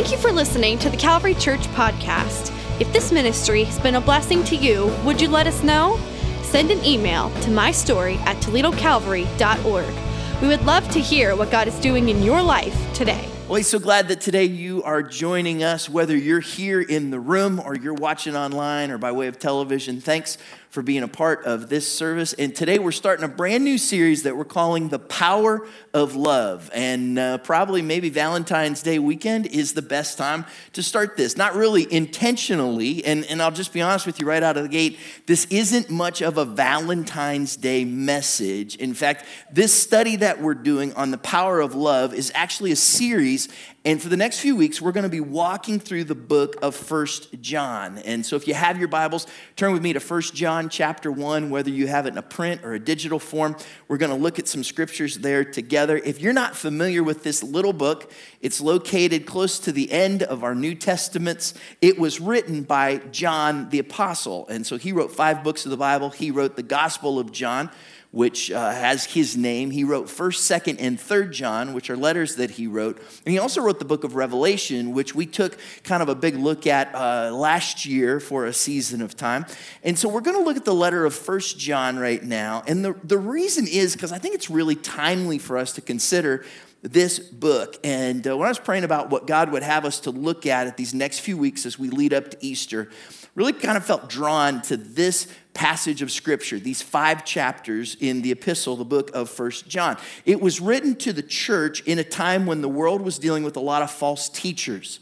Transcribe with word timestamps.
Thank 0.00 0.12
you 0.12 0.16
for 0.16 0.32
listening 0.32 0.78
to 0.78 0.88
the 0.88 0.96
Calvary 0.96 1.34
Church 1.34 1.60
podcast. 1.74 2.50
If 2.80 2.90
this 2.90 3.12
ministry 3.12 3.64
has 3.64 3.78
been 3.80 3.96
a 3.96 4.00
blessing 4.00 4.42
to 4.44 4.56
you, 4.56 4.86
would 5.04 5.20
you 5.20 5.28
let 5.28 5.46
us 5.46 5.62
know? 5.62 6.00
Send 6.40 6.70
an 6.70 6.82
email 6.82 7.28
to 7.28 7.50
mystory 7.50 8.16
at 8.20 8.38
toledocalvary.org. 8.38 10.40
We 10.40 10.48
would 10.48 10.64
love 10.64 10.88
to 10.92 11.00
hear 11.00 11.36
what 11.36 11.50
God 11.50 11.68
is 11.68 11.78
doing 11.80 12.08
in 12.08 12.22
your 12.22 12.40
life 12.40 12.74
today. 12.94 13.28
Well, 13.46 13.56
he's 13.56 13.66
so 13.66 13.78
glad 13.78 14.08
that 14.08 14.22
today 14.22 14.44
you 14.44 14.82
are 14.84 15.02
joining 15.02 15.64
us, 15.64 15.86
whether 15.86 16.16
you're 16.16 16.40
here 16.40 16.80
in 16.80 17.10
the 17.10 17.20
room 17.20 17.60
or 17.60 17.76
you're 17.76 17.92
watching 17.92 18.34
online 18.34 18.90
or 18.90 18.96
by 18.96 19.12
way 19.12 19.26
of 19.26 19.38
television. 19.38 20.00
Thanks 20.00 20.38
for 20.70 20.82
being 20.82 21.02
a 21.02 21.08
part 21.08 21.44
of 21.44 21.68
this 21.68 21.90
service. 21.90 22.32
And 22.34 22.54
today 22.54 22.78
we're 22.78 22.92
starting 22.92 23.24
a 23.24 23.28
brand 23.28 23.64
new 23.64 23.76
series 23.76 24.22
that 24.22 24.36
we're 24.36 24.44
calling 24.44 24.88
The 24.88 25.00
Power 25.00 25.66
of 25.92 26.14
Love. 26.14 26.70
And 26.72 27.18
uh, 27.18 27.38
probably 27.38 27.82
maybe 27.82 28.08
Valentine's 28.08 28.80
Day 28.80 29.00
weekend 29.00 29.46
is 29.46 29.74
the 29.74 29.82
best 29.82 30.16
time 30.16 30.46
to 30.74 30.82
start 30.82 31.16
this. 31.16 31.36
Not 31.36 31.56
really 31.56 31.92
intentionally, 31.92 33.04
and, 33.04 33.24
and 33.24 33.42
I'll 33.42 33.50
just 33.50 33.72
be 33.72 33.80
honest 33.80 34.06
with 34.06 34.20
you 34.20 34.26
right 34.26 34.44
out 34.44 34.56
of 34.56 34.62
the 34.62 34.68
gate, 34.68 34.98
this 35.26 35.44
isn't 35.46 35.90
much 35.90 36.22
of 36.22 36.38
a 36.38 36.44
Valentine's 36.44 37.56
Day 37.56 37.84
message. 37.84 38.76
In 38.76 38.94
fact, 38.94 39.26
this 39.52 39.72
study 39.72 40.14
that 40.16 40.40
we're 40.40 40.54
doing 40.54 40.92
on 40.92 41.10
the 41.10 41.18
power 41.18 41.58
of 41.58 41.74
love 41.74 42.14
is 42.14 42.30
actually 42.32 42.70
a 42.70 42.76
series 42.76 43.48
and 43.82 44.00
for 44.00 44.10
the 44.10 44.16
next 44.16 44.40
few 44.40 44.56
weeks, 44.56 44.78
we're 44.78 44.92
going 44.92 45.04
to 45.04 45.08
be 45.08 45.20
walking 45.20 45.80
through 45.80 46.04
the 46.04 46.14
book 46.14 46.56
of 46.60 46.76
First 46.76 47.40
John. 47.40 47.96
And 47.96 48.26
so 48.26 48.36
if 48.36 48.46
you 48.46 48.52
have 48.52 48.78
your 48.78 48.88
Bibles, 48.88 49.26
turn 49.56 49.72
with 49.72 49.80
me 49.80 49.94
to 49.94 50.00
First 50.00 50.34
John 50.34 50.68
chapter 50.68 51.10
1, 51.10 51.48
whether 51.48 51.70
you 51.70 51.86
have 51.86 52.04
it 52.04 52.10
in 52.10 52.18
a 52.18 52.22
print 52.22 52.62
or 52.62 52.74
a 52.74 52.78
digital 52.78 53.18
form. 53.18 53.56
We're 53.88 53.96
going 53.96 54.10
to 54.10 54.22
look 54.22 54.38
at 54.38 54.48
some 54.48 54.64
scriptures 54.64 55.16
there 55.20 55.46
together. 55.46 55.96
If 55.96 56.20
you're 56.20 56.34
not 56.34 56.56
familiar 56.56 57.02
with 57.02 57.22
this 57.22 57.42
little 57.42 57.72
book, 57.72 58.12
it's 58.42 58.60
located 58.60 59.24
close 59.24 59.58
to 59.60 59.72
the 59.72 59.90
end 59.90 60.24
of 60.24 60.44
our 60.44 60.54
New 60.54 60.74
Testaments. 60.74 61.54
It 61.80 61.98
was 61.98 62.20
written 62.20 62.64
by 62.64 62.98
John 63.12 63.70
the 63.70 63.78
Apostle. 63.78 64.46
And 64.48 64.66
so 64.66 64.76
he 64.76 64.92
wrote 64.92 65.10
five 65.10 65.42
books 65.42 65.64
of 65.64 65.70
the 65.70 65.78
Bible. 65.78 66.10
He 66.10 66.30
wrote 66.30 66.54
the 66.54 66.62
Gospel 66.62 67.18
of 67.18 67.32
John 67.32 67.70
which 68.12 68.50
uh, 68.50 68.70
has 68.72 69.04
his 69.04 69.36
name. 69.36 69.70
He 69.70 69.84
wrote 69.84 70.06
1st, 70.06 70.62
2nd, 70.62 70.76
and 70.80 70.98
3rd 70.98 71.32
John, 71.32 71.74
which 71.74 71.90
are 71.90 71.96
letters 71.96 72.36
that 72.36 72.52
he 72.52 72.66
wrote. 72.66 72.98
And 73.24 73.32
he 73.32 73.38
also 73.38 73.60
wrote 73.62 73.78
the 73.78 73.84
book 73.84 74.02
of 74.02 74.16
Revelation, 74.16 74.92
which 74.92 75.14
we 75.14 75.26
took 75.26 75.56
kind 75.84 76.02
of 76.02 76.08
a 76.08 76.14
big 76.14 76.34
look 76.34 76.66
at 76.66 76.92
uh, 76.94 77.30
last 77.32 77.86
year 77.86 78.18
for 78.18 78.46
a 78.46 78.52
season 78.52 79.00
of 79.00 79.16
time. 79.16 79.46
And 79.84 79.96
so 79.96 80.08
we're 80.08 80.22
going 80.22 80.36
to 80.36 80.42
look 80.42 80.56
at 80.56 80.64
the 80.64 80.74
letter 80.74 81.04
of 81.04 81.14
1st 81.14 81.56
John 81.56 81.98
right 81.98 82.22
now. 82.22 82.64
And 82.66 82.84
the, 82.84 82.94
the 83.04 83.18
reason 83.18 83.66
is 83.68 83.94
because 83.94 84.12
I 84.12 84.18
think 84.18 84.34
it's 84.34 84.50
really 84.50 84.76
timely 84.76 85.38
for 85.38 85.56
us 85.56 85.72
to 85.74 85.80
consider 85.80 86.44
this 86.82 87.18
book. 87.18 87.76
And 87.84 88.26
uh, 88.26 88.36
when 88.36 88.46
I 88.46 88.50
was 88.50 88.58
praying 88.58 88.84
about 88.84 89.10
what 89.10 89.26
God 89.26 89.52
would 89.52 89.62
have 89.62 89.84
us 89.84 90.00
to 90.00 90.10
look 90.10 90.46
at 90.46 90.66
at 90.66 90.76
these 90.76 90.94
next 90.94 91.20
few 91.20 91.36
weeks 91.36 91.66
as 91.66 91.78
we 91.78 91.90
lead 91.90 92.14
up 92.14 92.30
to 92.30 92.36
Easter, 92.40 92.88
really 93.34 93.52
kind 93.52 93.76
of 93.76 93.84
felt 93.84 94.08
drawn 94.08 94.60
to 94.62 94.76
this 94.76 95.28
passage 95.54 96.02
of 96.02 96.10
scripture, 96.10 96.58
these 96.58 96.82
five 96.82 97.24
chapters 97.24 97.96
in 98.00 98.22
the 98.22 98.32
epistle, 98.32 98.76
the 98.76 98.84
book 98.84 99.10
of 99.14 99.28
First 99.28 99.68
John. 99.68 99.96
It 100.24 100.40
was 100.40 100.60
written 100.60 100.96
to 100.96 101.12
the 101.12 101.22
church 101.22 101.82
in 101.82 101.98
a 101.98 102.04
time 102.04 102.46
when 102.46 102.60
the 102.60 102.68
world 102.68 103.02
was 103.02 103.18
dealing 103.18 103.44
with 103.44 103.56
a 103.56 103.60
lot 103.60 103.82
of 103.82 103.90
false 103.90 104.28
teachers. 104.28 105.00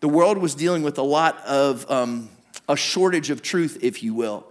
The 0.00 0.08
world 0.08 0.38
was 0.38 0.54
dealing 0.54 0.82
with 0.82 0.98
a 0.98 1.02
lot 1.02 1.38
of 1.46 1.90
um, 1.90 2.28
a 2.68 2.76
shortage 2.76 3.30
of 3.30 3.42
truth, 3.42 3.78
if 3.82 4.02
you 4.02 4.14
will. 4.14 4.46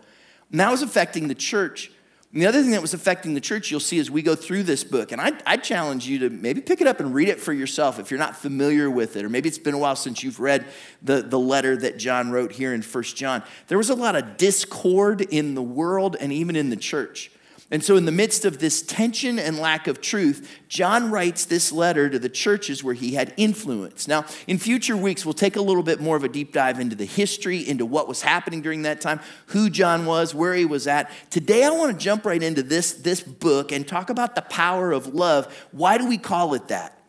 And 0.51 0.59
that 0.59 0.71
was 0.71 0.81
affecting 0.81 1.27
the 1.27 1.35
church. 1.35 1.91
And 2.33 2.41
the 2.41 2.47
other 2.47 2.63
thing 2.63 2.71
that 2.71 2.81
was 2.81 2.95
affecting 2.95 3.35
the 3.35 3.41
church, 3.41 3.69
you'll 3.69 3.79
see 3.79 3.99
as 3.99 4.09
we 4.09 4.23
go 4.23 4.35
through 4.35 4.63
this 4.63 4.83
book, 4.83 5.11
and 5.11 5.21
I, 5.21 5.33
I 5.45 5.55
challenge 5.55 6.07
you 6.07 6.17
to 6.17 6.29
maybe 6.31 6.61
pick 6.61 6.81
it 6.81 6.87
up 6.87 6.99
and 6.99 7.13
read 7.13 7.29
it 7.29 7.39
for 7.39 7.53
yourself 7.53 7.99
if 7.99 8.09
you're 8.09 8.19
not 8.19 8.35
familiar 8.35 8.89
with 8.89 9.15
it, 9.15 9.23
or 9.23 9.29
maybe 9.29 9.47
it's 9.47 9.59
been 9.59 9.75
a 9.75 9.77
while 9.77 9.95
since 9.95 10.23
you've 10.23 10.39
read 10.39 10.65
the, 11.03 11.21
the 11.21 11.37
letter 11.37 11.77
that 11.77 11.97
John 11.99 12.31
wrote 12.31 12.51
here 12.51 12.73
in 12.73 12.81
First 12.81 13.15
John. 13.15 13.43
There 13.67 13.77
was 13.77 13.91
a 13.91 13.95
lot 13.95 14.15
of 14.15 14.37
discord 14.37 15.21
in 15.21 15.53
the 15.53 15.61
world 15.61 16.15
and 16.19 16.33
even 16.33 16.55
in 16.55 16.71
the 16.71 16.75
church. 16.75 17.29
And 17.71 17.83
so, 17.83 17.95
in 17.95 18.05
the 18.05 18.11
midst 18.11 18.45
of 18.45 18.59
this 18.59 18.81
tension 18.81 19.39
and 19.39 19.57
lack 19.57 19.87
of 19.87 20.01
truth, 20.01 20.59
John 20.67 21.09
writes 21.09 21.45
this 21.45 21.71
letter 21.71 22.09
to 22.09 22.19
the 22.19 22.29
churches 22.29 22.83
where 22.83 22.93
he 22.93 23.13
had 23.13 23.33
influence. 23.37 24.07
Now, 24.07 24.25
in 24.47 24.57
future 24.57 24.97
weeks, 24.97 25.25
we'll 25.25 25.33
take 25.33 25.55
a 25.55 25.61
little 25.61 25.81
bit 25.81 26.01
more 26.01 26.17
of 26.17 26.23
a 26.23 26.29
deep 26.29 26.51
dive 26.51 26.79
into 26.79 26.95
the 26.95 27.05
history, 27.05 27.67
into 27.67 27.85
what 27.85 28.07
was 28.07 28.21
happening 28.21 28.61
during 28.61 28.81
that 28.83 29.01
time, 29.01 29.21
who 29.47 29.69
John 29.69 30.05
was, 30.05 30.35
where 30.35 30.53
he 30.53 30.65
was 30.65 30.87
at. 30.87 31.09
Today, 31.29 31.63
I 31.63 31.69
want 31.69 31.97
to 31.97 31.97
jump 31.97 32.25
right 32.25 32.43
into 32.43 32.63
this, 32.63 32.93
this 32.93 33.21
book 33.21 33.71
and 33.71 33.87
talk 33.87 34.09
about 34.09 34.35
the 34.35 34.41
power 34.43 34.91
of 34.91 35.13
love. 35.13 35.51
Why 35.71 35.97
do 35.97 36.07
we 36.07 36.17
call 36.17 36.53
it 36.53 36.67
that? 36.67 36.99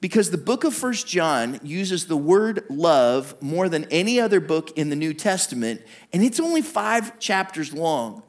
Because 0.00 0.30
the 0.30 0.38
book 0.38 0.64
of 0.64 0.72
First 0.72 1.06
John 1.06 1.60
uses 1.62 2.06
the 2.06 2.16
word 2.16 2.64
love 2.70 3.40
more 3.42 3.68
than 3.68 3.84
any 3.90 4.18
other 4.18 4.40
book 4.40 4.76
in 4.78 4.88
the 4.88 4.96
New 4.96 5.12
Testament, 5.12 5.82
and 6.12 6.24
it's 6.24 6.40
only 6.40 6.62
five 6.62 7.18
chapters 7.18 7.74
long. 7.74 8.22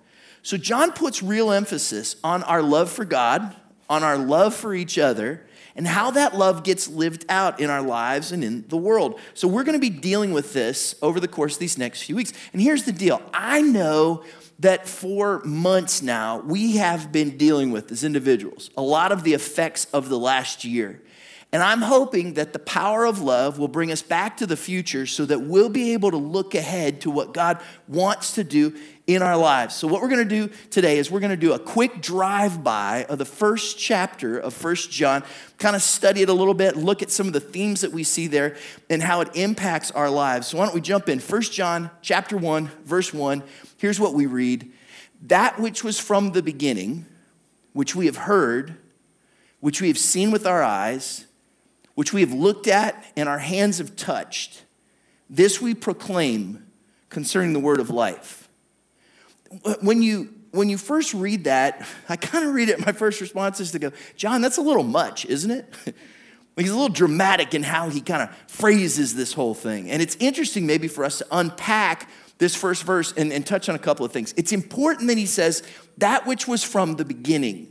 So 0.43 0.57
John 0.57 0.91
puts 0.91 1.21
real 1.21 1.51
emphasis 1.51 2.15
on 2.23 2.43
our 2.43 2.61
love 2.61 2.91
for 2.91 3.05
God, 3.05 3.55
on 3.89 4.03
our 4.03 4.17
love 4.17 4.55
for 4.55 4.73
each 4.73 4.97
other, 4.97 5.45
and 5.75 5.87
how 5.87 6.11
that 6.11 6.35
love 6.35 6.63
gets 6.63 6.87
lived 6.87 7.25
out 7.29 7.59
in 7.59 7.69
our 7.69 7.81
lives 7.81 8.31
and 8.31 8.43
in 8.43 8.65
the 8.67 8.77
world. 8.77 9.19
So 9.33 9.47
we're 9.47 9.63
going 9.63 9.79
to 9.79 9.79
be 9.79 9.89
dealing 9.89 10.33
with 10.33 10.53
this 10.53 10.95
over 11.01 11.19
the 11.19 11.27
course 11.27 11.53
of 11.53 11.59
these 11.59 11.77
next 11.77 12.03
few 12.03 12.15
weeks. 12.15 12.33
And 12.53 12.61
here's 12.61 12.83
the 12.83 12.91
deal 12.91 13.21
I 13.33 13.61
know 13.61 14.23
that 14.59 14.87
for 14.87 15.41
months 15.43 16.01
now, 16.01 16.39
we 16.39 16.77
have 16.77 17.11
been 17.11 17.37
dealing 17.37 17.71
with 17.71 17.91
as 17.91 18.03
individuals 18.03 18.69
a 18.77 18.81
lot 18.81 19.11
of 19.11 19.23
the 19.23 19.33
effects 19.33 19.85
of 19.93 20.09
the 20.09 20.19
last 20.19 20.65
year. 20.65 21.01
And 21.53 21.61
I'm 21.61 21.81
hoping 21.81 22.35
that 22.35 22.53
the 22.53 22.59
power 22.59 23.05
of 23.05 23.21
love 23.21 23.59
will 23.59 23.67
bring 23.67 23.91
us 23.91 24.01
back 24.01 24.37
to 24.37 24.47
the 24.47 24.55
future 24.55 25.05
so 25.05 25.25
that 25.25 25.39
we'll 25.39 25.67
be 25.67 25.91
able 25.91 26.11
to 26.11 26.17
look 26.17 26.55
ahead 26.55 27.01
to 27.01 27.11
what 27.11 27.33
God 27.33 27.61
wants 27.89 28.35
to 28.35 28.43
do 28.45 28.73
in 29.15 29.21
our 29.21 29.37
lives. 29.37 29.75
So, 29.75 29.87
what 29.87 30.01
we're 30.01 30.09
going 30.09 30.27
to 30.27 30.47
do 30.47 30.53
today 30.69 30.97
is 30.97 31.09
we're 31.09 31.19
going 31.19 31.31
to 31.31 31.37
do 31.37 31.53
a 31.53 31.59
quick 31.59 32.01
drive 32.01 32.63
by 32.63 33.05
of 33.05 33.17
the 33.17 33.25
first 33.25 33.77
chapter 33.77 34.37
of 34.37 34.53
First 34.53 34.91
John, 34.91 35.23
kind 35.57 35.75
of 35.75 35.81
study 35.81 36.21
it 36.21 36.29
a 36.29 36.33
little 36.33 36.53
bit, 36.53 36.75
look 36.75 37.01
at 37.01 37.11
some 37.11 37.27
of 37.27 37.33
the 37.33 37.39
themes 37.39 37.81
that 37.81 37.91
we 37.91 38.03
see 38.03 38.27
there 38.27 38.57
and 38.89 39.01
how 39.01 39.21
it 39.21 39.29
impacts 39.35 39.91
our 39.91 40.09
lives. 40.09 40.47
So, 40.47 40.57
why 40.57 40.65
don't 40.65 40.75
we 40.75 40.81
jump 40.81 41.09
in? 41.09 41.19
First 41.19 41.53
John 41.53 41.91
chapter 42.01 42.37
1, 42.37 42.67
verse 42.85 43.13
1. 43.13 43.43
Here's 43.77 43.99
what 43.99 44.13
we 44.13 44.25
read 44.25 44.71
That 45.23 45.59
which 45.59 45.83
was 45.83 45.99
from 45.99 46.31
the 46.31 46.43
beginning, 46.43 47.05
which 47.73 47.95
we 47.95 48.05
have 48.05 48.17
heard, 48.17 48.77
which 49.59 49.81
we 49.81 49.87
have 49.87 49.97
seen 49.97 50.31
with 50.31 50.45
our 50.45 50.63
eyes, 50.63 51.25
which 51.95 52.13
we 52.13 52.21
have 52.21 52.33
looked 52.33 52.67
at 52.67 53.03
and 53.15 53.29
our 53.29 53.39
hands 53.39 53.77
have 53.77 53.95
touched, 53.95 54.63
this 55.29 55.61
we 55.61 55.73
proclaim 55.73 56.65
concerning 57.09 57.53
the 57.53 57.59
word 57.59 57.79
of 57.79 57.89
life. 57.89 58.40
When 59.81 60.01
you 60.01 60.33
when 60.51 60.67
you 60.69 60.77
first 60.77 61.13
read 61.13 61.45
that, 61.45 61.87
I 62.09 62.17
kind 62.17 62.45
of 62.45 62.53
read 62.53 62.69
it, 62.69 62.85
my 62.85 62.91
first 62.91 63.21
response 63.21 63.59
is 63.59 63.71
to 63.71 63.79
go, 63.79 63.91
John, 64.17 64.41
that's 64.41 64.57
a 64.57 64.61
little 64.61 64.83
much, 64.83 65.25
isn't 65.25 65.49
it? 65.49 65.73
He's 66.57 66.69
a 66.69 66.73
little 66.73 66.89
dramatic 66.89 67.53
in 67.53 67.63
how 67.63 67.89
he 67.89 68.01
kind 68.01 68.21
of 68.21 68.35
phrases 68.47 69.15
this 69.15 69.31
whole 69.33 69.53
thing. 69.53 69.89
And 69.89 70.01
it's 70.01 70.17
interesting, 70.19 70.65
maybe, 70.65 70.89
for 70.89 71.05
us 71.05 71.19
to 71.19 71.25
unpack 71.31 72.09
this 72.37 72.55
first 72.55 72.83
verse 72.83 73.13
and, 73.13 73.31
and 73.31 73.45
touch 73.45 73.69
on 73.69 73.75
a 73.75 73.79
couple 73.79 74.05
of 74.05 74.11
things. 74.11 74.33
It's 74.35 74.51
important 74.51 75.07
that 75.07 75.17
he 75.17 75.25
says, 75.25 75.63
that 75.99 76.27
which 76.27 76.47
was 76.47 76.63
from 76.63 76.95
the 76.95 77.05
beginning. 77.05 77.70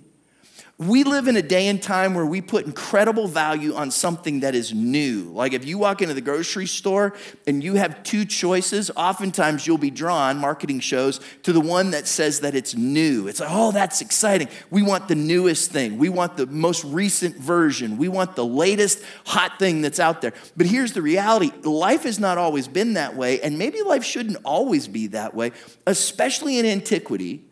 We 0.80 1.04
live 1.04 1.28
in 1.28 1.36
a 1.36 1.42
day 1.42 1.66
and 1.66 1.82
time 1.82 2.14
where 2.14 2.24
we 2.24 2.40
put 2.40 2.64
incredible 2.64 3.28
value 3.28 3.74
on 3.74 3.90
something 3.90 4.40
that 4.40 4.54
is 4.54 4.72
new. 4.72 5.24
Like 5.24 5.52
if 5.52 5.66
you 5.66 5.76
walk 5.76 6.00
into 6.00 6.14
the 6.14 6.22
grocery 6.22 6.66
store 6.66 7.12
and 7.46 7.62
you 7.62 7.74
have 7.74 8.02
two 8.02 8.24
choices, 8.24 8.90
oftentimes 8.96 9.66
you'll 9.66 9.76
be 9.76 9.90
drawn, 9.90 10.38
marketing 10.38 10.80
shows, 10.80 11.20
to 11.42 11.52
the 11.52 11.60
one 11.60 11.90
that 11.90 12.06
says 12.06 12.40
that 12.40 12.54
it's 12.54 12.74
new. 12.74 13.28
It's 13.28 13.40
like, 13.40 13.50
oh, 13.52 13.72
that's 13.72 14.00
exciting. 14.00 14.48
We 14.70 14.80
want 14.82 15.06
the 15.06 15.16
newest 15.16 15.70
thing. 15.70 15.98
We 15.98 16.08
want 16.08 16.38
the 16.38 16.46
most 16.46 16.82
recent 16.84 17.36
version. 17.36 17.98
We 17.98 18.08
want 18.08 18.34
the 18.34 18.46
latest 18.46 19.02
hot 19.26 19.58
thing 19.58 19.82
that's 19.82 20.00
out 20.00 20.22
there. 20.22 20.32
But 20.56 20.64
here's 20.64 20.94
the 20.94 21.02
reality 21.02 21.52
life 21.62 22.04
has 22.04 22.18
not 22.18 22.38
always 22.38 22.68
been 22.68 22.94
that 22.94 23.14
way, 23.16 23.38
and 23.42 23.58
maybe 23.58 23.82
life 23.82 24.02
shouldn't 24.02 24.38
always 24.46 24.88
be 24.88 25.08
that 25.08 25.34
way, 25.34 25.52
especially 25.86 26.58
in 26.58 26.64
antiquity. 26.64 27.44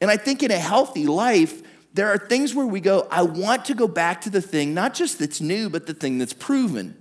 And 0.00 0.10
I 0.10 0.16
think 0.16 0.42
in 0.42 0.50
a 0.50 0.58
healthy 0.58 1.06
life, 1.06 1.62
there 1.92 2.08
are 2.08 2.18
things 2.18 2.54
where 2.54 2.66
we 2.66 2.80
go, 2.80 3.08
I 3.10 3.22
want 3.22 3.64
to 3.66 3.74
go 3.74 3.88
back 3.88 4.20
to 4.22 4.30
the 4.30 4.40
thing, 4.40 4.74
not 4.74 4.94
just 4.94 5.18
that's 5.18 5.40
new, 5.40 5.68
but 5.68 5.86
the 5.86 5.94
thing 5.94 6.18
that's 6.18 6.32
proven, 6.32 6.96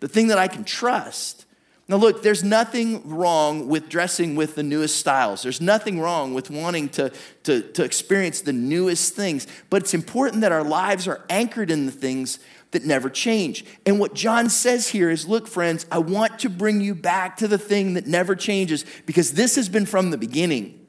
the 0.00 0.08
thing 0.08 0.28
that 0.28 0.38
I 0.38 0.48
can 0.48 0.64
trust. 0.64 1.44
Now, 1.88 1.96
look, 1.96 2.22
there's 2.22 2.42
nothing 2.42 3.06
wrong 3.08 3.68
with 3.68 3.88
dressing 3.88 4.34
with 4.34 4.54
the 4.54 4.62
newest 4.62 4.96
styles. 4.96 5.42
There's 5.42 5.60
nothing 5.60 6.00
wrong 6.00 6.32
with 6.32 6.48
wanting 6.48 6.88
to, 6.90 7.12
to, 7.42 7.60
to 7.60 7.84
experience 7.84 8.40
the 8.40 8.52
newest 8.52 9.14
things. 9.14 9.46
But 9.68 9.82
it's 9.82 9.92
important 9.92 10.40
that 10.42 10.52
our 10.52 10.64
lives 10.64 11.06
are 11.06 11.20
anchored 11.28 11.70
in 11.70 11.86
the 11.86 11.92
things 11.92 12.38
that 12.70 12.84
never 12.84 13.10
change. 13.10 13.64
And 13.84 13.98
what 13.98 14.14
John 14.14 14.48
says 14.48 14.88
here 14.88 15.10
is 15.10 15.28
look, 15.28 15.46
friends, 15.46 15.84
I 15.90 15.98
want 15.98 16.38
to 16.38 16.48
bring 16.48 16.80
you 16.80 16.94
back 16.94 17.36
to 17.38 17.48
the 17.48 17.58
thing 17.58 17.94
that 17.94 18.06
never 18.06 18.34
changes 18.34 18.84
because 19.04 19.34
this 19.34 19.56
has 19.56 19.68
been 19.68 19.84
from 19.84 20.10
the 20.10 20.18
beginning. 20.18 20.86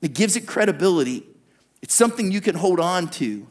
It 0.00 0.14
gives 0.14 0.34
it 0.34 0.46
credibility, 0.46 1.24
it's 1.82 1.94
something 1.94 2.30
you 2.30 2.40
can 2.40 2.54
hold 2.54 2.80
on 2.80 3.08
to. 3.10 3.46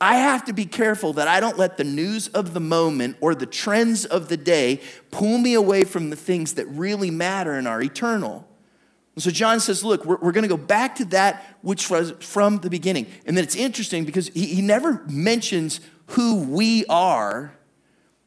I 0.00 0.16
have 0.16 0.44
to 0.44 0.52
be 0.52 0.64
careful 0.64 1.14
that 1.14 1.26
I 1.26 1.40
don't 1.40 1.58
let 1.58 1.76
the 1.76 1.84
news 1.84 2.28
of 2.28 2.54
the 2.54 2.60
moment 2.60 3.16
or 3.20 3.34
the 3.34 3.46
trends 3.46 4.04
of 4.04 4.28
the 4.28 4.36
day 4.36 4.80
pull 5.10 5.38
me 5.38 5.54
away 5.54 5.84
from 5.84 6.10
the 6.10 6.16
things 6.16 6.54
that 6.54 6.66
really 6.66 7.10
matter 7.10 7.52
and 7.52 7.66
are 7.66 7.82
eternal. 7.82 8.46
And 9.16 9.22
so 9.22 9.32
John 9.32 9.58
says, 9.58 9.82
Look, 9.82 10.04
we're, 10.04 10.18
we're 10.18 10.32
going 10.32 10.42
to 10.42 10.48
go 10.48 10.56
back 10.56 10.94
to 10.96 11.04
that 11.06 11.56
which 11.62 11.90
was 11.90 12.12
from 12.20 12.58
the 12.58 12.70
beginning. 12.70 13.06
And 13.26 13.36
then 13.36 13.42
it's 13.42 13.56
interesting 13.56 14.04
because 14.04 14.28
he, 14.28 14.46
he 14.46 14.62
never 14.62 15.02
mentions 15.08 15.80
who 16.06 16.44
we 16.44 16.86
are. 16.86 17.57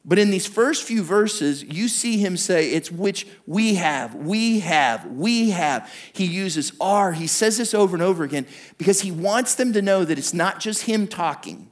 But 0.04 0.18
in 0.18 0.32
these 0.32 0.48
first 0.48 0.84
few 0.84 1.04
verses, 1.04 1.64
you 1.64 1.88
see 1.88 2.18
him 2.18 2.36
say, 2.36 2.72
It's 2.72 2.92
which 2.92 3.28
we 3.46 3.76
have, 3.76 4.16
we 4.16 4.60
have, 4.62 5.06
we 5.06 5.52
have. 5.52 5.92
He 6.14 6.26
uses 6.26 6.74
are. 6.82 7.12
He 7.14 7.28
says 7.28 7.58
this 7.58 7.74
over 7.74 7.96
and 7.96 8.02
over 8.02 8.24
again 8.24 8.48
because 8.78 9.02
he 9.02 9.12
wants 9.12 9.56
them 9.56 9.74
to 9.74 9.82
know 9.82 10.04
that 10.04 10.18
it's 10.18 10.34
not 10.34 10.60
just 10.60 10.84
him 10.84 11.08
talking, 11.08 11.70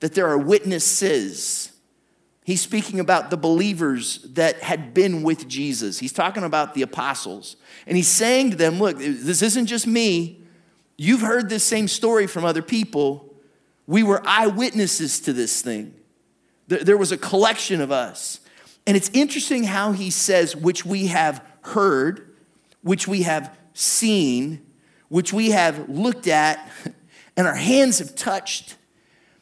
that 0.00 0.14
there 0.14 0.26
are 0.28 0.38
witnesses. 0.38 1.72
He's 2.42 2.60
speaking 2.60 2.98
about 2.98 3.30
the 3.30 3.36
believers 3.36 4.20
that 4.32 4.60
had 4.62 4.92
been 4.92 5.22
with 5.22 5.46
Jesus. 5.46 5.98
He's 5.98 6.12
talking 6.12 6.42
about 6.42 6.74
the 6.74 6.82
apostles. 6.82 7.56
And 7.86 7.96
he's 7.96 8.08
saying 8.08 8.50
to 8.50 8.56
them, 8.56 8.80
Look, 8.80 8.98
this 8.98 9.42
isn't 9.42 9.66
just 9.66 9.86
me. 9.86 10.42
You've 10.96 11.20
heard 11.20 11.48
this 11.48 11.62
same 11.62 11.86
story 11.86 12.26
from 12.26 12.44
other 12.44 12.62
people. 12.62 13.32
We 13.86 14.02
were 14.02 14.20
eyewitnesses 14.26 15.20
to 15.20 15.32
this 15.32 15.62
thing. 15.62 15.94
There 16.68 16.96
was 16.96 17.12
a 17.12 17.16
collection 17.16 17.80
of 17.80 17.90
us. 17.90 18.40
And 18.86 18.96
it's 18.96 19.10
interesting 19.12 19.64
how 19.64 19.92
he 19.92 20.10
says, 20.10 20.54
which 20.54 20.84
we 20.86 21.08
have 21.08 21.44
heard, 21.62 22.34
which 22.82 23.08
we 23.08 23.22
have 23.22 23.56
seen, 23.74 24.64
which 25.08 25.32
we 25.32 25.50
have 25.50 25.88
looked 25.88 26.26
at, 26.26 26.70
and 27.36 27.46
our 27.46 27.54
hands 27.54 27.98
have 27.98 28.14
touched. 28.14 28.76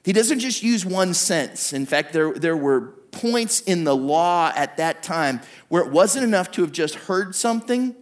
He 0.04 0.12
doesn't 0.12 0.38
just 0.38 0.62
use 0.62 0.86
one 0.86 1.14
sense. 1.14 1.72
In 1.72 1.86
fact, 1.86 2.12
there, 2.12 2.32
there 2.32 2.56
were 2.56 2.92
points 3.10 3.60
in 3.60 3.84
the 3.84 3.96
law 3.96 4.52
at 4.54 4.76
that 4.76 5.02
time 5.02 5.40
where 5.68 5.82
it 5.82 5.90
wasn't 5.90 6.24
enough 6.24 6.50
to 6.52 6.62
have 6.62 6.72
just 6.72 6.94
heard 6.94 7.34
something. 7.34 7.94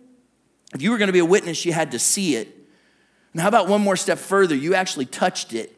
If 0.75 0.83
you 0.83 0.91
were 0.91 0.99
going 0.99 1.09
to 1.09 1.13
be 1.13 1.21
a 1.21 1.25
witness, 1.25 1.65
you 1.65 1.73
had 1.73 1.93
to 1.93 1.99
see 1.99 2.37
it. 2.37 2.49
And 3.33 3.41
how 3.41 3.49
about 3.49 3.69
one 3.69 3.81
more 3.81 3.97
step 3.97 4.19
further? 4.19 4.55
You 4.55 4.75
actually 4.75 5.07
touched 5.07 5.53
it. 5.53 5.77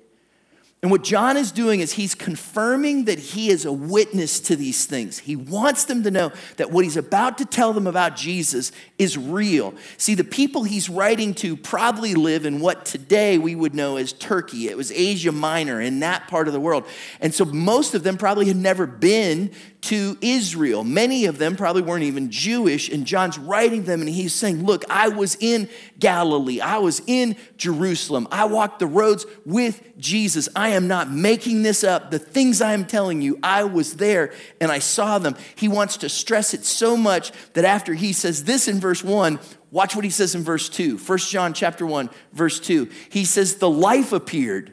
And 0.87 0.91
what 0.93 1.03
John 1.03 1.37
is 1.37 1.51
doing 1.51 1.81
is 1.81 1.95
he's 1.95 2.15
confirming 2.15 3.07
that 3.07 3.19
he 3.19 3.51
is 3.51 3.65
a 3.65 3.73
witness 3.73 4.39
to 4.39 4.55
these 4.55 4.87
things. 4.87 5.19
He 5.19 5.35
wants 5.35 5.87
them 5.87 6.05
to 6.05 6.13
know 6.13 6.31
that 6.59 6.71
what 6.71 6.85
he's 6.85 6.97
about 6.97 7.39
to 7.39 7.45
tell 7.45 7.73
them 7.73 7.89
about 7.89 8.15
Jesus 8.15 8.71
is 8.97 9.19
real. 9.19 9.75
See, 9.97 10.15
the 10.15 10.23
people 10.23 10.63
he's 10.63 10.89
writing 10.89 11.35
to 11.35 11.57
probably 11.57 12.15
live 12.15 12.47
in 12.47 12.61
what 12.61 12.85
today 12.85 13.37
we 13.37 13.57
would 13.57 13.75
know 13.75 13.97
as 13.97 14.13
Turkey. 14.13 14.69
It 14.69 14.77
was 14.77 14.93
Asia 14.93 15.33
Minor 15.33 15.81
in 15.81 15.99
that 15.99 16.29
part 16.29 16.47
of 16.47 16.53
the 16.53 16.61
world. 16.61 16.85
And 17.21 17.35
so 17.35 17.45
most 17.45 17.97
of 17.97 18.05
them 18.05 18.17
probably 18.17 18.47
had 18.47 18.57
never 18.57 18.87
been 18.87 19.51
to 19.87 20.19
Israel. 20.21 20.83
Many 20.83 21.27
of 21.27 21.39
them 21.39 21.55
probably 21.55 21.83
weren't 21.83 22.03
even 22.03 22.31
Jewish, 22.31 22.89
and 22.89 23.07
John's 23.07 23.39
writing 23.39 23.85
them 23.85 24.01
and 24.01 24.09
he's 24.09 24.35
saying, 24.35 24.65
Look, 24.65 24.85
I 24.91 25.09
was 25.09 25.37
in 25.39 25.69
Galilee, 26.01 26.61
I 26.61 26.79
was 26.79 27.03
in 27.07 27.37
Jerusalem, 27.57 28.27
I 28.33 28.47
walked 28.47 28.81
the 28.81 28.89
roads 28.89 29.27
with 29.45 29.97
Jesus. 29.97 30.49
I 30.57 30.71
am 30.71 30.89
not 30.89 31.11
making 31.11 31.63
this 31.63 31.85
up. 31.85 32.11
The 32.11 32.19
things 32.19 32.61
I 32.61 32.73
am 32.73 32.85
telling 32.85 33.23
you, 33.23 33.39
I 33.45 33.63
was 33.63 33.95
there 33.95 34.33
and 34.61 34.73
I 34.73 34.81
saw 34.81 35.19
them. 35.19 35.37
He 35.55 35.69
wants 35.69 35.99
to 35.99 36.09
stress 36.09 36.53
it 36.53 36.65
so 36.65 36.97
much 36.97 37.31
that 37.53 37.65
after 37.65 37.95
he 37.95 38.13
says 38.13 38.43
this 38.45 38.67
in 38.67 38.81
verse 38.81 39.05
1, 39.05 39.39
watch 39.71 39.95
what 39.95 40.05
he 40.05 40.11
says 40.11 40.35
in 40.35 40.43
verse 40.43 40.69
2. 40.69 40.99
1 40.99 41.19
John 41.19 41.55
chapter 41.55 41.87
1, 41.87 42.11
verse 42.33 42.59
2. 42.59 42.91
He 43.09 43.25
says, 43.25 43.57
The 43.57 43.71
life 43.71 44.13
appeared, 44.13 44.73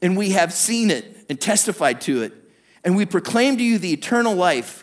and 0.00 0.16
we 0.16 0.30
have 0.30 0.54
seen 0.54 0.90
it 0.90 1.26
and 1.28 1.38
testified 1.38 2.00
to 2.02 2.22
it 2.22 2.47
and 2.88 2.96
we 2.96 3.04
proclaim 3.04 3.58
to 3.58 3.62
you 3.62 3.76
the 3.76 3.92
eternal 3.92 4.34
life 4.34 4.82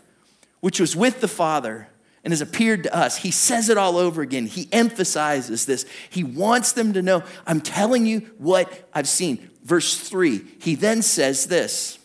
which 0.60 0.80
was 0.80 0.96
with 0.96 1.22
the 1.22 1.28
Father 1.28 1.88
and 2.24 2.32
has 2.32 2.40
appeared 2.40 2.84
to 2.84 2.96
us. 2.96 3.18
He 3.18 3.32
says 3.32 3.68
it 3.68 3.80
all 3.80 3.98
over 3.98 4.22
again. 4.22 4.46
He 4.46 4.70
emphasizes 4.72 5.66
this. 5.66 5.88
He 6.12 6.24
wants 6.24 6.74
them 6.74 6.94
to 6.94 7.02
know, 7.02 7.24
I'm 7.48 7.62
telling 7.62 8.06
you 8.06 8.20
what 8.38 8.88
I've 8.94 9.08
seen. 9.08 9.50
Verse 9.64 9.98
3, 9.98 10.46
he 10.60 10.76
then 10.76 11.02
says 11.02 11.48
this. 11.48 11.98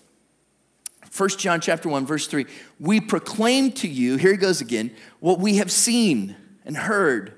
1 1.14 1.28
John 1.36 1.60
chapter 1.60 1.90
1 1.90 2.06
verse 2.06 2.26
3, 2.26 2.46
we 2.78 3.02
proclaim 3.02 3.70
to 3.72 3.86
you, 3.86 4.16
here 4.16 4.30
he 4.30 4.38
goes 4.38 4.62
again, 4.62 4.92
what 5.18 5.38
we 5.38 5.56
have 5.56 5.70
seen 5.70 6.34
and 6.64 6.78
heard 6.78 7.34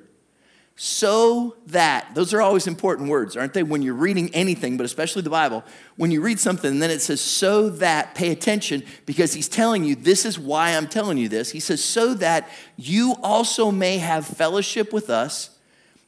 so 0.84 1.54
that, 1.68 2.12
those 2.16 2.34
are 2.34 2.42
always 2.42 2.66
important 2.66 3.08
words, 3.08 3.36
aren't 3.36 3.54
they? 3.54 3.62
When 3.62 3.82
you're 3.82 3.94
reading 3.94 4.34
anything, 4.34 4.76
but 4.76 4.84
especially 4.84 5.22
the 5.22 5.30
Bible, 5.30 5.62
when 5.94 6.10
you 6.10 6.20
read 6.20 6.40
something 6.40 6.68
and 6.68 6.82
then 6.82 6.90
it 6.90 7.00
says, 7.00 7.20
so 7.20 7.70
that, 7.70 8.16
pay 8.16 8.32
attention 8.32 8.82
because 9.06 9.32
he's 9.32 9.46
telling 9.46 9.84
you, 9.84 9.94
this 9.94 10.24
is 10.24 10.40
why 10.40 10.70
I'm 10.70 10.88
telling 10.88 11.18
you 11.18 11.28
this. 11.28 11.52
He 11.52 11.60
says, 11.60 11.84
so 11.84 12.14
that 12.14 12.48
you 12.76 13.14
also 13.22 13.70
may 13.70 13.98
have 13.98 14.26
fellowship 14.26 14.92
with 14.92 15.08
us. 15.08 15.56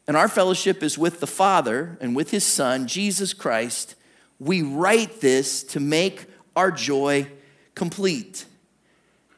And 0.09 0.17
our 0.17 0.26
fellowship 0.26 0.82
is 0.82 0.99
with 0.99 1.20
the 1.20 1.29
Father 1.29 1.97
and 2.00 2.17
with 2.17 2.32
his 2.32 2.43
Son, 2.43 2.88
Jesus 2.88 3.32
Christ. 3.32 3.94
We 4.41 4.62
write 4.62 5.20
this 5.20 5.62
to 5.62 5.79
make 5.79 6.27
our 6.56 6.73
joy 6.73 7.29
complete. 7.77 8.44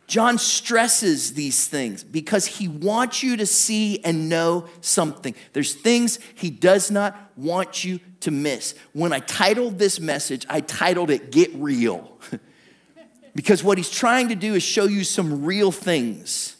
John 0.06 0.38
stresses 0.38 1.34
these 1.34 1.66
things 1.66 2.04
because 2.04 2.46
he 2.46 2.68
wants 2.68 3.22
you 3.22 3.36
to 3.38 3.46
see 3.46 4.02
and 4.04 4.28
know 4.28 4.66
something. 4.80 5.34
There's 5.52 5.74
things 5.74 6.18
he 6.34 6.50
does 6.50 6.90
not 6.90 7.32
want 7.36 7.84
you 7.84 8.00
to 8.20 8.30
miss. 8.30 8.74
When 8.92 9.12
I 9.12 9.18
titled 9.20 9.78
this 9.78 9.98
message, 9.98 10.46
I 10.48 10.60
titled 10.60 11.10
it 11.10 11.32
Get 11.32 11.52
Real. 11.54 12.18
because 13.34 13.64
what 13.64 13.78
he's 13.78 13.90
trying 13.90 14.28
to 14.28 14.36
do 14.36 14.54
is 14.54 14.62
show 14.62 14.84
you 14.84 15.02
some 15.02 15.44
real 15.44 15.72
things 15.72 16.55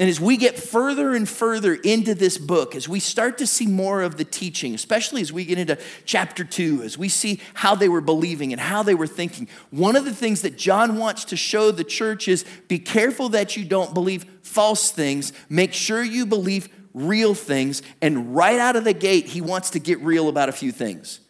and 0.00 0.08
as 0.08 0.18
we 0.18 0.38
get 0.38 0.58
further 0.58 1.14
and 1.14 1.28
further 1.28 1.74
into 1.74 2.14
this 2.14 2.38
book, 2.38 2.74
as 2.74 2.88
we 2.88 3.00
start 3.00 3.36
to 3.36 3.46
see 3.46 3.66
more 3.66 4.00
of 4.00 4.16
the 4.16 4.24
teaching, 4.24 4.74
especially 4.74 5.20
as 5.20 5.30
we 5.30 5.44
get 5.44 5.58
into 5.58 5.78
chapter 6.06 6.42
two, 6.42 6.82
as 6.82 6.96
we 6.96 7.10
see 7.10 7.38
how 7.52 7.74
they 7.74 7.88
were 7.90 8.00
believing 8.00 8.50
and 8.52 8.62
how 8.62 8.82
they 8.82 8.94
were 8.94 9.06
thinking, 9.06 9.46
one 9.68 9.96
of 9.96 10.06
the 10.06 10.14
things 10.14 10.40
that 10.40 10.56
John 10.56 10.96
wants 10.96 11.26
to 11.26 11.36
show 11.36 11.70
the 11.70 11.84
church 11.84 12.28
is 12.28 12.46
be 12.66 12.78
careful 12.78 13.28
that 13.28 13.58
you 13.58 13.64
don't 13.66 13.92
believe 13.92 14.24
false 14.42 14.90
things. 14.90 15.34
Make 15.50 15.74
sure 15.74 16.02
you 16.02 16.24
believe 16.24 16.70
real 16.94 17.34
things. 17.34 17.82
And 18.00 18.34
right 18.34 18.58
out 18.58 18.76
of 18.76 18.84
the 18.84 18.94
gate, 18.94 19.26
he 19.26 19.42
wants 19.42 19.68
to 19.70 19.78
get 19.78 20.00
real 20.00 20.30
about 20.30 20.48
a 20.48 20.52
few 20.52 20.72
things. 20.72 21.20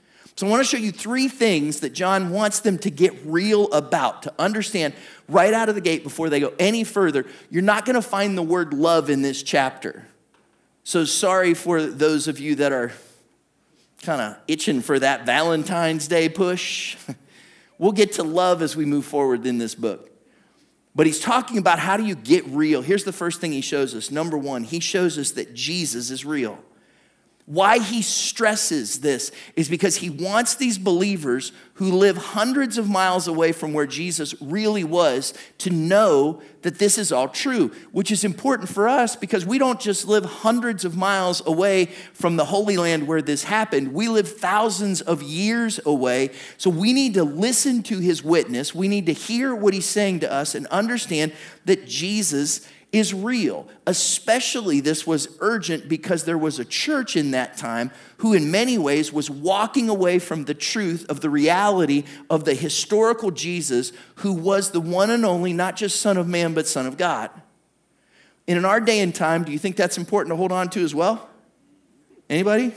So 0.41 0.47
I 0.47 0.51
want 0.51 0.65
to 0.65 0.67
show 0.75 0.83
you 0.83 0.91
three 0.91 1.29
things 1.29 1.81
that 1.81 1.93
John 1.93 2.31
wants 2.31 2.61
them 2.61 2.79
to 2.79 2.91
get 2.91 3.15
real 3.27 3.71
about, 3.73 4.23
to 4.23 4.33
understand 4.39 4.95
right 5.29 5.53
out 5.53 5.69
of 5.69 5.75
the 5.75 5.83
gate 5.83 6.03
before 6.03 6.31
they 6.31 6.41
go 6.41 6.55
any 6.59 6.83
further. 6.83 7.27
You're 7.51 7.61
not 7.61 7.85
going 7.85 7.97
to 7.97 8.01
find 8.01 8.39
the 8.39 8.43
word 8.43 8.73
love 8.73 9.11
in 9.11 9.21
this 9.21 9.43
chapter. 9.43 10.07
So 10.83 11.05
sorry 11.05 11.53
for 11.53 11.83
those 11.83 12.27
of 12.27 12.41
you 12.41 12.55
that 12.55 12.73
are 12.73 12.91
kind 14.03 14.23
of 14.23 14.39
itching 14.49 14.81
for 14.81 14.99
that 14.99 15.27
Valentine's 15.27 16.09
Day 16.09 16.31
push. 16.31 16.97
we'll 17.79 17.93
get 17.93 18.13
to 18.13 18.23
love 18.23 18.63
as 18.63 18.75
we 18.75 18.87
move 18.87 19.05
forward 19.05 19.45
in 19.45 19.59
this 19.59 19.75
book. 19.75 20.11
But 20.95 21.05
he's 21.05 21.21
talking 21.21 21.59
about 21.59 21.79
how 21.79 21.99
do 21.99 22.07
you 22.07 22.15
get 22.15 22.47
real. 22.47 22.81
Here's 22.81 23.05
the 23.05 23.13
first 23.13 23.43
thing 23.43 23.53
he 23.53 23.61
shows 23.61 23.95
us. 23.95 24.11
Number 24.11 24.39
one, 24.39 24.65
he 24.65 24.81
shows 24.81 25.19
us 25.19 25.33
that 25.33 25.53
Jesus 25.53 26.11
is 26.11 26.25
real. 26.25 26.65
Why 27.47 27.79
he 27.79 28.03
stresses 28.03 29.01
this 29.01 29.33
is 29.57 29.69
because 29.69 29.97
he 29.97 30.09
wants 30.09 30.55
these 30.55 30.79
believers 30.79 31.51
who 31.75 31.91
live 31.91 32.17
hundreds 32.17 32.79
of 32.79 32.89
miles 32.89 33.27
away 33.27 33.51
from 33.53 33.73
where 33.73 33.87
Jesus 33.87 34.41
really 34.41 34.85
was 34.85 35.35
to 35.59 35.71
know 35.71 36.43
that 36.63 36.79
this 36.79 36.99
is 36.99 37.11
all 37.11 37.27
true, 37.27 37.73
which 37.91 38.13
is 38.13 38.23
important 38.23 38.69
for 38.69 38.87
us 38.87 39.17
because 39.17 39.45
we 39.45 39.59
don't 39.59 39.81
just 39.81 40.07
live 40.07 40.25
hundreds 40.25 40.85
of 40.85 40.97
miles 40.97 41.45
away 41.47 41.87
from 42.13 42.37
the 42.37 42.45
Holy 42.45 42.77
Land 42.77 43.09
where 43.09 43.23
this 43.23 43.45
happened. 43.45 43.95
We 43.95 44.09
live 44.09 44.31
thousands 44.31 45.01
of 45.01 45.23
years 45.23 45.81
away. 45.85 46.31
So 46.57 46.71
we 46.71 46.93
need 46.93 47.15
to 47.15 47.25
listen 47.25 47.83
to 47.85 47.99
his 47.99 48.23
witness. 48.23 48.75
We 48.75 48.87
need 48.87 49.07
to 49.07 49.13
hear 49.13 49.55
what 49.55 49.75
he's 49.75 49.87
saying 49.87 50.21
to 50.21 50.31
us 50.33 50.55
and 50.55 50.67
understand 50.69 51.33
that 51.65 51.87
Jesus 51.89 52.69
is 52.93 53.15
real. 53.15 53.69
Especially, 53.87 54.81
this 54.81 55.07
was 55.07 55.29
urgent 55.41 55.89
because 55.89 56.25
there 56.25 56.39
was 56.39 56.59
a 56.59 56.65
church 56.65 57.17
in 57.17 57.31
that 57.31 57.57
time 57.57 57.91
who, 58.19 58.33
in 58.33 58.51
many 58.51 58.79
ways, 58.79 59.13
was 59.13 59.31
walking 59.31 59.89
away 59.89 60.19
from 60.19 60.45
the 60.45 60.55
truth 60.55 61.07
of 61.09 61.21
the 61.21 61.31
reality 61.31 62.05
of 62.29 62.45
the 62.45 62.55
historical 62.55 63.31
Jesus 63.31 63.93
who 64.17 64.33
was 64.33 64.71
the 64.71 64.81
one 64.81 65.11
and 65.11 65.25
only, 65.25 65.53
not 65.53 65.77
just 65.77 66.01
Son 66.01 66.17
of 66.17 66.27
Man, 66.27 66.53
but 66.53 66.67
Son 66.67 66.87
of 66.87 66.97
God. 66.97 67.31
And 68.49 68.59
in 68.59 68.65
our 68.65 68.81
day 68.81 69.01
and 69.01 69.15
time, 69.15 69.45
do 69.45 69.53
you 69.53 69.59
think 69.59 69.77
that's 69.77 69.97
important 69.97 70.33
to 70.33 70.37
hold 70.37 70.51
on 70.51 70.69
to 70.71 70.83
as 70.83 70.95
well? 70.95 71.29
Anybody? 72.29 72.75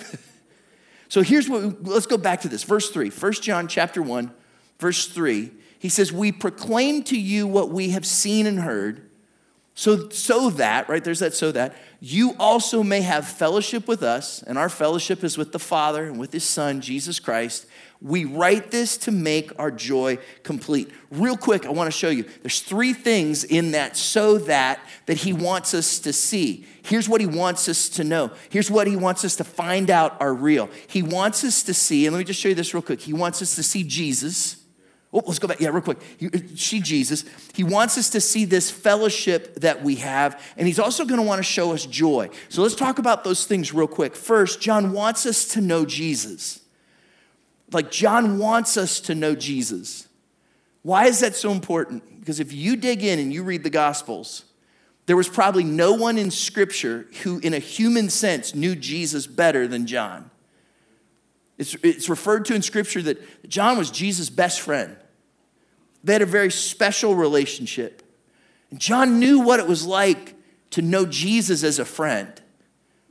so 1.08 1.22
here's 1.24 1.50
what 1.50 1.84
let's 1.84 2.06
go 2.06 2.18
back 2.18 2.42
to 2.42 2.48
this. 2.48 2.64
Verse 2.64 2.92
3, 2.92 3.10
1 3.10 3.34
John 3.34 3.68
chapter 3.68 4.02
1, 4.02 4.32
verse 4.78 5.08
3. 5.08 5.52
He 5.80 5.90
says, 5.90 6.14
We 6.14 6.32
proclaim 6.32 7.04
to 7.04 7.20
you 7.20 7.48
what 7.48 7.70
we 7.70 7.90
have 7.90 8.06
seen 8.06 8.46
and 8.46 8.60
heard 8.60 9.03
so, 9.76 10.10
so 10.10 10.52
that, 10.52 10.88
right, 10.88 11.04
there's 11.04 11.20
that 11.20 11.34
so 11.34 11.52
that, 11.52 11.76
you 12.00 12.36
also 12.38 12.84
may 12.84 13.02
have 13.02 13.28
fellowship 13.28 13.88
with 13.88 14.04
us, 14.04 14.44
and 14.44 14.58
our 14.58 14.70
fellowship 14.70 15.24
is 15.24 15.38
with 15.38 15.52
the 15.52 15.60
Father 15.60 16.06
and 16.06 16.20
with 16.20 16.32
His 16.32 16.44
Son, 16.44 16.80
Jesus 16.82 17.20
Christ. 17.20 17.66
We 18.02 18.26
write 18.26 18.70
this 18.70 18.98
to 18.98 19.12
make 19.12 19.58
our 19.58 19.72
joy 19.72 20.20
complete. 20.44 20.92
Real 21.10 21.38
quick, 21.38 21.66
I 21.66 21.70
want 21.70 21.88
to 21.88 21.98
show 21.98 22.10
you. 22.10 22.26
There's 22.42 22.60
three 22.60 22.92
things 22.92 23.46
in 23.46 23.72
that 23.72 23.96
so 23.96 24.38
that 24.40 24.82
that 25.06 25.18
he 25.18 25.32
wants 25.32 25.74
us 25.74 26.00
to 26.00 26.12
see. 26.12 26.66
Here's 26.84 27.08
what 27.08 27.22
he 27.22 27.28
wants 27.28 27.70
us 27.70 27.88
to 27.90 28.04
know. 28.04 28.32
Here's 28.50 28.70
what 28.70 28.88
he 28.88 28.98
wants 28.98 29.24
us 29.24 29.38
to 29.38 29.46
find 29.46 29.90
out 29.90 30.20
are 30.22 30.34
real. 30.34 30.70
He 30.88 31.02
wants 31.02 31.46
us 31.46 31.64
to 31.64 31.74
see, 31.74 32.06
and 32.06 32.14
let 32.14 32.20
me 32.20 32.26
just 32.26 32.42
show 32.42 32.50
you 32.50 32.56
this 32.56 32.74
real 32.74 32.84
quick. 32.84 33.00
He 33.00 33.14
wants 33.14 33.42
us 33.42 33.56
to 33.56 33.64
see 33.64 33.86
Jesus. 33.86 34.63
Oh, 35.14 35.22
let's 35.28 35.38
go 35.38 35.48
back. 35.48 35.60
Yeah, 35.60 35.70
real 35.70 35.82
quick. 35.82 36.00
He, 36.18 36.28
uh, 36.28 36.40
she, 36.56 36.80
Jesus. 36.80 37.24
He 37.54 37.64
wants 37.64 37.98
us 38.00 38.10
to 38.12 38.22
see 38.22 38.46
this 38.46 38.72
fellowship 38.72 39.56
that 39.62 39.84
we 39.84 39.96
have, 39.98 40.42
and 40.58 40.68
he's 40.68 40.80
also 40.80 41.06
going 41.06 41.20
to 41.20 41.26
want 41.26 41.38
to 41.38 41.44
show 41.44 41.72
us 41.72 41.86
joy. 41.86 42.30
So 42.50 42.64
let's 42.64 42.76
talk 42.76 42.98
about 42.98 43.24
those 43.24 43.46
things 43.46 43.74
real 43.74 43.88
quick. 43.88 44.16
First, 44.16 44.60
John 44.60 44.92
wants 44.92 45.28
us 45.28 45.48
to 45.50 45.62
know 45.62 45.86
Jesus. 45.86 46.62
Like, 47.72 47.92
John 47.92 48.40
wants 48.40 48.76
us 48.76 49.00
to 49.02 49.16
know 49.16 49.36
Jesus. 49.36 50.08
Why 50.82 51.06
is 51.06 51.20
that 51.20 51.36
so 51.36 51.52
important? 51.52 52.20
Because 52.20 52.40
if 52.40 52.52
you 52.52 52.76
dig 52.76 53.04
in 53.04 53.20
and 53.20 53.32
you 53.32 53.44
read 53.44 53.64
the 53.64 53.70
Gospels, 53.70 54.46
there 55.06 55.18
was 55.18 55.30
probably 55.30 55.64
no 55.64 55.94
one 55.94 56.18
in 56.18 56.32
Scripture 56.32 57.08
who, 57.22 57.38
in 57.40 57.54
a 57.54 57.60
human 57.60 58.10
sense, 58.10 58.56
knew 58.56 58.76
Jesus 58.76 59.28
better 59.28 59.68
than 59.68 59.86
John. 59.86 60.32
It's, 61.58 61.76
it's 61.84 62.10
referred 62.10 62.46
to 62.46 62.56
in 62.56 62.62
Scripture 62.62 63.02
that 63.04 63.48
John 63.48 63.78
was 63.78 63.92
Jesus' 63.92 64.30
best 64.30 64.60
friend. 64.62 64.98
They 66.04 66.14
had 66.14 66.22
a 66.22 66.28
very 66.28 66.52
special 66.52 67.16
relationship. 67.16 68.04
And 68.70 68.80
John 68.80 69.20
knew 69.20 69.40
what 69.40 69.60
it 69.60 69.68
was 69.68 69.86
like 69.86 70.36
to 70.72 70.82
know 70.82 71.06
Jesus 71.06 71.64
as 71.64 71.80
a 71.80 71.86
friend, 71.86 72.42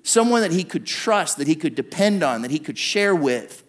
someone 0.02 0.42
that 0.42 0.52
he 0.52 0.64
could 0.64 0.86
trust, 0.86 1.38
that 1.38 1.46
he 1.46 1.54
could 1.54 1.74
depend 1.74 2.22
on, 2.22 2.42
that 2.42 2.50
he 2.50 2.58
could 2.58 2.76
share 2.76 3.14
with. 3.14 3.62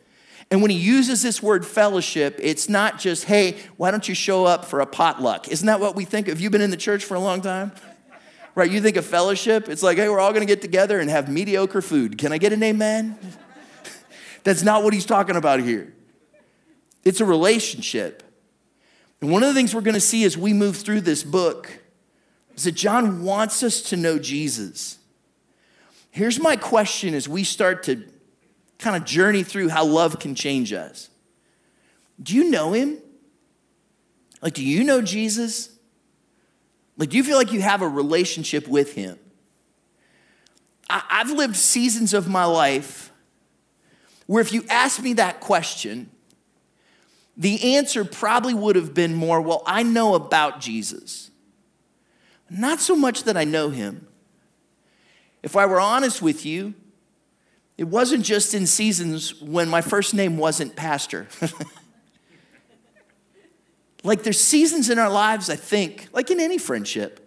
And 0.51 0.61
when 0.61 0.71
he 0.71 0.77
uses 0.77 1.21
this 1.21 1.41
word 1.41 1.65
fellowship, 1.65 2.39
it's 2.41 2.67
not 2.67 2.99
just, 2.99 3.25
hey, 3.25 3.57
why 3.77 3.91
don't 3.91 4.07
you 4.09 4.15
show 4.15 4.45
up 4.45 4.65
for 4.65 4.81
a 4.81 4.85
potluck? 4.85 5.47
Isn't 5.47 5.67
that 5.67 5.79
what 5.79 5.95
we 5.95 6.05
think? 6.05 6.27
Have 6.27 6.39
you 6.39 6.49
been 6.49 6.61
in 6.61 6.69
the 6.69 6.77
church 6.77 7.05
for 7.05 7.15
a 7.15 7.19
long 7.19 7.41
time? 7.41 7.71
Right, 8.55 8.69
you 8.69 8.81
think 8.81 8.97
of 8.97 9.05
fellowship, 9.05 9.67
it's 9.67 9.81
like, 9.81 9.97
hey, 9.97 10.09
we're 10.09 10.19
all 10.19 10.31
gonna 10.31 10.45
get 10.45 10.61
together 10.61 10.99
and 10.99 11.09
have 11.09 11.27
mediocre 11.27 11.81
food. 11.81 12.19
Can 12.19 12.31
I 12.31 12.37
get 12.37 12.53
an 12.53 12.61
amen? 12.61 13.17
That's 14.43 14.61
not 14.61 14.83
what 14.83 14.93
he's 14.93 15.07
talking 15.07 15.35
about 15.35 15.59
here. 15.59 15.93
It's 17.03 17.19
a 17.19 17.25
relationship. 17.25 18.21
And 19.23 19.31
one 19.31 19.41
of 19.41 19.47
the 19.47 19.53
things 19.53 19.73
we're 19.73 19.79
going 19.79 19.93
to 19.93 20.01
see 20.01 20.25
as 20.25 20.37
we 20.37 20.51
move 20.51 20.75
through 20.75 20.99
this 20.99 21.23
book 21.23 21.79
is 22.57 22.65
that 22.65 22.73
John 22.73 23.23
wants 23.23 23.63
us 23.63 23.81
to 23.83 23.95
know 23.95 24.19
Jesus. 24.19 24.97
Here's 26.11 26.41
my 26.41 26.57
question 26.57 27.13
as 27.13 27.29
we 27.29 27.45
start 27.45 27.83
to 27.83 28.03
kind 28.79 28.97
of 28.97 29.05
journey 29.05 29.43
through 29.43 29.69
how 29.69 29.85
love 29.85 30.19
can 30.19 30.35
change 30.35 30.73
us. 30.73 31.09
Do 32.21 32.35
you 32.35 32.51
know 32.51 32.73
him? 32.73 32.97
Like, 34.41 34.55
do 34.55 34.65
you 34.65 34.83
know 34.83 35.01
Jesus? 35.01 35.69
Like, 36.97 37.07
do 37.07 37.15
you 37.15 37.23
feel 37.23 37.37
like 37.37 37.53
you 37.53 37.61
have 37.61 37.81
a 37.81 37.87
relationship 37.87 38.67
with 38.67 38.93
him? 38.93 39.17
I, 40.89 41.01
have 41.07 41.31
lived 41.31 41.55
seasons 41.55 42.13
of 42.13 42.27
my 42.27 42.43
life 42.43 43.09
where 44.27 44.41
if 44.41 44.51
you 44.51 44.65
ask 44.69 45.01
me 45.01 45.13
that 45.13 45.39
question, 45.39 46.09
the 47.35 47.75
answer 47.75 48.05
probably 48.05 48.53
would 48.53 48.75
have 48.75 48.93
been 48.93 49.15
more, 49.15 49.41
well, 49.41 49.63
I 49.65 49.83
know 49.83 50.15
about 50.15 50.59
Jesus. 50.59 51.31
Not 52.49 52.79
so 52.79 52.95
much 52.95 53.23
that 53.23 53.35
I 53.35 53.43
know 53.43 53.69
him. 53.69 54.07
If 55.41 55.55
I 55.55 55.65
were 55.65 55.79
honest 55.79 56.21
with 56.21 56.45
you, 56.45 56.75
it 57.77 57.85
wasn't 57.85 58.23
just 58.23 58.53
in 58.53 58.67
seasons 58.67 59.41
when 59.41 59.67
my 59.67 59.81
first 59.81 60.13
name 60.13 60.37
wasn't 60.37 60.75
Pastor. 60.75 61.27
like 64.03 64.23
there's 64.23 64.39
seasons 64.39 64.89
in 64.89 64.99
our 64.99 65.09
lives, 65.09 65.49
I 65.49 65.55
think, 65.55 66.07
like 66.13 66.29
in 66.29 66.39
any 66.39 66.59
friendship, 66.59 67.19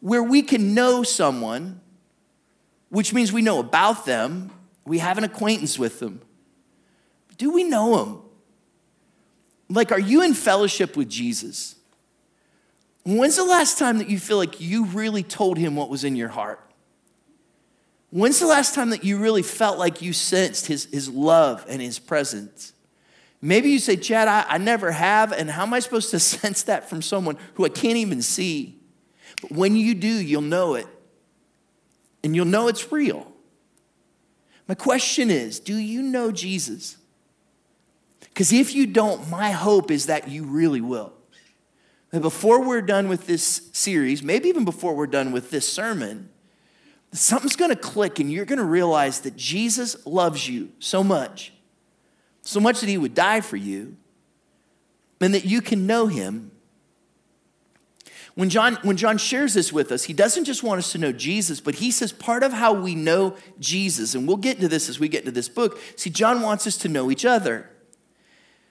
where 0.00 0.22
we 0.22 0.42
can 0.42 0.74
know 0.74 1.04
someone, 1.04 1.80
which 2.88 3.14
means 3.14 3.32
we 3.32 3.42
know 3.42 3.60
about 3.60 4.04
them, 4.04 4.50
we 4.84 4.98
have 4.98 5.16
an 5.16 5.24
acquaintance 5.24 5.78
with 5.78 6.00
them. 6.00 6.22
Do 7.38 7.52
we 7.52 7.62
know 7.62 7.96
them? 7.96 8.22
Like, 9.68 9.92
are 9.92 10.00
you 10.00 10.22
in 10.22 10.34
fellowship 10.34 10.96
with 10.96 11.08
Jesus? 11.08 11.76
When's 13.04 13.36
the 13.36 13.44
last 13.44 13.78
time 13.78 13.98
that 13.98 14.08
you 14.10 14.18
feel 14.18 14.36
like 14.36 14.60
you 14.60 14.86
really 14.86 15.22
told 15.22 15.58
him 15.58 15.76
what 15.76 15.88
was 15.88 16.04
in 16.04 16.16
your 16.16 16.28
heart? 16.28 16.60
When's 18.10 18.38
the 18.38 18.46
last 18.46 18.74
time 18.74 18.90
that 18.90 19.04
you 19.04 19.18
really 19.18 19.42
felt 19.42 19.78
like 19.78 20.02
you 20.02 20.12
sensed 20.12 20.66
his, 20.66 20.86
his 20.86 21.08
love 21.08 21.64
and 21.68 21.82
his 21.82 21.98
presence? 21.98 22.72
Maybe 23.42 23.70
you 23.70 23.78
say, 23.78 23.96
Chad, 23.96 24.28
I, 24.28 24.44
I 24.48 24.58
never 24.58 24.90
have, 24.90 25.32
and 25.32 25.50
how 25.50 25.62
am 25.62 25.74
I 25.74 25.80
supposed 25.80 26.10
to 26.10 26.18
sense 26.20 26.62
that 26.64 26.88
from 26.88 27.02
someone 27.02 27.36
who 27.54 27.64
I 27.64 27.68
can't 27.68 27.96
even 27.96 28.22
see? 28.22 28.78
But 29.42 29.52
when 29.52 29.76
you 29.76 29.94
do, 29.94 30.08
you'll 30.08 30.42
know 30.42 30.74
it, 30.74 30.86
and 32.24 32.34
you'll 32.34 32.46
know 32.46 32.68
it's 32.68 32.90
real. 32.90 33.30
My 34.68 34.74
question 34.74 35.30
is 35.30 35.60
do 35.60 35.76
you 35.76 36.02
know 36.02 36.32
Jesus? 36.32 36.96
Because 38.36 38.52
if 38.52 38.74
you 38.74 38.86
don't, 38.86 39.30
my 39.30 39.50
hope 39.50 39.90
is 39.90 40.06
that 40.06 40.28
you 40.28 40.44
really 40.44 40.82
will. 40.82 41.14
That 42.10 42.20
before 42.20 42.62
we're 42.62 42.82
done 42.82 43.08
with 43.08 43.26
this 43.26 43.70
series, 43.72 44.22
maybe 44.22 44.50
even 44.50 44.66
before 44.66 44.94
we're 44.94 45.06
done 45.06 45.32
with 45.32 45.50
this 45.50 45.66
sermon, 45.66 46.28
something's 47.12 47.56
going 47.56 47.70
to 47.70 47.80
click 47.80 48.20
and 48.20 48.30
you're 48.30 48.44
going 48.44 48.58
to 48.58 48.64
realize 48.64 49.20
that 49.20 49.36
Jesus 49.36 50.04
loves 50.06 50.46
you 50.46 50.70
so 50.80 51.02
much, 51.02 51.54
so 52.42 52.60
much 52.60 52.80
that 52.80 52.90
he 52.90 52.98
would 52.98 53.14
die 53.14 53.40
for 53.40 53.56
you, 53.56 53.96
and 55.18 55.32
that 55.32 55.46
you 55.46 55.62
can 55.62 55.86
know 55.86 56.06
him. 56.06 56.50
When 58.34 58.50
John, 58.50 58.74
when 58.82 58.98
John 58.98 59.16
shares 59.16 59.54
this 59.54 59.72
with 59.72 59.90
us, 59.90 60.04
he 60.04 60.12
doesn't 60.12 60.44
just 60.44 60.62
want 60.62 60.78
us 60.78 60.92
to 60.92 60.98
know 60.98 61.10
Jesus, 61.10 61.58
but 61.58 61.76
he 61.76 61.90
says 61.90 62.12
part 62.12 62.42
of 62.42 62.52
how 62.52 62.74
we 62.74 62.94
know 62.94 63.34
Jesus, 63.58 64.14
and 64.14 64.28
we'll 64.28 64.36
get 64.36 64.56
into 64.56 64.68
this 64.68 64.90
as 64.90 65.00
we 65.00 65.08
get 65.08 65.20
into 65.20 65.32
this 65.32 65.48
book. 65.48 65.80
See, 65.96 66.10
John 66.10 66.42
wants 66.42 66.66
us 66.66 66.76
to 66.76 66.88
know 66.90 67.10
each 67.10 67.24
other. 67.24 67.70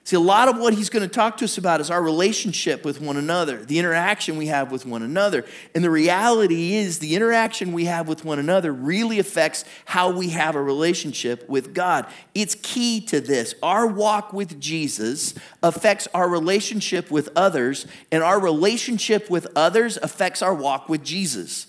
See, 0.06 0.16
a 0.16 0.20
lot 0.20 0.48
of 0.48 0.60
what 0.60 0.76
he's 0.76 0.92
going 0.92 1.02
to 1.02 1.14
talk 1.14 1.38
to 1.38 1.46
us 1.46 1.58
about 1.58 1.82
is 1.82 1.90
our 1.90 2.02
relationship 2.02 2.86
with 2.86 3.02
one 3.02 3.18
another, 3.18 3.66
the 3.66 3.80
interaction 3.80 4.38
we 4.38 4.46
have 4.46 4.72
with 4.72 4.86
one 4.86 5.02
another. 5.02 5.44
And 5.74 5.84
the 5.84 5.90
reality 5.90 6.76
is, 6.76 7.00
the 7.00 7.16
interaction 7.16 7.74
we 7.74 7.86
have 7.86 8.08
with 8.08 8.24
one 8.24 8.38
another 8.38 8.72
really 8.72 9.18
affects 9.18 9.66
how 9.86 10.12
we 10.12 10.30
have 10.30 10.54
a 10.54 10.62
relationship 10.62 11.50
with 11.50 11.74
God. 11.74 12.06
It's 12.36 12.54
key 12.54 13.02
to 13.08 13.20
this. 13.20 13.56
Our 13.64 13.88
walk 13.88 14.32
with 14.32 14.62
Jesus 14.62 15.34
affects 15.64 16.08
our 16.14 16.30
relationship 16.30 17.10
with 17.10 17.30
others, 17.36 17.88
and 18.12 18.22
our 18.22 18.40
relationship 18.40 19.28
with 19.32 19.48
others 19.56 19.98
affects 19.98 20.44
our 20.44 20.54
walk 20.54 20.88
with 20.88 21.04
Jesus. 21.04 21.66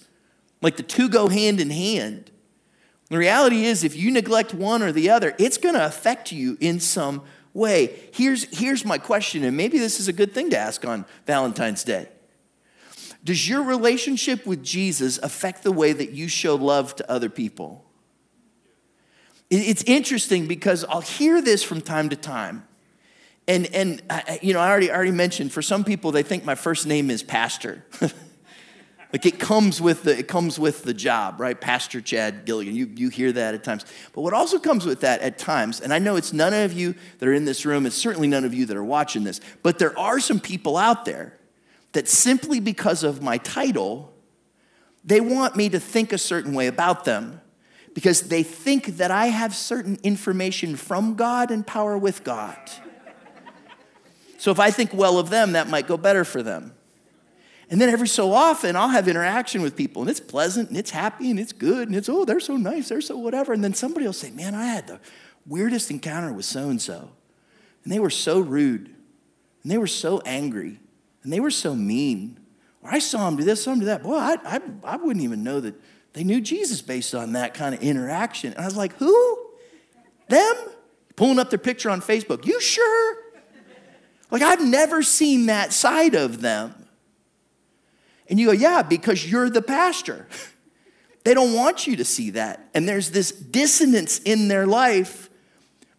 Like 0.61 0.77
the 0.77 0.83
two 0.83 1.09
go 1.09 1.29
hand 1.29 1.59
in 1.59 1.71
hand. 1.71 2.31
The 3.09 3.17
reality 3.17 3.65
is, 3.65 3.83
if 3.83 3.97
you 3.97 4.11
neglect 4.11 4.53
one 4.53 4.83
or 4.83 4.93
the 4.93 5.09
other, 5.09 5.35
it's 5.39 5.57
going 5.57 5.75
to 5.75 5.87
affect 5.87 6.33
you 6.33 6.59
in 6.61 6.81
some 6.81 7.23
way. 7.57 7.99
Here's, 8.13 8.45
here's 8.57 8.85
my 8.85 8.99
question, 8.99 9.43
and 9.43 9.57
maybe 9.57 9.79
this 9.79 9.99
is 9.99 10.09
a 10.09 10.13
good 10.13 10.33
thing 10.33 10.51
to 10.51 10.59
ask 10.59 10.85
on 10.85 11.05
Valentine's 11.27 11.83
Day. 11.83 12.09
Does 13.25 13.49
your 13.49 13.63
relationship 13.63 14.47
with 14.47 14.63
Jesus 14.63 15.19
affect 15.19 15.65
the 15.65 15.73
way 15.73 15.93
that 15.93 16.11
you 16.11 16.29
show 16.29 16.55
love 16.55 16.95
to 16.97 17.11
other 17.11 17.29
people? 17.29 17.85
It's 19.51 19.83
interesting 19.85 20.47
because 20.47 20.85
I'll 20.85 21.01
hear 21.01 21.41
this 21.41 21.63
from 21.63 21.81
time 21.81 22.09
to 22.11 22.17
time. 22.17 22.67
And, 23.49 23.67
and 23.75 24.03
uh, 24.11 24.21
you 24.43 24.53
know, 24.53 24.61
I 24.61 24.69
already, 24.69 24.91
already 24.91 25.13
mentioned 25.13 25.53
for 25.53 25.63
some 25.63 25.85
people, 25.85 26.11
they 26.11 26.25
think 26.25 26.45
my 26.45 26.57
first 26.57 26.87
name 26.87 27.11
is 27.11 27.23
Pastor. 27.23 27.85
Like 29.13 29.25
it 29.25 29.39
comes 29.39 29.81
with 29.81 30.03
the, 30.03 30.19
it 30.19 30.29
comes 30.29 30.59
with 30.59 30.83
the 30.83 30.93
job, 30.93 31.41
right? 31.41 31.59
Pastor 31.59 32.01
Chad 32.01 32.45
Gilligan. 32.45 32.75
You, 32.75 32.87
you 32.87 33.09
hear 33.09 33.33
that 33.33 33.55
at 33.55 33.63
times. 33.63 33.85
But 34.13 34.23
what 34.23 34.33
also 34.33 34.59
comes 34.59 34.85
with 34.85 35.01
that 35.01 35.21
at 35.21 35.39
times, 35.39 35.81
and 35.81 35.93
I 35.93 35.99
know 35.99 36.17
it's 36.17 36.33
none 36.33 36.53
of 36.53 36.73
you 36.73 36.95
that 37.19 37.29
are 37.29 37.33
in 37.33 37.45
this 37.45 37.65
room, 37.65 37.87
it's 37.87 37.97
certainly 37.97 38.29
none 38.29 38.45
of 38.45 38.53
you 38.53 38.67
that 38.67 38.77
are 38.77 38.85
watching 38.85 39.25
this, 39.25 39.41
but 39.63 39.79
there 39.79 39.97
are 39.99 40.19
some 40.19 40.41
people 40.41 40.77
out 40.77 41.05
there 41.05 41.39
that 41.93 42.09
simply 42.09 42.61
because 42.61 43.05
of 43.05 43.23
my 43.23 43.39
title, 43.39 44.13
they 45.05 45.21
want 45.21 45.57
me 45.57 45.69
to 45.69 45.81
think 45.81 46.13
a 46.13 46.19
certain 46.19 46.53
way 46.53 46.67
about 46.67 47.05
them 47.05 47.41
because 47.95 48.23
they 48.23 48.43
think 48.43 48.99
that 48.99 49.11
I 49.11 49.27
have 49.27 49.55
certain 49.55 49.99
information 50.03 50.77
from 50.77 51.15
God 51.15 51.51
and 51.51 51.67
power 51.67 51.97
with 51.97 52.25
God. 52.25 52.59
So 54.37 54.51
if 54.51 54.61
I 54.61 54.71
think 54.71 54.93
well 54.93 55.19
of 55.19 55.31
them, 55.31 55.53
that 55.53 55.69
might 55.69 55.87
go 55.87 55.97
better 55.97 56.25
for 56.25 56.43
them. 56.43 56.76
And 57.69 57.81
then 57.81 57.89
every 57.89 58.07
so 58.07 58.33
often, 58.33 58.77
I'll 58.77 58.91
have 58.91 59.09
interaction 59.09 59.61
with 59.61 59.75
people, 59.75 60.03
and 60.03 60.11
it's 60.11 60.21
pleasant, 60.21 60.69
and 60.69 60.79
it's 60.79 60.91
happy, 60.91 61.31
and 61.31 61.41
it's 61.41 61.53
good, 61.53 61.89
and 61.89 61.97
it's, 61.97 62.09
oh, 62.09 62.25
they're 62.25 62.39
so 62.39 62.57
nice, 62.57 62.89
they're 62.89 63.01
so 63.01 63.17
whatever. 63.17 63.53
And 63.53 63.63
then 63.63 63.75
somebody 63.75 64.07
will 64.07 64.13
say, 64.13 64.31
man, 64.31 64.55
I 64.55 64.67
had 64.67 64.87
the 64.87 65.01
weirdest 65.47 65.91
encounter 65.91 66.33
with 66.33 66.45
so 66.45 66.69
and 66.69 66.81
so. 66.81 67.11
And 67.83 67.93
they 67.93 67.99
were 67.99 68.11
so 68.11 68.41
rude, 68.41 68.95
and 69.63 69.73
they 69.73 69.79
were 69.79 69.87
so 69.89 70.23
angry, 70.25 70.79
and 71.23 71.33
they 71.33 71.41
were 71.41 71.51
so 71.51 71.75
mean. 71.75 72.39
Or 72.83 72.91
I 72.93 73.01
saw 73.01 73.27
them 73.27 73.37
do 73.37 73.45
this, 73.45 73.65
saw 73.65 73.71
them 73.71 73.81
do 73.81 73.87
that. 73.87 74.03
Boy, 74.03 74.15
I, 74.15 74.37
I, 74.45 74.61
I 74.85 74.97
wouldn't 74.97 75.25
even 75.25 75.43
know 75.43 75.61
that 75.61 75.75
they 76.13 76.23
knew 76.23 76.41
Jesus 76.41 76.83
based 76.83 77.15
on 77.15 77.33
that 77.33 77.55
kind 77.55 77.75
of 77.75 77.83
interaction. 77.83 78.53
And 78.53 78.63
I 78.63 78.65
was 78.65 78.77
like, 78.77 78.95
who? 78.99 79.39
Them? 80.29 80.57
pulling 81.17 81.39
up 81.39 81.51
their 81.51 81.59
picture 81.59 81.91
on 81.91 82.01
Facebook. 82.01 82.47
You 82.47 82.61
sure? 82.61 83.17
Like, 84.31 84.43
I've 84.43 84.65
never 84.65 85.03
seen 85.03 85.47
that 85.47 85.73
side 85.73 86.15
of 86.15 86.41
them. 86.41 86.75
And 88.29 88.39
you 88.39 88.47
go, 88.47 88.53
Yeah, 88.53 88.83
because 88.83 89.31
you're 89.31 89.51
the 89.51 89.63
pastor. 89.63 90.27
They 91.25 91.35
don't 91.35 91.55
want 91.55 91.89
you 91.89 91.97
to 91.97 92.05
see 92.05 92.31
that. 92.31 92.69
And 92.73 92.89
there's 92.89 93.11
this 93.11 93.33
dissonance 93.33 94.21
in 94.21 94.47
their 94.47 94.65
life 94.65 95.29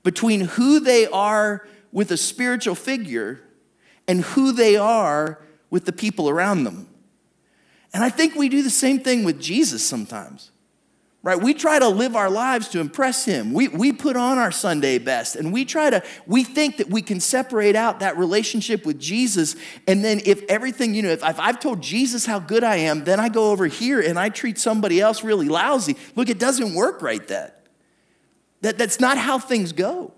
between 0.01 0.39
who 0.39 0.79
they 0.79 1.05
are 1.05 1.67
with 1.91 2.11
a 2.11 2.15
spiritual 2.15 2.75
figure 2.75 3.41
and 4.07 4.21
who 4.21 4.53
they 4.53 4.77
are 4.77 5.41
with 5.69 5.83
the 5.83 5.91
people 5.91 6.29
around 6.29 6.63
them. 6.63 6.87
And 7.93 8.05
I 8.05 8.09
think 8.09 8.35
we 8.35 8.47
do 8.47 8.63
the 8.63 8.69
same 8.69 9.01
thing 9.01 9.25
with 9.25 9.37
Jesus 9.41 9.85
sometimes 9.85 10.51
right? 11.23 11.41
We 11.41 11.53
try 11.53 11.79
to 11.79 11.89
live 11.89 12.15
our 12.15 12.29
lives 12.29 12.69
to 12.69 12.79
impress 12.79 13.25
him. 13.25 13.51
We, 13.51 13.67
we 13.67 13.91
put 13.91 14.15
on 14.15 14.37
our 14.37 14.51
Sunday 14.51 14.97
best 14.97 15.35
and 15.35 15.51
we 15.51 15.65
try 15.65 15.89
to, 15.89 16.03
we 16.25 16.43
think 16.43 16.77
that 16.77 16.89
we 16.89 17.01
can 17.01 17.19
separate 17.19 17.75
out 17.75 17.99
that 17.99 18.17
relationship 18.17 18.85
with 18.85 18.99
Jesus. 18.99 19.55
And 19.87 20.05
then 20.05 20.21
if 20.25 20.43
everything, 20.43 20.93
you 20.93 21.01
know, 21.01 21.09
if, 21.09 21.23
if 21.23 21.39
I've 21.39 21.59
told 21.59 21.81
Jesus 21.81 22.25
how 22.25 22.39
good 22.39 22.63
I 22.63 22.77
am, 22.77 23.03
then 23.03 23.19
I 23.19 23.29
go 23.29 23.51
over 23.51 23.65
here 23.65 23.99
and 23.99 24.17
I 24.17 24.29
treat 24.29 24.57
somebody 24.57 25.01
else 25.01 25.23
really 25.23 25.49
lousy. 25.49 25.97
Look, 26.15 26.29
it 26.29 26.39
doesn't 26.39 26.73
work 26.73 27.01
right 27.01 27.27
that. 27.27 27.65
that 28.61 28.77
that's 28.77 28.99
not 28.99 29.17
how 29.17 29.39
things 29.39 29.73
go. 29.73 30.13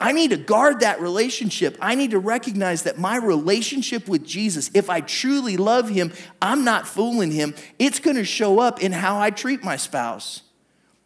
I 0.00 0.12
need 0.12 0.30
to 0.30 0.38
guard 0.38 0.80
that 0.80 1.00
relationship. 1.00 1.76
I 1.78 1.94
need 1.94 2.12
to 2.12 2.18
recognize 2.18 2.84
that 2.84 2.98
my 2.98 3.16
relationship 3.16 4.08
with 4.08 4.24
Jesus, 4.24 4.70
if 4.72 4.88
I 4.88 5.02
truly 5.02 5.58
love 5.58 5.90
him, 5.90 6.12
I'm 6.40 6.64
not 6.64 6.88
fooling 6.88 7.30
him. 7.30 7.54
It's 7.78 7.98
going 7.98 8.16
to 8.16 8.24
show 8.24 8.60
up 8.60 8.82
in 8.82 8.92
how 8.92 9.20
I 9.20 9.30
treat 9.30 9.62
my 9.62 9.76
spouse. 9.76 10.42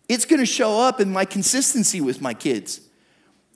It's 0.08 0.24
going 0.24 0.38
to 0.38 0.46
show 0.46 0.80
up 0.80 1.00
in 1.00 1.10
my 1.10 1.24
consistency 1.24 2.00
with 2.00 2.20
my 2.20 2.34
kids. 2.34 2.80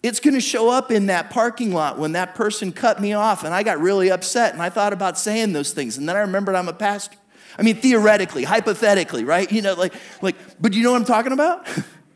It's 0.03 0.19
going 0.19 0.35
to 0.35 0.41
show 0.41 0.71
up 0.71 0.91
in 0.91 1.07
that 1.07 1.31
parking 1.31 1.73
lot 1.73 1.99
when 1.99 2.13
that 2.13 2.35
person 2.35 2.73
cut 2.73 3.01
me 3.01 3.13
off 3.13 3.45
and 3.45 3.55
I 3.55 3.63
got 3.63 3.79
really 3.79 4.11
upset 4.11 4.55
and 4.55 4.63
I 4.63 4.71
thought 4.71 4.93
about 4.93 5.19
saying 5.19 5.53
those 5.53 5.73
things. 5.73 5.99
And 5.99 6.09
then 6.09 6.17
I 6.17 6.21
remembered 6.21 6.57
I'm 6.57 6.69
a 6.69 6.73
pastor. 6.73 7.17
I 7.57 7.63
mean, 7.63 7.77
theoretically, 7.77 8.45
hypothetically, 8.45 9.25
right? 9.25 9.51
You 9.51 9.63
know, 9.63 9.75
like, 9.75 9.95
like, 10.21 10.37
but 10.61 10.75
you 10.75 10.83
know 10.83 10.93
what 10.93 11.01
I'm 11.01 11.07
talking 11.07 11.33
about? 11.33 11.69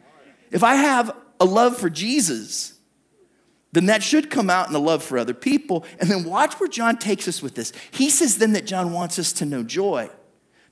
if 0.50 0.62
I 0.62 0.74
have 0.76 1.16
a 1.40 1.44
love 1.44 1.76
for 1.76 1.90
Jesus, 1.90 2.74
then 3.72 3.86
that 3.86 4.02
should 4.02 4.30
come 4.30 4.50
out 4.50 4.66
in 4.66 4.72
the 4.72 4.80
love 4.80 5.02
for 5.02 5.18
other 5.18 5.34
people. 5.34 5.84
And 5.98 6.10
then 6.10 6.24
watch 6.24 6.54
where 6.54 6.68
John 6.68 6.98
takes 6.98 7.26
us 7.26 7.42
with 7.42 7.54
this. 7.54 7.72
He 7.90 8.10
says 8.10 8.38
then 8.38 8.52
that 8.52 8.66
John 8.66 8.92
wants 8.92 9.18
us 9.18 9.32
to 9.34 9.44
know 9.44 9.62
joy, 9.62 10.10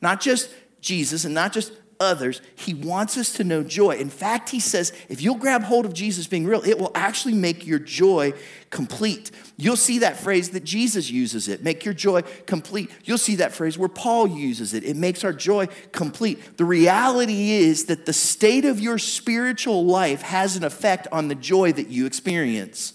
not 0.01 0.21
just 0.21 0.51
Jesus 0.81 1.25
and 1.25 1.35
not 1.35 1.53
just 1.53 1.73
others. 2.01 2.41
He 2.57 2.73
wants 2.73 3.19
us 3.19 3.35
to 3.35 3.45
know 3.45 3.63
joy. 3.63 3.97
In 3.97 4.09
fact, 4.09 4.49
he 4.49 4.59
says 4.59 4.93
if 5.09 5.21
you'll 5.21 5.37
grab 5.37 5.63
hold 5.63 5.85
of 5.85 5.93
Jesus 5.93 6.27
being 6.27 6.47
real, 6.47 6.63
it 6.63 6.79
will 6.79 6.91
actually 6.95 7.35
make 7.35 7.67
your 7.67 7.79
joy 7.79 8.33
complete. 8.71 9.31
You'll 9.57 9.77
see 9.77 9.99
that 9.99 10.17
phrase 10.17 10.51
that 10.51 10.65
Jesus 10.65 11.11
uses 11.11 11.47
it 11.49 11.63
make 11.63 11.85
your 11.85 11.95
joy 11.95 12.23
complete. 12.47 12.91
You'll 13.05 13.19
see 13.19 13.37
that 13.37 13.53
phrase 13.53 13.77
where 13.77 13.89
Paul 13.89 14.27
uses 14.27 14.73
it. 14.73 14.85
It 14.85 14.97
makes 14.97 15.23
our 15.25 15.33
joy 15.33 15.67
complete. 15.93 16.57
The 16.57 16.65
reality 16.65 17.53
is 17.53 17.85
that 17.85 18.07
the 18.07 18.13
state 18.13 18.65
of 18.65 18.81
your 18.81 18.99
spiritual 18.99 19.85
life 19.85 20.23
has 20.23 20.57
an 20.57 20.65
effect 20.65 21.07
on 21.13 21.29
the 21.29 21.35
joy 21.35 21.73
that 21.73 21.89
you 21.89 22.07
experience. 22.07 22.95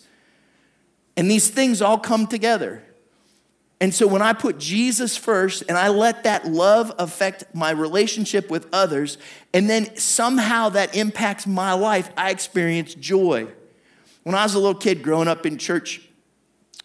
And 1.16 1.30
these 1.30 1.50
things 1.50 1.82
all 1.82 2.00
come 2.00 2.28
together. 2.28 2.85
And 3.82 3.94
so 3.94 4.08
when 4.08 4.22
I 4.22 4.34
put 4.34 4.58
Jesus 4.58 5.18
first 5.18 5.64
and 5.68 5.78
I 5.78 5.90
let 5.90 6.24
that 6.24 6.48
love 6.48 6.94
affect 6.98 7.44
my 7.54 7.72
relationship 7.72 8.50
with 8.50 8.68
others, 8.72 9.18
and 9.54 9.70
then 9.70 9.96
somehow 9.98 10.70
that 10.70 10.96
impacts 10.96 11.46
my 11.46 11.74
life, 11.74 12.10
I 12.16 12.32
experience 12.32 12.96
joy. 12.96 13.48
When 14.24 14.34
I 14.34 14.44
was 14.44 14.56
a 14.56 14.60
little 14.60 14.80
kid 14.80 15.04
growing 15.04 15.28
up 15.28 15.46
in 15.46 15.58
church, 15.58 16.02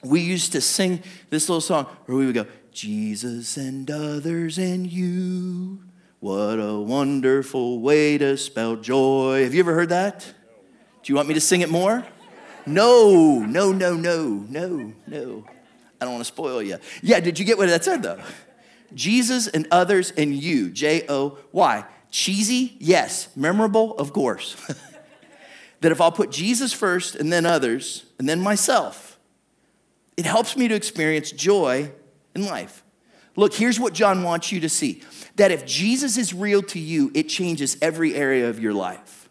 we 0.03 0.21
used 0.21 0.53
to 0.53 0.61
sing 0.61 1.03
this 1.31 1.49
little 1.49 1.61
song 1.61 1.87
where 2.07 2.19
we 2.19 2.27
would 2.27 2.35
go, 2.35 2.47
Jesus 2.73 3.57
and 3.57 3.91
others 3.91 4.59
and 4.59 4.91
you. 4.91 5.81
What 6.19 6.57
a 6.57 6.79
wonderful 6.79 7.81
way 7.81 8.19
to 8.19 8.37
spell 8.37 8.77
joy. 8.77 9.45
Have 9.45 9.55
you 9.55 9.61
ever 9.61 9.75
heard 9.75 9.89
that? 9.91 10.21
Do 11.03 11.13
you 11.13 11.15
want 11.15 11.29
me 11.29 11.35
to 11.35 11.41
sing 11.41 11.61
it 11.61 11.71
more? 11.71 12.05
No, 12.67 13.39
no, 13.39 13.73
no, 13.73 13.95
no, 13.95 14.45
no, 14.49 14.93
no. 15.07 15.45
I 16.01 16.05
don't 16.05 16.15
want 16.15 16.25
to 16.25 16.33
spoil 16.33 16.63
you. 16.63 16.79
Yeah, 17.03 17.21
did 17.21 17.39
you 17.39 17.45
get 17.45 17.59
what 17.59 17.69
that 17.69 17.85
said 17.85 18.03
though? 18.03 18.21
Jesus 18.95 19.47
and 19.47 19.69
others 19.71 20.13
and 20.17 20.35
you, 20.35 20.71
J 20.71 21.05
O 21.09 21.39
Y. 21.53 21.85
Cheesy? 22.11 22.77
Yes. 22.81 23.29
Memorable? 23.37 23.97
Of 23.97 24.13
course. 24.13 24.57
that 25.81 25.93
if 25.93 26.01
I'll 26.01 26.13
put 26.13 26.31
Jesus 26.31 26.73
first 26.73 27.15
and 27.15 27.33
then 27.33 27.47
others 27.47 28.05
and 28.19 28.29
then 28.29 28.41
myself, 28.41 29.19
it 30.17 30.27
helps 30.27 30.57
me 30.57 30.69
to 30.69 30.75
experience 30.75 31.31
joy 31.31 31.91
in 32.35 32.45
life. 32.45 32.85
Look, 33.37 33.55
here's 33.55 33.79
what 33.79 33.95
John 33.95 34.23
wants 34.23 34.53
you 34.53 34.61
to 34.61 34.69
see 34.69 35.03
that 35.37 35.51
if 35.51 35.65
Jesus 35.65 36.19
is 36.19 36.35
real 36.35 36.63
to 36.65 36.79
you, 36.79 37.11
it 37.15 37.29
changes 37.29 37.79
every 37.81 38.15
area 38.15 38.51
of 38.51 38.61
your 38.61 38.75
life. 38.75 39.31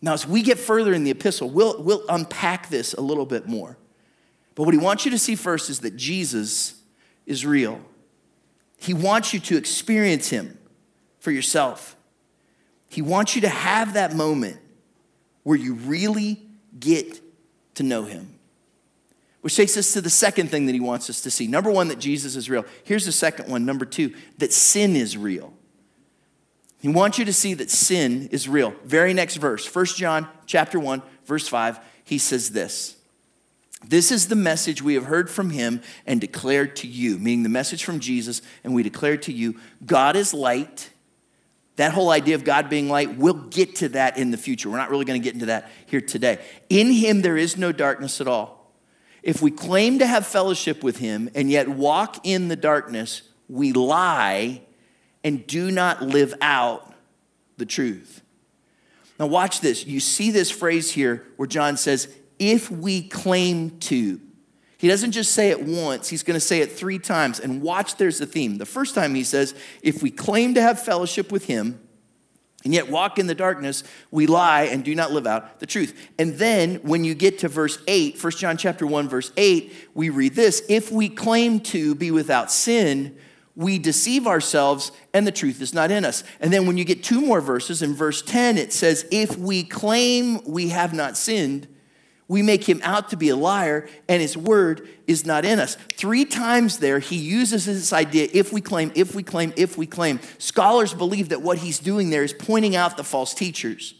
Now, 0.00 0.14
as 0.14 0.26
we 0.26 0.42
get 0.42 0.58
further 0.58 0.92
in 0.92 1.04
the 1.04 1.10
epistle, 1.10 1.50
we'll, 1.50 1.80
we'll 1.82 2.04
unpack 2.08 2.68
this 2.68 2.94
a 2.94 3.00
little 3.00 3.26
bit 3.26 3.46
more. 3.46 3.76
But 4.58 4.64
what 4.64 4.74
he 4.74 4.80
wants 4.80 5.04
you 5.04 5.12
to 5.12 5.18
see 5.18 5.36
first 5.36 5.70
is 5.70 5.78
that 5.80 5.94
Jesus 5.94 6.74
is 7.26 7.46
real. 7.46 7.80
He 8.76 8.92
wants 8.92 9.32
you 9.32 9.38
to 9.38 9.56
experience 9.56 10.30
him 10.30 10.58
for 11.20 11.30
yourself. 11.30 11.96
He 12.88 13.00
wants 13.00 13.36
you 13.36 13.42
to 13.42 13.48
have 13.48 13.92
that 13.92 14.16
moment 14.16 14.56
where 15.44 15.56
you 15.56 15.74
really 15.74 16.42
get 16.76 17.20
to 17.76 17.84
know 17.84 18.02
him. 18.02 18.34
Which 19.42 19.54
takes 19.54 19.76
us 19.76 19.92
to 19.92 20.00
the 20.00 20.10
second 20.10 20.50
thing 20.50 20.66
that 20.66 20.72
he 20.72 20.80
wants 20.80 21.08
us 21.08 21.20
to 21.20 21.30
see. 21.30 21.46
Number 21.46 21.70
one, 21.70 21.86
that 21.86 22.00
Jesus 22.00 22.34
is 22.34 22.50
real. 22.50 22.64
Here's 22.82 23.04
the 23.04 23.12
second 23.12 23.48
one. 23.48 23.64
Number 23.64 23.84
two, 23.84 24.12
that 24.38 24.52
sin 24.52 24.96
is 24.96 25.16
real. 25.16 25.52
He 26.80 26.88
wants 26.88 27.16
you 27.16 27.24
to 27.26 27.32
see 27.32 27.54
that 27.54 27.70
sin 27.70 28.28
is 28.32 28.48
real. 28.48 28.74
Very 28.84 29.14
next 29.14 29.36
verse, 29.36 29.72
1 29.72 29.86
John 29.86 30.26
chapter 30.46 30.80
1, 30.80 31.00
verse 31.26 31.46
5, 31.46 31.78
he 32.02 32.18
says 32.18 32.50
this. 32.50 32.97
This 33.86 34.10
is 34.10 34.28
the 34.28 34.36
message 34.36 34.82
we 34.82 34.94
have 34.94 35.04
heard 35.04 35.30
from 35.30 35.50
him 35.50 35.82
and 36.04 36.20
declared 36.20 36.74
to 36.76 36.88
you, 36.88 37.18
meaning 37.18 37.44
the 37.44 37.48
message 37.48 37.84
from 37.84 38.00
Jesus, 38.00 38.42
and 38.64 38.74
we 38.74 38.82
declare 38.82 39.16
to 39.18 39.32
you 39.32 39.56
God 39.84 40.16
is 40.16 40.34
light. 40.34 40.90
That 41.76 41.92
whole 41.92 42.10
idea 42.10 42.34
of 42.34 42.42
God 42.42 42.68
being 42.68 42.88
light, 42.88 43.16
we'll 43.16 43.34
get 43.34 43.76
to 43.76 43.88
that 43.90 44.18
in 44.18 44.32
the 44.32 44.36
future. 44.36 44.68
We're 44.68 44.78
not 44.78 44.90
really 44.90 45.04
going 45.04 45.20
to 45.20 45.24
get 45.24 45.34
into 45.34 45.46
that 45.46 45.70
here 45.86 46.00
today. 46.00 46.38
In 46.68 46.90
him, 46.90 47.22
there 47.22 47.36
is 47.36 47.56
no 47.56 47.70
darkness 47.70 48.20
at 48.20 48.26
all. 48.26 48.72
If 49.22 49.42
we 49.42 49.52
claim 49.52 50.00
to 50.00 50.06
have 50.06 50.26
fellowship 50.26 50.82
with 50.82 50.96
him 50.96 51.30
and 51.36 51.48
yet 51.48 51.68
walk 51.68 52.26
in 52.26 52.48
the 52.48 52.56
darkness, 52.56 53.22
we 53.48 53.72
lie 53.72 54.62
and 55.22 55.46
do 55.46 55.70
not 55.70 56.02
live 56.02 56.34
out 56.40 56.92
the 57.58 57.66
truth. 57.66 58.22
Now, 59.20 59.26
watch 59.26 59.60
this. 59.60 59.86
You 59.86 60.00
see 60.00 60.30
this 60.30 60.50
phrase 60.50 60.90
here 60.90 61.26
where 61.36 61.46
John 61.46 61.76
says, 61.76 62.08
if 62.38 62.70
we 62.70 63.02
claim 63.02 63.78
to. 63.80 64.20
He 64.78 64.86
doesn't 64.86 65.12
just 65.12 65.32
say 65.32 65.50
it 65.50 65.62
once, 65.62 66.08
he's 66.08 66.22
going 66.22 66.36
to 66.36 66.40
say 66.40 66.60
it 66.60 66.70
three 66.70 66.98
times. 66.98 67.40
And 67.40 67.60
watch, 67.62 67.96
there's 67.96 68.20
a 68.20 68.26
theme. 68.26 68.58
The 68.58 68.66
first 68.66 68.94
time 68.94 69.14
he 69.14 69.24
says, 69.24 69.54
if 69.82 70.02
we 70.02 70.10
claim 70.10 70.54
to 70.54 70.62
have 70.62 70.80
fellowship 70.80 71.32
with 71.32 71.46
him, 71.46 71.80
and 72.64 72.74
yet 72.74 72.90
walk 72.90 73.18
in 73.18 73.28
the 73.28 73.36
darkness, 73.36 73.84
we 74.10 74.26
lie 74.26 74.64
and 74.64 74.84
do 74.84 74.94
not 74.94 75.12
live 75.12 75.26
out 75.26 75.60
the 75.60 75.66
truth. 75.66 76.08
And 76.18 76.34
then 76.34 76.76
when 76.76 77.04
you 77.04 77.14
get 77.14 77.38
to 77.40 77.48
verse 77.48 77.78
8, 77.86 78.22
1 78.22 78.32
John 78.32 78.56
chapter 78.56 78.86
1, 78.86 79.08
verse 79.08 79.32
8, 79.36 79.72
we 79.94 80.10
read 80.10 80.34
this: 80.34 80.62
if 80.68 80.90
we 80.90 81.08
claim 81.08 81.60
to 81.60 81.94
be 81.94 82.10
without 82.10 82.50
sin, 82.50 83.16
we 83.58 83.76
deceive 83.78 84.28
ourselves 84.28 84.92
and 85.12 85.26
the 85.26 85.32
truth 85.32 85.60
is 85.60 85.74
not 85.74 85.90
in 85.90 86.04
us. 86.04 86.22
And 86.40 86.52
then 86.52 86.66
when 86.66 86.78
you 86.78 86.84
get 86.84 87.02
two 87.02 87.20
more 87.20 87.40
verses, 87.40 87.82
in 87.82 87.92
verse 87.92 88.22
10, 88.22 88.56
it 88.56 88.72
says, 88.72 89.04
if 89.10 89.36
we 89.36 89.64
claim 89.64 90.40
we 90.44 90.68
have 90.68 90.92
not 90.92 91.16
sinned, 91.16 91.66
we 92.28 92.42
make 92.42 92.68
him 92.68 92.80
out 92.84 93.08
to 93.08 93.16
be 93.16 93.30
a 93.30 93.36
liar 93.36 93.88
and 94.06 94.20
his 94.20 94.36
word 94.36 94.86
is 95.06 95.24
not 95.24 95.46
in 95.46 95.58
us. 95.58 95.76
Three 95.94 96.26
times 96.26 96.78
there, 96.78 96.98
he 96.98 97.16
uses 97.16 97.64
this 97.64 97.92
idea 97.92 98.28
if 98.34 98.52
we 98.52 98.60
claim, 98.60 98.92
if 98.94 99.14
we 99.14 99.22
claim, 99.22 99.54
if 99.56 99.78
we 99.78 99.86
claim. 99.86 100.20
Scholars 100.36 100.92
believe 100.92 101.30
that 101.30 101.40
what 101.40 101.58
he's 101.58 101.78
doing 101.78 102.10
there 102.10 102.22
is 102.22 102.34
pointing 102.34 102.76
out 102.76 102.98
the 102.98 103.04
false 103.04 103.32
teachers. 103.32 103.94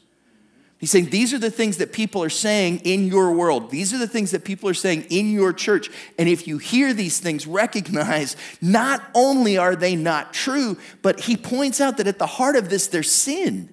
He's 0.77 0.93
saying 0.93 1.07
these 1.07 1.35
are 1.35 1.39
the 1.39 1.51
things 1.51 1.79
that 1.79 1.93
people 1.93 2.23
are 2.23 2.31
saying 2.31 2.83
in 2.85 3.09
your 3.09 3.33
world. 3.33 3.71
These 3.71 3.93
are 3.93 3.99
the 3.99 4.07
things 4.07 4.31
that 4.31 4.45
people 4.45 4.69
are 4.69 4.75
saying 4.75 5.07
in 5.11 5.33
your 5.33 5.53
church. 5.53 5.91
And 6.19 6.29
if 6.29 6.47
you 6.47 6.59
hear 6.59 6.93
these 6.93 7.19
things, 7.19 7.49
recognize 7.49 8.37
not 8.61 9.03
only 9.13 9.59
are 9.59 9.75
they 9.75 9.97
not 9.97 10.33
true, 10.33 10.79
but 11.03 11.21
he 11.21 11.37
points 11.37 11.81
out 11.81 11.97
that 11.97 12.07
at 12.07 12.21
the 12.21 12.27
heart 12.27 12.55
of 12.55 12.69
this, 12.69 12.87
there's 12.87 13.11
sin. 13.11 13.71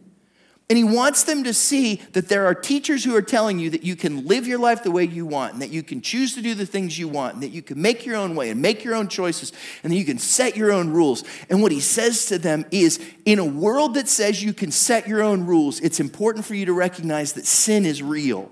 And 0.67 0.79
he 0.79 0.83
wants 0.83 1.23
them 1.23 1.43
to 1.43 1.53
see 1.53 2.01
that 2.13 2.27
there 2.27 2.47
are 2.47 2.55
teachers 2.55 3.03
who 3.03 3.15
are 3.15 3.21
telling 3.21 3.59
you 3.59 3.69
that 3.69 3.83
you 3.83 3.95
can 3.95 4.25
live 4.25 4.47
your 4.47 4.57
life 4.57 4.83
the 4.83 4.89
way 4.89 5.03
you 5.03 5.23
want, 5.23 5.53
and 5.53 5.61
that 5.61 5.69
you 5.69 5.83
can 5.83 6.01
choose 6.01 6.33
to 6.33 6.41
do 6.41 6.55
the 6.55 6.65
things 6.65 6.97
you 6.97 7.07
want, 7.07 7.35
and 7.35 7.43
that 7.43 7.51
you 7.51 7.61
can 7.61 7.79
make 7.79 8.03
your 8.03 8.15
own 8.15 8.35
way 8.35 8.49
and 8.49 8.59
make 8.59 8.83
your 8.83 8.95
own 8.95 9.07
choices, 9.07 9.53
and 9.83 9.93
that 9.93 9.97
you 9.97 10.05
can 10.05 10.17
set 10.17 10.57
your 10.57 10.71
own 10.71 10.89
rules. 10.89 11.23
And 11.51 11.61
what 11.61 11.71
he 11.71 11.79
says 11.79 12.25
to 12.27 12.39
them 12.39 12.65
is 12.71 12.99
in 13.25 13.37
a 13.37 13.45
world 13.45 13.93
that 13.93 14.07
says 14.07 14.43
you 14.43 14.53
can 14.53 14.71
set 14.71 15.07
your 15.07 15.21
own 15.21 15.45
rules, 15.45 15.79
it's 15.81 15.99
important 15.99 16.45
for 16.45 16.55
you 16.55 16.65
to 16.65 16.73
recognize 16.73 17.33
that 17.33 17.45
sin 17.45 17.85
is 17.85 18.01
real. 18.01 18.51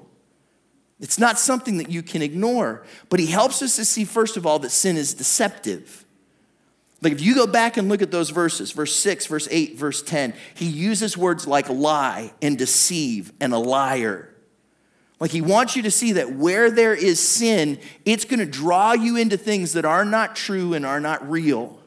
It's 0.99 1.17
not 1.17 1.39
something 1.39 1.77
that 1.77 1.89
you 1.89 2.03
can 2.03 2.21
ignore. 2.21 2.85
But 3.09 3.19
he 3.19 3.25
helps 3.25 3.61
us 3.61 3.75
to 3.77 3.85
see, 3.85 4.05
first 4.05 4.37
of 4.37 4.45
all, 4.45 4.59
that 4.59 4.69
sin 4.69 4.97
is 4.97 5.13
deceptive. 5.15 6.02
Like 7.03 7.11
if 7.13 7.21
you 7.21 7.35
go 7.35 7.45
back 7.45 7.75
and 7.75 7.89
look 7.89 8.01
at 8.01 8.11
those 8.11 8.29
verses, 8.29 8.71
verse 8.71 8.95
6, 8.95 9.25
verse 9.25 9.47
8, 9.51 9.77
verse 9.77 10.01
10, 10.01 10.33
he 10.55 10.65
uses 10.65 11.17
words 11.17 11.45
like 11.45 11.67
lie 11.67 12.31
and 12.41 12.57
deceive 12.57 13.33
and 13.41 13.53
a 13.53 13.57
liar. 13.57 14.29
Like 15.19 15.31
he 15.31 15.41
wants 15.41 15.75
you 15.75 15.81
to 15.83 15.91
see 15.91 16.13
that 16.13 16.33
where 16.33 16.71
there 16.71 16.95
is 16.95 17.19
sin, 17.19 17.79
it's 18.05 18.23
going 18.23 18.39
to 18.39 18.45
draw 18.45 18.93
you 18.93 19.17
into 19.17 19.37
things 19.37 19.73
that 19.73 19.83
are 19.83 20.05
not 20.05 20.35
true 20.35 20.73
and 20.73 20.85
are 20.85 21.01
not 21.01 21.29
real. 21.29 21.77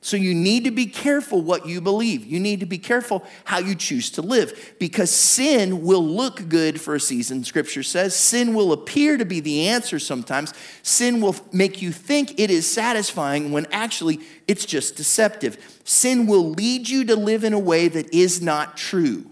So 0.00 0.16
you 0.16 0.32
need 0.32 0.64
to 0.64 0.70
be 0.70 0.86
careful 0.86 1.42
what 1.42 1.66
you 1.66 1.80
believe. 1.80 2.24
You 2.24 2.38
need 2.38 2.60
to 2.60 2.66
be 2.66 2.78
careful 2.78 3.24
how 3.44 3.58
you 3.58 3.74
choose 3.74 4.10
to 4.12 4.22
live 4.22 4.76
because 4.78 5.10
sin 5.10 5.82
will 5.82 6.04
look 6.06 6.48
good 6.48 6.80
for 6.80 6.94
a 6.94 7.00
season, 7.00 7.42
scripture 7.42 7.82
says. 7.82 8.14
Sin 8.14 8.54
will 8.54 8.72
appear 8.72 9.16
to 9.16 9.24
be 9.24 9.40
the 9.40 9.66
answer 9.66 9.98
sometimes. 9.98 10.54
Sin 10.82 11.20
will 11.20 11.34
make 11.52 11.82
you 11.82 11.90
think 11.90 12.38
it 12.38 12.48
is 12.48 12.70
satisfying 12.72 13.50
when 13.50 13.66
actually 13.72 14.20
it's 14.46 14.64
just 14.64 14.94
deceptive. 14.94 15.80
Sin 15.84 16.26
will 16.28 16.50
lead 16.50 16.88
you 16.88 17.04
to 17.06 17.16
live 17.16 17.42
in 17.42 17.52
a 17.52 17.58
way 17.58 17.88
that 17.88 18.14
is 18.14 18.40
not 18.40 18.76
true. 18.76 19.28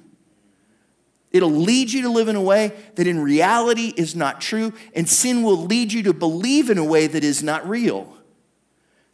It'll 1.31 1.51
lead 1.51 1.93
you 1.93 2.03
to 2.03 2.09
live 2.09 2.29
in 2.29 2.37
a 2.37 2.43
way 2.43 2.73
that 2.97 3.07
in 3.07 3.21
reality 3.21 3.93
is 3.97 4.17
not 4.17 4.41
true, 4.41 4.73
and 4.95 5.09
sin 5.09 5.43
will 5.43 5.65
lead 5.65 5.93
you 5.93 6.03
to 6.05 6.15
believe 6.15 6.71
in 6.71 6.79
a 6.79 6.85
way 6.85 7.07
that 7.07 7.23
is 7.23 7.43
not 7.43 7.69
real. 7.69 8.16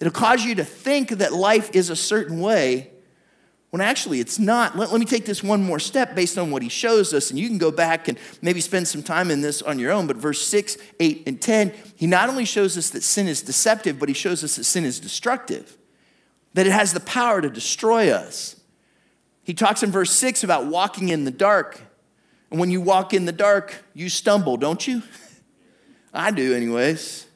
It'll 0.03 0.11
cause 0.11 0.45
you 0.45 0.57
to 0.57 0.65
think 0.65 1.11
that 1.11 1.33
life 1.33 1.77
is 1.77 1.89
a 1.89 1.95
certain 1.95 2.41
way 2.41 2.91
when 3.71 3.81
actually 3.81 4.19
it's 4.19 4.37
not. 4.37 4.77
Let, 4.77 4.91
let, 4.91 4.99
me 4.99 5.07
take 5.07 5.27
this 5.27 5.45
one 5.45 5.63
more 5.63 5.79
step 5.79 6.17
based 6.17 6.37
on 6.37 6.51
what 6.51 6.61
he 6.61 6.69
shows 6.69 7.15
us, 7.15 7.31
and 7.31 7.39
you 7.39 7.47
can 7.47 7.57
go 7.57 7.71
back 7.71 8.09
and 8.09 8.19
maybe 8.41 8.61
spend 8.61 8.89
some 8.89 9.05
time 9.05 9.31
in 9.31 9.43
this 9.43 9.63
on 9.63 9.79
your 9.79 9.93
own. 9.93 10.09
But 10.09 10.17
verse 10.17 10.45
6, 10.45 10.77
8, 10.99 11.23
and 11.29 11.41
10, 11.41 11.73
he 11.95 12.09
not 12.09 12.29
only 12.29 12.45
shows 12.45 12.77
us 12.77 12.91
that 12.91 13.05
sin 13.05 13.29
is 13.29 13.43
deceptive, 13.43 14.01
but 14.01 14.09
he 14.09 14.13
shows 14.13 14.43
us 14.43 14.57
that 14.57 14.65
sin 14.65 14.85
is 14.85 14.99
destructive, 14.99 15.79
that 16.55 16.67
it 16.67 16.73
has 16.73 16.93
the 16.93 16.99
power 16.99 17.41
to 17.41 17.49
destroy 17.49 18.11
us. 18.11 18.61
He 19.45 19.55
talks 19.55 19.85
in 19.85 19.93
verse 19.93 20.11
6 20.11 20.43
about 20.43 20.67
walking 20.67 21.11
in 21.11 21.23
the 21.23 21.31
dark. 21.31 21.81
And 22.51 22.59
when 22.59 22.73
you 22.73 22.81
walk 22.81 23.15
in 23.15 23.25
the 23.25 23.31
dark, 23.31 23.85
you 23.95 24.09
stumble, 24.09 24.57
don't 24.57 24.85
you? 24.85 25.05
I 26.13 26.33
do, 26.33 26.57
anyways. 26.57 27.29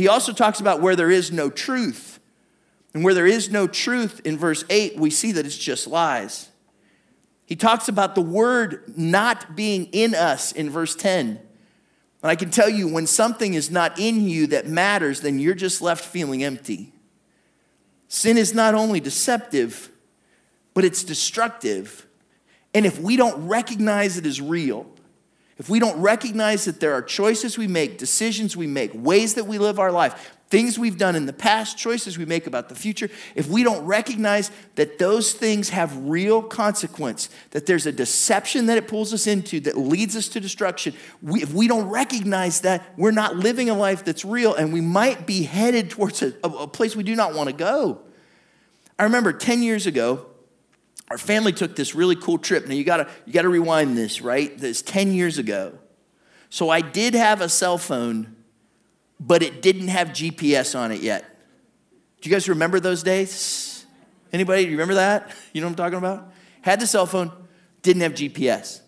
He 0.00 0.08
also 0.08 0.32
talks 0.32 0.60
about 0.60 0.80
where 0.80 0.96
there 0.96 1.10
is 1.10 1.30
no 1.30 1.50
truth. 1.50 2.20
And 2.94 3.04
where 3.04 3.12
there 3.12 3.26
is 3.26 3.50
no 3.50 3.66
truth 3.66 4.22
in 4.24 4.38
verse 4.38 4.64
8, 4.70 4.96
we 4.96 5.10
see 5.10 5.30
that 5.32 5.44
it's 5.44 5.58
just 5.58 5.86
lies. 5.86 6.48
He 7.44 7.54
talks 7.54 7.86
about 7.86 8.14
the 8.14 8.22
word 8.22 8.94
not 8.96 9.54
being 9.54 9.90
in 9.92 10.14
us 10.14 10.52
in 10.52 10.70
verse 10.70 10.96
10. 10.96 11.28
And 11.28 11.38
I 12.22 12.34
can 12.34 12.50
tell 12.50 12.70
you, 12.70 12.88
when 12.88 13.06
something 13.06 13.52
is 13.52 13.70
not 13.70 13.98
in 13.98 14.26
you 14.26 14.46
that 14.46 14.66
matters, 14.66 15.20
then 15.20 15.38
you're 15.38 15.54
just 15.54 15.82
left 15.82 16.02
feeling 16.02 16.42
empty. 16.42 16.94
Sin 18.08 18.38
is 18.38 18.54
not 18.54 18.74
only 18.74 19.00
deceptive, 19.00 19.90
but 20.72 20.82
it's 20.82 21.04
destructive. 21.04 22.06
And 22.72 22.86
if 22.86 22.98
we 22.98 23.16
don't 23.16 23.48
recognize 23.48 24.16
it 24.16 24.24
as 24.24 24.40
real, 24.40 24.90
if 25.60 25.68
we 25.68 25.78
don't 25.78 26.00
recognize 26.00 26.64
that 26.64 26.80
there 26.80 26.94
are 26.94 27.02
choices 27.02 27.58
we 27.58 27.66
make, 27.66 27.98
decisions 27.98 28.56
we 28.56 28.66
make, 28.66 28.92
ways 28.94 29.34
that 29.34 29.44
we 29.44 29.58
live 29.58 29.78
our 29.78 29.92
life, 29.92 30.34
things 30.48 30.78
we've 30.78 30.96
done 30.96 31.14
in 31.14 31.26
the 31.26 31.34
past, 31.34 31.76
choices 31.76 32.16
we 32.16 32.24
make 32.24 32.46
about 32.46 32.70
the 32.70 32.74
future, 32.74 33.10
if 33.34 33.46
we 33.46 33.62
don't 33.62 33.84
recognize 33.84 34.50
that 34.76 34.98
those 34.98 35.34
things 35.34 35.68
have 35.68 35.94
real 36.08 36.42
consequence, 36.42 37.28
that 37.50 37.66
there's 37.66 37.84
a 37.84 37.92
deception 37.92 38.64
that 38.66 38.78
it 38.78 38.88
pulls 38.88 39.12
us 39.12 39.26
into 39.26 39.60
that 39.60 39.76
leads 39.76 40.16
us 40.16 40.28
to 40.28 40.40
destruction, 40.40 40.94
we, 41.20 41.42
if 41.42 41.52
we 41.52 41.68
don't 41.68 41.90
recognize 41.90 42.62
that, 42.62 42.82
we're 42.96 43.10
not 43.10 43.36
living 43.36 43.68
a 43.68 43.74
life 43.74 44.02
that's 44.02 44.24
real 44.24 44.54
and 44.54 44.72
we 44.72 44.80
might 44.80 45.26
be 45.26 45.42
headed 45.42 45.90
towards 45.90 46.22
a, 46.22 46.32
a 46.42 46.66
place 46.66 46.96
we 46.96 47.02
do 47.02 47.14
not 47.14 47.34
want 47.34 47.50
to 47.50 47.54
go. 47.54 48.00
I 48.98 49.04
remember 49.04 49.34
10 49.34 49.62
years 49.62 49.86
ago, 49.86 50.29
our 51.10 51.18
family 51.18 51.52
took 51.52 51.74
this 51.74 51.94
really 51.94 52.16
cool 52.16 52.38
trip. 52.38 52.66
Now 52.66 52.74
you 52.74 52.84
gotta 52.84 53.08
you 53.26 53.32
gotta 53.32 53.48
rewind 53.48 53.96
this, 53.96 54.20
right? 54.20 54.56
This 54.56 54.80
10 54.80 55.12
years 55.12 55.38
ago. 55.38 55.76
So 56.48 56.70
I 56.70 56.80
did 56.80 57.14
have 57.14 57.40
a 57.40 57.48
cell 57.48 57.78
phone, 57.78 58.36
but 59.18 59.42
it 59.42 59.60
didn't 59.60 59.88
have 59.88 60.08
GPS 60.08 60.78
on 60.78 60.92
it 60.92 61.00
yet. 61.00 61.24
Do 62.20 62.28
you 62.28 62.34
guys 62.34 62.48
remember 62.48 62.80
those 62.80 63.02
days? 63.02 63.84
Anybody 64.32 64.68
remember 64.68 64.94
that? 64.94 65.34
You 65.52 65.60
know 65.60 65.66
what 65.66 65.72
I'm 65.72 65.76
talking 65.76 65.98
about? 65.98 66.32
Had 66.62 66.80
the 66.80 66.86
cell 66.86 67.06
phone, 67.06 67.32
didn't 67.82 68.02
have 68.02 68.12
GPS. 68.12 68.80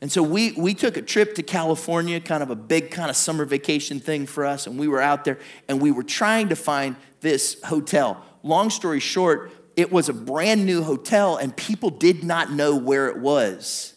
And 0.00 0.10
so 0.10 0.22
we, 0.22 0.52
we 0.52 0.74
took 0.74 0.96
a 0.96 1.02
trip 1.02 1.34
to 1.36 1.42
California, 1.42 2.20
kind 2.20 2.42
of 2.42 2.50
a 2.50 2.56
big 2.56 2.90
kind 2.90 3.10
of 3.10 3.16
summer 3.16 3.44
vacation 3.44 4.00
thing 4.00 4.26
for 4.26 4.44
us. 4.44 4.66
And 4.66 4.78
we 4.78 4.88
were 4.88 5.00
out 5.00 5.24
there 5.24 5.38
and 5.68 5.80
we 5.80 5.90
were 5.90 6.02
trying 6.02 6.48
to 6.48 6.56
find 6.56 6.96
this 7.20 7.60
hotel. 7.62 8.22
Long 8.42 8.70
story 8.70 9.00
short, 9.00 9.50
it 9.76 9.90
was 9.92 10.08
a 10.08 10.12
brand 10.12 10.64
new 10.66 10.82
hotel 10.82 11.36
and 11.36 11.56
people 11.56 11.90
did 11.90 12.24
not 12.24 12.52
know 12.52 12.76
where 12.76 13.08
it 13.08 13.18
was. 13.18 13.94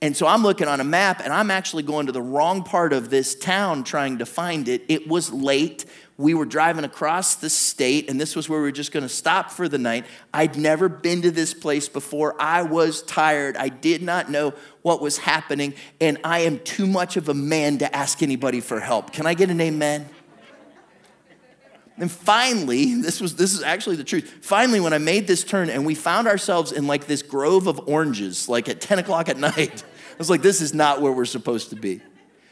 And 0.00 0.16
so 0.16 0.26
I'm 0.26 0.42
looking 0.42 0.66
on 0.66 0.80
a 0.80 0.84
map 0.84 1.20
and 1.22 1.32
I'm 1.32 1.48
actually 1.48 1.84
going 1.84 2.06
to 2.06 2.12
the 2.12 2.20
wrong 2.20 2.64
part 2.64 2.92
of 2.92 3.08
this 3.08 3.36
town 3.36 3.84
trying 3.84 4.18
to 4.18 4.26
find 4.26 4.66
it. 4.66 4.82
It 4.88 5.06
was 5.06 5.32
late. 5.32 5.84
We 6.16 6.34
were 6.34 6.44
driving 6.44 6.84
across 6.84 7.36
the 7.36 7.48
state 7.48 8.10
and 8.10 8.20
this 8.20 8.34
was 8.34 8.48
where 8.48 8.58
we 8.58 8.64
were 8.64 8.72
just 8.72 8.90
going 8.90 9.04
to 9.04 9.08
stop 9.08 9.52
for 9.52 9.68
the 9.68 9.78
night. 9.78 10.04
I'd 10.34 10.58
never 10.58 10.88
been 10.88 11.22
to 11.22 11.30
this 11.30 11.54
place 11.54 11.88
before. 11.88 12.34
I 12.40 12.62
was 12.62 13.02
tired. 13.02 13.56
I 13.56 13.68
did 13.68 14.02
not 14.02 14.28
know 14.28 14.54
what 14.82 15.00
was 15.00 15.18
happening 15.18 15.72
and 16.00 16.18
I 16.24 16.40
am 16.40 16.58
too 16.58 16.88
much 16.88 17.16
of 17.16 17.28
a 17.28 17.34
man 17.34 17.78
to 17.78 17.96
ask 17.96 18.24
anybody 18.24 18.60
for 18.60 18.80
help. 18.80 19.12
Can 19.12 19.26
I 19.26 19.34
get 19.34 19.50
an 19.50 19.60
amen? 19.60 20.08
And 21.96 22.10
finally, 22.10 22.94
this 23.02 23.20
was 23.20 23.36
this 23.36 23.52
is 23.52 23.62
actually 23.62 23.96
the 23.96 24.04
truth. 24.04 24.38
Finally, 24.42 24.80
when 24.80 24.92
I 24.92 24.98
made 24.98 25.26
this 25.26 25.44
turn 25.44 25.70
and 25.70 25.84
we 25.84 25.94
found 25.94 26.28
ourselves 26.28 26.72
in 26.72 26.86
like 26.86 27.06
this 27.06 27.22
grove 27.22 27.66
of 27.66 27.88
oranges, 27.88 28.48
like 28.48 28.68
at 28.68 28.80
10 28.80 28.98
o'clock 28.98 29.28
at 29.28 29.36
night, 29.38 29.82
I 29.82 30.18
was 30.18 30.30
like, 30.30 30.42
this 30.42 30.60
is 30.60 30.74
not 30.74 31.00
where 31.00 31.12
we're 31.12 31.24
supposed 31.24 31.70
to 31.70 31.76
be. 31.76 32.00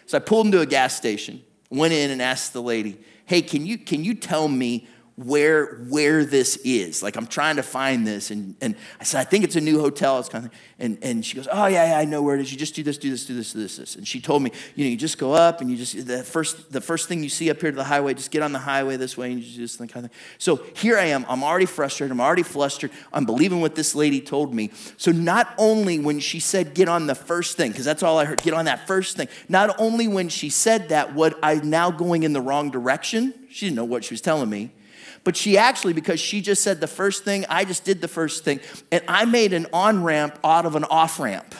So 0.07 0.18
I 0.18 0.20
pulled 0.20 0.46
into 0.46 0.61
a 0.61 0.66
gas 0.66 0.96
station, 0.96 1.42
went 1.70 1.92
in 1.92 2.11
and 2.11 2.20
asked 2.20 2.53
the 2.53 2.62
lady, 2.62 2.98
hey, 3.26 3.42
can 3.42 3.64
you 3.64 3.79
can 3.79 4.05
you 4.05 4.14
tell 4.14 4.48
me 4.48 4.88
where 5.16 5.77
where 5.88 6.25
this 6.25 6.57
is. 6.64 7.03
Like 7.03 7.16
I'm 7.16 7.27
trying 7.27 7.57
to 7.57 7.62
find 7.62 8.07
this. 8.07 8.31
And, 8.31 8.55
and 8.61 8.75
I 9.01 9.05
said, 9.05 9.20
I 9.20 9.25
think 9.25 9.44
it's 9.44 9.57
a 9.57 9.61
new 9.61 9.81
hotel. 9.81 10.18
It's 10.18 10.29
kind 10.29 10.46
of, 10.46 10.53
and, 10.79 10.99
and 11.03 11.25
she 11.25 11.37
goes, 11.37 11.49
Oh 11.51 11.66
yeah, 11.66 11.92
yeah, 11.92 11.99
I 11.99 12.05
know 12.05 12.23
where 12.23 12.37
it 12.37 12.40
is. 12.40 12.53
You 12.53 12.59
just 12.59 12.75
do 12.75 12.83
this, 12.83 12.99
do 12.99 13.11
this, 13.11 13.27
do 13.27 13.35
this, 13.35 13.53
do 13.53 13.61
this, 13.61 13.77
this. 13.77 13.96
And 13.96 14.07
she 14.07 14.20
told 14.20 14.42
me, 14.42 14.53
you 14.75 14.85
know, 14.85 14.90
you 14.90 14.96
just 14.96 15.18
go 15.18 15.33
up 15.33 15.61
and 15.61 15.70
you 15.70 15.77
just 15.77 16.07
the 16.07 16.23
first 16.23 16.73
the 16.73 16.81
first 16.81 17.09
thing 17.09 17.23
you 17.23 17.29
see 17.29 17.51
up 17.51 17.61
here 17.61 17.70
to 17.70 17.77
the 17.77 17.85
highway, 17.85 18.14
just 18.14 18.31
get 18.31 18.42
on 18.42 18.53
the 18.53 18.59
highway 18.59 18.96
this 18.96 19.16
way 19.16 19.33
and 19.33 19.42
you 19.42 19.66
just 19.66 19.79
kind 19.79 20.05
of 20.05 20.11
thing. 20.11 20.20
So 20.38 20.57
here 20.75 20.99
I 20.99 21.07
am. 21.07 21.25
I'm 21.29 21.42
already 21.42 21.66
frustrated. 21.66 22.12
I'm 22.12 22.20
already 22.20 22.42
flustered. 22.42 22.90
I'm 23.12 23.25
believing 23.25 23.61
what 23.61 23.75
this 23.75 23.94
lady 23.94 24.20
told 24.20 24.55
me. 24.55 24.70
So 24.96 25.12
not 25.12 25.55
only 25.59 25.99
when 25.99 26.20
she 26.20 26.40
said 26.40 26.75
get 26.75 26.88
on 26.88 27.07
the 27.07 27.14
first 27.14 27.57
thing, 27.57 27.70
because 27.70 27.85
that's 27.85 28.03
all 28.03 28.18
I 28.18 28.25
heard, 28.25 28.42
get 28.42 28.55
on 28.55 28.64
that 28.66 28.87
first 28.87 29.16
thing. 29.16 29.29
Not 29.49 29.79
only 29.79 30.09
when 30.09 30.29
she 30.29 30.51
said 30.51 30.90
that, 30.90 31.14
what 31.14 31.38
I 31.42 31.55
now 31.57 31.90
going 31.90 32.23
in 32.23 32.33
the 32.33 32.40
wrong 32.40 32.70
direction. 32.70 33.35
She 33.51 33.66
didn't 33.66 33.77
know 33.77 33.85
what 33.85 34.05
she 34.05 34.14
was 34.14 34.20
telling 34.20 34.49
me. 34.49 34.73
But 35.22 35.37
she 35.37 35.59
actually, 35.59 35.92
because 35.92 36.18
she 36.18 36.40
just 36.40 36.62
said 36.62 36.80
the 36.80 36.87
first 36.87 37.24
thing, 37.24 37.44
I 37.48 37.64
just 37.64 37.85
did 37.85 38.00
the 38.00 38.09
first 38.09 38.44
thing. 38.44 38.61
And 38.90 39.02
I 39.06 39.24
made 39.26 39.52
an 39.52 39.66
on 39.72 40.02
ramp 40.02 40.38
out 40.42 40.64
of 40.64 40.76
an 40.76 40.85
off 40.85 41.20
ramp. 41.20 41.54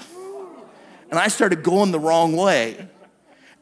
And 1.11 1.19
I 1.19 1.29
started 1.29 1.63
going 1.63 1.93
the 1.93 2.01
wrong 2.01 2.37
way. 2.37 2.89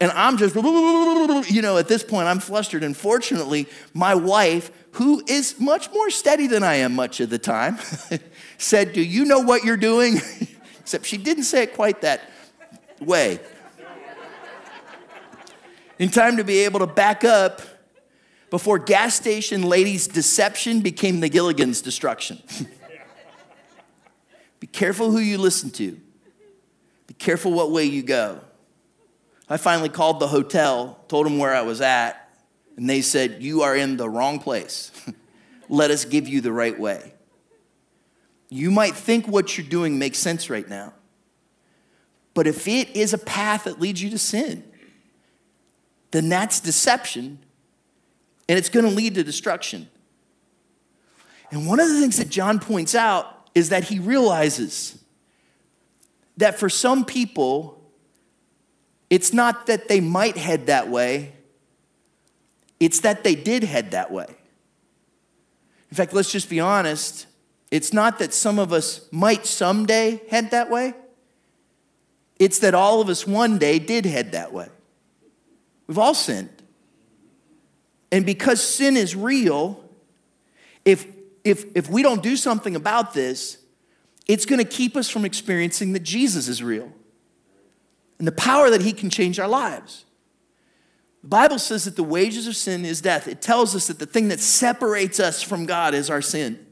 And 0.01 0.13
I'm 0.13 0.37
just, 0.37 0.55
you 0.55 1.63
know, 1.63 1.77
at 1.79 1.89
this 1.89 2.05
point, 2.05 2.29
I'm 2.29 2.39
flustered. 2.39 2.85
And 2.85 2.97
fortunately, 2.97 3.67
my 3.95 4.15
wife, 4.15 4.71
who 4.93 5.25
is 5.27 5.59
much 5.59 5.91
more 5.93 6.11
steady 6.11 6.47
than 6.47 6.63
I 6.63 6.77
am 6.77 6.95
much 6.95 7.19
of 7.19 7.31
the 7.31 7.39
time, 7.39 7.79
said, 8.59 8.93
Do 8.93 9.03
you 9.03 9.25
know 9.25 9.41
what 9.41 9.65
you're 9.65 9.77
doing? 9.77 10.17
Except 10.81 11.05
she 11.05 11.17
didn't 11.17 11.45
say 11.45 11.65
it 11.65 11.75
quite 11.75 12.03
that 12.03 12.21
way. 13.01 13.41
In 15.99 16.11
time 16.11 16.37
to 16.37 16.45
be 16.45 16.61
able 16.61 16.79
to 16.79 16.87
back 16.87 17.25
up 17.25 17.61
before 18.51 18.79
gas 18.79 19.15
station 19.15 19.63
ladies' 19.63 20.07
deception 20.07 20.81
became 20.81 21.21
the 21.21 21.29
Gilligan's 21.29 21.83
destruction. 21.83 22.43
Be 24.61 24.67
careful 24.67 25.11
who 25.11 25.19
you 25.19 25.39
listen 25.39 25.71
to. 25.71 25.99
Be 27.07 27.15
careful 27.15 27.53
what 27.53 27.71
way 27.71 27.85
you 27.85 28.03
go. 28.03 28.41
I 29.49 29.57
finally 29.57 29.89
called 29.89 30.21
the 30.21 30.29
hotel, 30.29 30.99
told 31.09 31.27
them 31.27 31.39
where 31.39 31.55
I 31.55 31.63
was 31.63 31.81
at, 31.81 32.31
and 32.77 32.89
they 32.89 33.01
said, 33.01 33.43
You 33.43 33.63
are 33.63 33.77
in 33.77 33.97
the 33.97 34.09
wrong 34.09 34.39
place. 34.39 34.91
Let 35.69 35.91
us 35.91 36.05
give 36.05 36.27
you 36.27 36.41
the 36.41 36.53
right 36.53 36.79
way. 36.79 37.15
You 38.51 38.71
might 38.71 38.95
think 38.95 39.29
what 39.29 39.57
you're 39.57 39.67
doing 39.67 39.99
makes 39.99 40.19
sense 40.19 40.49
right 40.49 40.69
now, 40.69 40.95
but 42.35 42.47
if 42.47 42.67
it 42.67 42.97
is 42.97 43.13
a 43.13 43.19
path 43.19 43.65
that 43.65 43.81
leads 43.81 44.03
you 44.03 44.11
to 44.11 44.19
sin, 44.19 44.65
then 46.11 46.31
that's 46.31 46.61
deception 46.61 47.39
and 48.49 48.59
it's 48.59 48.69
going 48.69 48.85
to 48.85 48.91
lead 48.91 49.15
to 49.17 49.25
destruction. 49.25 49.89
And 51.51 51.67
one 51.67 51.81
of 51.81 51.89
the 51.89 52.01
things 52.01 52.17
that 52.19 52.29
John 52.29 52.59
points 52.59 52.95
out 52.95 53.49
is 53.55 53.69
that 53.71 53.85
he 53.85 53.99
realizes 53.99 55.03
that 56.37 56.59
for 56.59 56.69
some 56.69 57.05
people, 57.05 57.75
It's 59.11 59.33
not 59.33 59.67
that 59.67 59.89
they 59.89 60.01
might 60.01 60.37
head 60.37 60.67
that 60.67 60.89
way, 60.89 61.33
it's 62.79 63.01
that 63.01 63.25
they 63.25 63.35
did 63.35 63.65
head 63.65 63.91
that 63.93 64.13
way. 64.13 64.27
In 65.91 65.97
fact, 65.97 66.13
let's 66.13 66.31
just 66.31 66.51
be 66.51 66.61
honest. 66.61 67.27
It's 67.71 67.93
not 67.93 68.19
that 68.19 68.33
some 68.33 68.59
of 68.59 68.73
us 68.73 69.09
might 69.11 69.47
someday 69.47 70.23
head 70.31 70.51
that 70.53 70.71
way, 70.71 70.95
it's 72.39 72.59
that 72.61 72.75
all 72.75 73.01
of 73.01 73.09
us 73.09 73.27
one 73.27 73.59
day 73.59 73.79
did 73.79 74.07
head 74.07 74.33
that 74.33 74.53
way. 74.53 74.69
We've 75.87 75.99
all 75.99 76.15
sinned. 76.15 76.58
And 78.11 78.25
because 78.25 78.63
sin 78.63 78.97
is 78.97 79.15
real, 79.15 79.85
if, 80.85 81.07
if, 81.45 81.65
if 81.75 81.91
we 81.91 82.03
don't 82.03 82.23
do 82.23 82.37
something 82.37 82.75
about 82.75 83.13
this, 83.13 83.59
it's 84.27 84.47
going 84.47 84.59
to 84.59 84.71
keep 84.71 84.97
us 84.97 85.09
from 85.09 85.25
experiencing 85.25 85.93
that 85.93 86.03
Jesus 86.03 86.49
is 86.49 86.63
real 86.63 86.93
and 88.19 88.27
the 88.27 88.33
power 88.33 88.71
that 88.71 88.83
he 88.83 88.93
can 88.93 89.11
change 89.11 89.39
our 89.39 89.49
lives. 89.49 90.05
The 91.23 91.29
Bible 91.29 91.59
says 91.59 91.85
that 91.85 91.97
the 91.97 92.03
wages 92.05 92.47
of 92.47 92.57
sin 92.57 92.85
is 92.85 93.01
death. 93.01 93.27
It 93.27 93.41
tells 93.41 93.75
us 93.75 93.87
that 93.89 93.99
the 93.99 94.07
thing 94.07 94.29
that 94.29 94.41
separates 94.41 95.19
us 95.19 95.43
from 95.43 95.67
God 95.67 95.95
is 95.95 96.11
our 96.11 96.23
sin. 96.23 96.65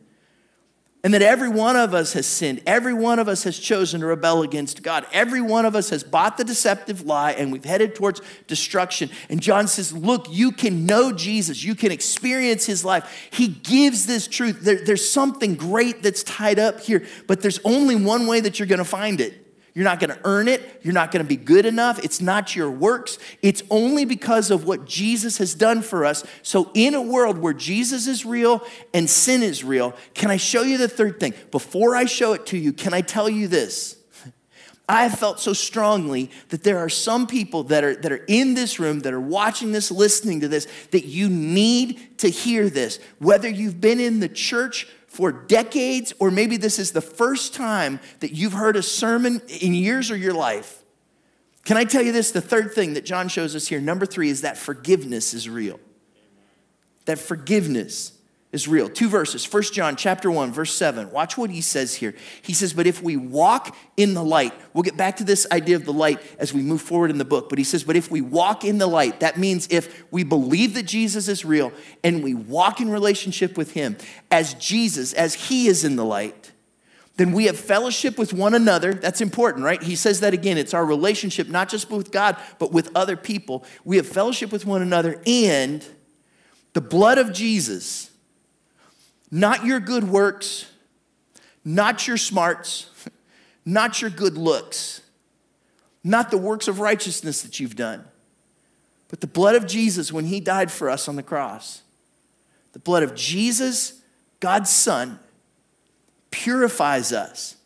And 1.06 1.14
that 1.14 1.22
every 1.22 1.48
one 1.48 1.76
of 1.76 1.94
us 1.94 2.14
has 2.14 2.26
sinned. 2.26 2.62
Every 2.66 2.92
one 2.92 3.20
of 3.20 3.28
us 3.28 3.44
has 3.44 3.60
chosen 3.60 4.00
to 4.00 4.06
rebel 4.06 4.42
against 4.42 4.82
God. 4.82 5.06
Every 5.12 5.40
one 5.40 5.64
of 5.64 5.76
us 5.76 5.90
has 5.90 6.02
bought 6.02 6.36
the 6.36 6.42
deceptive 6.42 7.06
lie 7.06 7.30
and 7.30 7.52
we've 7.52 7.64
headed 7.64 7.94
towards 7.94 8.20
destruction. 8.48 9.10
And 9.28 9.40
John 9.40 9.68
says, 9.68 9.92
Look, 9.92 10.26
you 10.28 10.50
can 10.50 10.84
know 10.84 11.12
Jesus. 11.12 11.62
You 11.62 11.76
can 11.76 11.92
experience 11.92 12.66
his 12.66 12.84
life. 12.84 13.28
He 13.30 13.46
gives 13.46 14.06
this 14.06 14.26
truth. 14.26 14.62
There, 14.62 14.84
there's 14.84 15.08
something 15.08 15.54
great 15.54 16.02
that's 16.02 16.24
tied 16.24 16.58
up 16.58 16.80
here, 16.80 17.06
but 17.28 17.40
there's 17.40 17.60
only 17.62 17.94
one 17.94 18.26
way 18.26 18.40
that 18.40 18.58
you're 18.58 18.66
going 18.66 18.80
to 18.80 18.84
find 18.84 19.20
it. 19.20 19.45
You're 19.76 19.84
not 19.84 20.00
going 20.00 20.08
to 20.08 20.18
earn 20.24 20.48
it. 20.48 20.80
You're 20.82 20.94
not 20.94 21.12
going 21.12 21.22
to 21.22 21.28
be 21.28 21.36
good 21.36 21.66
enough. 21.66 22.02
It's 22.02 22.22
not 22.22 22.56
your 22.56 22.70
works. 22.70 23.18
It's 23.42 23.62
only 23.68 24.06
because 24.06 24.50
of 24.50 24.64
what 24.64 24.86
Jesus 24.86 25.36
has 25.36 25.54
done 25.54 25.82
for 25.82 26.06
us. 26.06 26.24
So, 26.42 26.70
in 26.72 26.94
a 26.94 27.02
world 27.02 27.36
where 27.36 27.52
Jesus 27.52 28.06
is 28.06 28.24
real 28.24 28.66
and 28.94 29.08
sin 29.08 29.42
is 29.42 29.62
real, 29.62 29.94
can 30.14 30.30
I 30.30 30.38
show 30.38 30.62
you 30.62 30.78
the 30.78 30.88
third 30.88 31.20
thing? 31.20 31.34
Before 31.50 31.94
I 31.94 32.06
show 32.06 32.32
it 32.32 32.46
to 32.46 32.56
you, 32.56 32.72
can 32.72 32.94
I 32.94 33.02
tell 33.02 33.28
you 33.28 33.48
this? 33.48 33.98
I 34.88 35.02
have 35.02 35.18
felt 35.18 35.40
so 35.40 35.52
strongly 35.52 36.30
that 36.48 36.64
there 36.64 36.78
are 36.78 36.88
some 36.88 37.26
people 37.26 37.64
that 37.64 37.84
are, 37.84 37.96
that 37.96 38.10
are 38.10 38.24
in 38.28 38.54
this 38.54 38.80
room, 38.80 39.00
that 39.00 39.12
are 39.12 39.20
watching 39.20 39.72
this, 39.72 39.90
listening 39.90 40.40
to 40.40 40.48
this, 40.48 40.66
that 40.92 41.04
you 41.04 41.28
need 41.28 42.16
to 42.20 42.30
hear 42.30 42.70
this. 42.70 42.98
Whether 43.18 43.50
you've 43.50 43.78
been 43.78 44.00
in 44.00 44.20
the 44.20 44.28
church 44.30 44.88
for 45.16 45.32
decades, 45.32 46.12
or 46.18 46.30
maybe 46.30 46.58
this 46.58 46.78
is 46.78 46.92
the 46.92 47.00
first 47.00 47.54
time 47.54 47.98
that 48.20 48.32
you've 48.32 48.52
heard 48.52 48.76
a 48.76 48.82
sermon 48.82 49.40
in 49.62 49.72
years 49.72 50.10
of 50.10 50.18
your 50.18 50.34
life. 50.34 50.82
Can 51.64 51.78
I 51.78 51.84
tell 51.84 52.02
you 52.02 52.12
this? 52.12 52.32
The 52.32 52.42
third 52.42 52.74
thing 52.74 52.92
that 52.94 53.06
John 53.06 53.28
shows 53.28 53.56
us 53.56 53.66
here, 53.66 53.80
number 53.80 54.04
three, 54.04 54.28
is 54.28 54.42
that 54.42 54.58
forgiveness 54.58 55.32
is 55.32 55.48
real. 55.48 55.80
That 57.06 57.18
forgiveness 57.18 58.12
is 58.52 58.68
real. 58.68 58.88
Two 58.88 59.08
verses. 59.08 59.44
First 59.44 59.74
John 59.74 59.96
chapter 59.96 60.30
1 60.30 60.52
verse 60.52 60.74
7. 60.74 61.10
Watch 61.10 61.36
what 61.36 61.50
he 61.50 61.60
says 61.60 61.96
here. 61.96 62.14
He 62.42 62.52
says, 62.52 62.72
"But 62.72 62.86
if 62.86 63.02
we 63.02 63.16
walk 63.16 63.76
in 63.96 64.14
the 64.14 64.22
light." 64.22 64.52
We'll 64.72 64.82
get 64.82 64.96
back 64.96 65.16
to 65.16 65.24
this 65.24 65.46
idea 65.50 65.76
of 65.76 65.84
the 65.84 65.92
light 65.92 66.20
as 66.38 66.54
we 66.54 66.62
move 66.62 66.80
forward 66.80 67.10
in 67.10 67.18
the 67.18 67.24
book, 67.24 67.48
but 67.48 67.58
he 67.58 67.64
says, 67.64 67.82
"But 67.84 67.96
if 67.96 68.10
we 68.10 68.20
walk 68.20 68.64
in 68.64 68.78
the 68.78 68.86
light, 68.86 69.20
that 69.20 69.38
means 69.38 69.66
if 69.70 70.04
we 70.10 70.22
believe 70.22 70.74
that 70.74 70.84
Jesus 70.84 71.28
is 71.28 71.44
real 71.44 71.72
and 72.04 72.22
we 72.22 72.34
walk 72.34 72.80
in 72.80 72.88
relationship 72.88 73.56
with 73.56 73.72
him 73.72 73.96
as 74.30 74.54
Jesus 74.54 75.12
as 75.12 75.34
he 75.34 75.66
is 75.66 75.84
in 75.84 75.96
the 75.96 76.04
light, 76.04 76.52
then 77.16 77.32
we 77.32 77.46
have 77.46 77.58
fellowship 77.58 78.18
with 78.18 78.32
one 78.32 78.54
another. 78.54 78.92
That's 78.92 79.20
important, 79.20 79.64
right? 79.64 79.82
He 79.82 79.96
says 79.96 80.20
that 80.20 80.34
again. 80.34 80.58
It's 80.58 80.74
our 80.74 80.84
relationship, 80.84 81.48
not 81.48 81.68
just 81.68 81.90
with 81.90 82.10
God, 82.10 82.36
but 82.58 82.72
with 82.72 82.90
other 82.94 83.16
people. 83.16 83.64
We 83.84 83.96
have 83.96 84.06
fellowship 84.06 84.52
with 84.52 84.66
one 84.66 84.82
another, 84.82 85.20
and 85.26 85.84
the 86.74 86.82
blood 86.82 87.16
of 87.18 87.32
Jesus 87.32 88.10
not 89.30 89.64
your 89.64 89.80
good 89.80 90.04
works, 90.04 90.70
not 91.64 92.06
your 92.06 92.16
smarts, 92.16 92.90
not 93.64 94.00
your 94.00 94.10
good 94.10 94.36
looks, 94.36 95.02
not 96.04 96.30
the 96.30 96.38
works 96.38 96.68
of 96.68 96.80
righteousness 96.80 97.42
that 97.42 97.58
you've 97.58 97.76
done, 97.76 98.04
but 99.08 99.20
the 99.20 99.26
blood 99.26 99.54
of 99.56 99.66
Jesus 99.66 100.12
when 100.12 100.26
he 100.26 100.40
died 100.40 100.70
for 100.70 100.88
us 100.88 101.08
on 101.08 101.16
the 101.16 101.22
cross. 101.22 101.82
The 102.72 102.78
blood 102.78 103.02
of 103.02 103.14
Jesus, 103.14 104.02
God's 104.38 104.70
Son, 104.70 105.18
purifies 106.30 107.12
us 107.12 107.56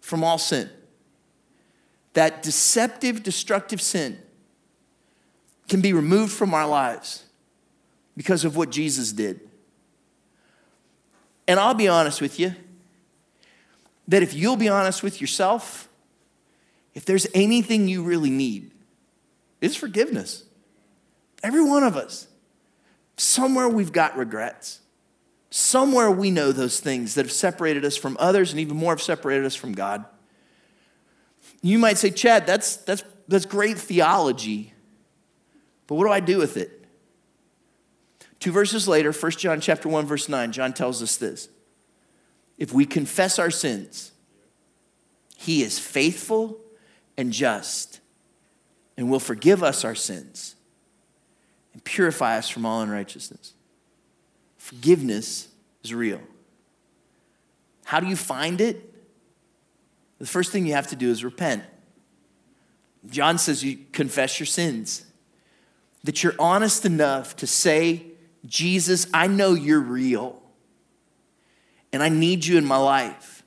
from 0.00 0.24
all 0.24 0.38
sin. 0.38 0.70
That 2.14 2.42
deceptive, 2.42 3.22
destructive 3.22 3.80
sin 3.80 4.18
can 5.68 5.80
be 5.80 5.92
removed 5.92 6.32
from 6.32 6.54
our 6.54 6.66
lives 6.66 7.24
because 8.16 8.44
of 8.44 8.56
what 8.56 8.70
Jesus 8.70 9.12
did. 9.12 9.47
And 11.48 11.58
I'll 11.58 11.74
be 11.74 11.88
honest 11.88 12.20
with 12.20 12.38
you 12.38 12.54
that 14.06 14.22
if 14.22 14.34
you'll 14.34 14.56
be 14.56 14.68
honest 14.68 15.02
with 15.02 15.20
yourself, 15.20 15.88
if 16.94 17.04
there's 17.06 17.26
anything 17.34 17.88
you 17.88 18.02
really 18.02 18.30
need, 18.30 18.70
it's 19.60 19.74
forgiveness. 19.74 20.44
Every 21.42 21.64
one 21.64 21.82
of 21.82 21.96
us. 21.96 22.26
Somewhere 23.16 23.68
we've 23.68 23.92
got 23.92 24.16
regrets. 24.16 24.80
Somewhere 25.50 26.10
we 26.10 26.30
know 26.30 26.52
those 26.52 26.80
things 26.80 27.14
that 27.14 27.24
have 27.24 27.32
separated 27.32 27.84
us 27.84 27.96
from 27.96 28.16
others 28.20 28.50
and 28.50 28.60
even 28.60 28.76
more 28.76 28.92
have 28.92 29.02
separated 29.02 29.46
us 29.46 29.54
from 29.54 29.72
God. 29.72 30.04
You 31.62 31.78
might 31.78 31.96
say, 31.96 32.10
Chad, 32.10 32.46
that's, 32.46 32.76
that's, 32.76 33.02
that's 33.26 33.46
great 33.46 33.78
theology, 33.78 34.74
but 35.86 35.94
what 35.94 36.04
do 36.04 36.12
I 36.12 36.20
do 36.20 36.38
with 36.38 36.56
it? 36.56 36.77
Two 38.40 38.52
verses 38.52 38.86
later, 38.86 39.12
1 39.12 39.32
John 39.32 39.60
chapter 39.60 39.88
1 39.88 40.06
verse 40.06 40.28
9, 40.28 40.52
John 40.52 40.72
tells 40.72 41.02
us 41.02 41.16
this. 41.16 41.48
If 42.56 42.72
we 42.72 42.84
confess 42.84 43.38
our 43.38 43.50
sins, 43.50 44.12
he 45.36 45.62
is 45.62 45.78
faithful 45.78 46.58
and 47.16 47.32
just 47.32 48.00
and 48.96 49.08
will 49.08 49.20
forgive 49.20 49.62
us 49.62 49.84
our 49.84 49.94
sins 49.94 50.56
and 51.72 51.82
purify 51.84 52.36
us 52.36 52.48
from 52.48 52.66
all 52.66 52.82
unrighteousness. 52.82 53.54
Forgiveness 54.56 55.48
is 55.84 55.94
real. 55.94 56.20
How 57.84 58.00
do 58.00 58.06
you 58.08 58.16
find 58.16 58.60
it? 58.60 58.92
The 60.18 60.26
first 60.26 60.50
thing 60.50 60.66
you 60.66 60.74
have 60.74 60.88
to 60.88 60.96
do 60.96 61.10
is 61.10 61.24
repent. 61.24 61.62
John 63.08 63.38
says 63.38 63.64
you 63.64 63.78
confess 63.92 64.40
your 64.40 64.46
sins, 64.46 65.04
that 66.02 66.22
you're 66.22 66.34
honest 66.38 66.84
enough 66.84 67.36
to 67.36 67.46
say 67.46 68.07
Jesus, 68.48 69.06
I 69.12 69.26
know 69.26 69.54
you're 69.54 69.80
real 69.80 70.42
and 71.92 72.02
I 72.02 72.08
need 72.08 72.44
you 72.44 72.58
in 72.58 72.64
my 72.64 72.78
life. 72.78 73.44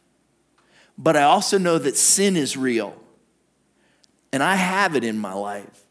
But 0.97 1.17
I 1.17 1.23
also 1.23 1.57
know 1.57 1.77
that 1.79 1.97
sin 1.97 2.35
is 2.35 2.55
real 2.55 2.95
and 4.31 4.41
I 4.41 4.55
have 4.55 4.95
it 4.95 5.03
in 5.03 5.17
my 5.17 5.33
life. 5.33 5.81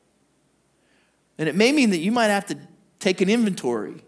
And 1.38 1.49
it 1.49 1.55
may 1.55 1.73
mean 1.73 1.90
that 1.90 1.99
you 1.99 2.12
might 2.12 2.29
have 2.29 2.46
to 2.46 2.59
take 2.99 3.20
an 3.20 3.29
inventory, 3.29 4.05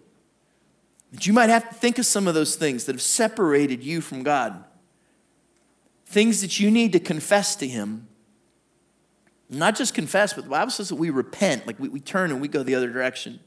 that 1.13 1.27
you 1.27 1.33
might 1.33 1.49
have 1.49 1.69
to 1.69 1.75
think 1.75 1.99
of 1.99 2.07
some 2.07 2.29
of 2.29 2.35
those 2.35 2.57
things 2.57 2.85
that 2.85 2.95
have 2.95 3.03
separated 3.03 3.83
you 3.83 4.01
from 4.01 4.23
God, 4.23 4.65
things 6.07 6.43
that 6.43 6.61
you 6.61 6.71
need 6.71 6.93
to 6.93 7.01
confess 7.01 7.57
to 7.57 7.67
Him. 7.67 8.07
Not 9.49 9.77
just 9.77 9.95
confess, 9.95 10.35
but 10.35 10.45
the 10.45 10.51
Bible 10.51 10.71
says 10.71 10.89
that 10.91 10.97
we 10.97 11.11
repent, 11.11 11.67
like 11.67 11.79
we, 11.79 11.89
we 11.89 12.01
turn 12.01 12.31
and 12.31 12.41
we 12.41 12.49
go 12.49 12.63
the 12.63 12.75
other 12.75 12.91
direction. 12.91 13.41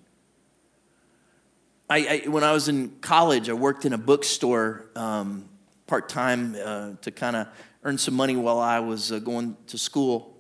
I, 1.90 2.24
I, 2.26 2.30
when 2.30 2.44
I 2.44 2.52
was 2.52 2.68
in 2.68 2.90
college, 3.02 3.48
I 3.48 3.54
worked 3.54 3.86
in 3.86 3.94
a 3.94 3.98
bookstore 3.98 4.90
um, 4.96 5.48
part 5.86 6.10
time 6.10 6.56
uh, 6.56 6.94
to 7.02 7.12
kind 7.12 7.36
of 7.36 7.48
earn 7.84 8.00
some 8.00 8.16
money 8.16 8.36
while 8.36 8.60
I 8.60 8.80
was 8.80 9.12
uh, 9.12 9.20
going 9.20 9.56
to 9.68 9.78
school. 9.78 10.36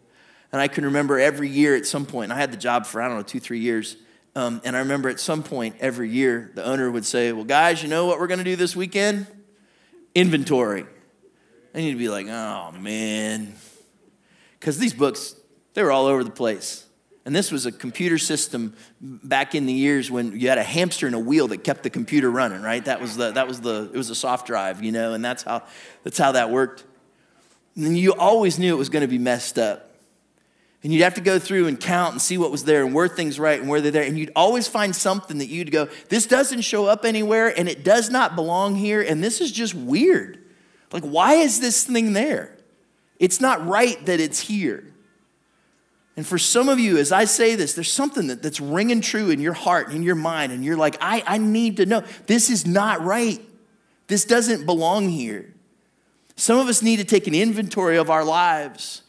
And 0.51 0.59
I 0.59 0.67
can 0.67 0.85
remember 0.85 1.19
every 1.19 1.49
year 1.49 1.75
at 1.75 1.85
some 1.85 2.05
point, 2.05 2.31
I 2.31 2.35
had 2.35 2.51
the 2.51 2.57
job 2.57 2.87
for, 2.87 2.99
I 3.01 3.07
don't 3.07 3.17
know, 3.17 3.23
two, 3.23 3.39
three 3.39 3.59
years. 3.59 3.97
Um, 4.35 4.59
and 4.65 4.75
I 4.75 4.79
remember 4.79 5.07
at 5.09 5.19
some 5.19 5.43
point 5.43 5.75
every 5.79 6.09
year, 6.09 6.51
the 6.55 6.65
owner 6.65 6.89
would 6.89 7.05
say, 7.05 7.31
Well, 7.31 7.45
guys, 7.45 7.83
you 7.83 7.89
know 7.89 8.05
what 8.05 8.19
we're 8.19 8.27
going 8.27 8.39
to 8.39 8.43
do 8.43 8.55
this 8.55 8.75
weekend? 8.75 9.27
Inventory. 10.15 10.85
And 11.73 11.85
you'd 11.85 11.97
be 11.97 12.09
like, 12.09 12.27
Oh, 12.27 12.71
man. 12.71 13.53
Because 14.59 14.79
these 14.79 14.93
books, 14.93 15.35
they 15.73 15.83
were 15.83 15.91
all 15.91 16.07
over 16.07 16.23
the 16.23 16.31
place. 16.31 16.84
And 17.25 17.35
this 17.35 17.51
was 17.51 17.65
a 17.65 17.71
computer 17.71 18.19
system 18.19 18.75
back 19.01 19.55
in 19.55 19.65
the 19.65 19.73
years 19.73 20.11
when 20.11 20.39
you 20.39 20.47
had 20.47 20.59
a 20.59 20.63
hamster 20.63 21.07
and 21.07 21.15
a 21.15 21.19
wheel 21.19 21.47
that 21.47 21.63
kept 21.63 21.81
the 21.81 21.89
computer 21.89 22.29
running, 22.29 22.61
right? 22.61 22.85
That 22.85 23.01
was 23.01 23.17
the, 23.17 23.31
that 23.31 23.47
was 23.47 23.61
the, 23.61 23.89
it 23.91 23.97
was 23.97 24.11
a 24.11 24.15
soft 24.15 24.45
drive, 24.45 24.83
you 24.83 24.91
know, 24.91 25.13
and 25.13 25.25
that's 25.25 25.41
how, 25.41 25.63
that's 26.03 26.19
how 26.19 26.33
that 26.33 26.51
worked. 26.51 26.83
And 27.75 27.97
you 27.97 28.13
always 28.13 28.59
knew 28.59 28.73
it 28.73 28.77
was 28.77 28.89
going 28.89 29.01
to 29.01 29.07
be 29.07 29.17
messed 29.17 29.57
up. 29.57 29.91
And 30.83 30.93
you'd 30.93 31.01
have 31.01 31.15
to 31.15 31.21
go 31.21 31.39
through 31.39 31.65
and 31.65 31.79
count 31.79 32.11
and 32.11 32.21
see 32.21 32.37
what 32.37 32.51
was 32.51 32.63
there 32.63 32.85
and 32.85 32.93
were 32.93 33.07
things 33.07 33.39
right 33.39 33.59
and 33.59 33.67
were 33.67 33.81
they 33.81 33.89
there. 33.89 34.03
And 34.03 34.19
you'd 34.19 34.31
always 34.35 34.67
find 34.67 34.95
something 34.95 35.39
that 35.39 35.47
you'd 35.47 35.71
go, 35.71 35.89
this 36.09 36.27
doesn't 36.27 36.61
show 36.61 36.85
up 36.85 37.05
anywhere 37.05 37.47
and 37.57 37.67
it 37.67 37.83
does 37.83 38.11
not 38.11 38.35
belong 38.35 38.75
here 38.75 39.01
and 39.01 39.23
this 39.23 39.41
is 39.41 39.51
just 39.51 39.73
weird. 39.73 40.37
Like, 40.91 41.03
why 41.03 41.33
is 41.33 41.59
this 41.59 41.85
thing 41.85 42.13
there? 42.13 42.55
It's 43.17 43.41
not 43.41 43.65
right 43.65 44.05
that 44.05 44.19
it's 44.19 44.41
here. 44.41 44.93
And 46.17 46.25
for 46.25 46.37
some 46.37 46.69
of 46.69 46.79
you, 46.79 46.97
as 46.97 47.11
I 47.11 47.25
say 47.25 47.55
this, 47.55 47.73
there's 47.73 47.91
something 47.91 48.27
that, 48.27 48.41
that's 48.41 48.61
ringing 48.61 49.01
true 49.01 49.29
in 49.29 49.41
your 49.41 49.53
heart 49.53 49.87
and 49.87 49.97
in 49.97 50.03
your 50.03 50.15
mind, 50.15 50.51
and 50.51 50.63
you're 50.63 50.77
like, 50.77 50.97
I, 51.01 51.23
I 51.25 51.37
need 51.37 51.77
to 51.77 51.85
know. 51.85 52.03
This 52.27 52.49
is 52.49 52.65
not 52.65 53.03
right. 53.03 53.41
This 54.07 54.23
doesn't 54.23 54.65
belong 54.65 55.09
here. 55.09 55.53
Some 56.37 56.57
of 56.57 56.67
us 56.67 56.81
need 56.81 56.97
to 56.97 57.03
take 57.03 57.27
an 57.27 57.35
inventory 57.35 57.97
of 57.97 58.09
our 58.09 58.23
lives 58.23 59.01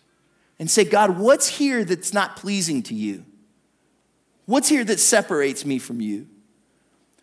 and 0.59 0.71
say, 0.71 0.85
God, 0.85 1.19
what's 1.19 1.49
here 1.49 1.85
that's 1.85 2.12
not 2.12 2.37
pleasing 2.37 2.83
to 2.85 2.95
you? 2.95 3.25
What's 4.47 4.69
here 4.69 4.85
that 4.85 5.01
separates 5.01 5.64
me 5.64 5.79
from 5.79 6.01
you? 6.01 6.27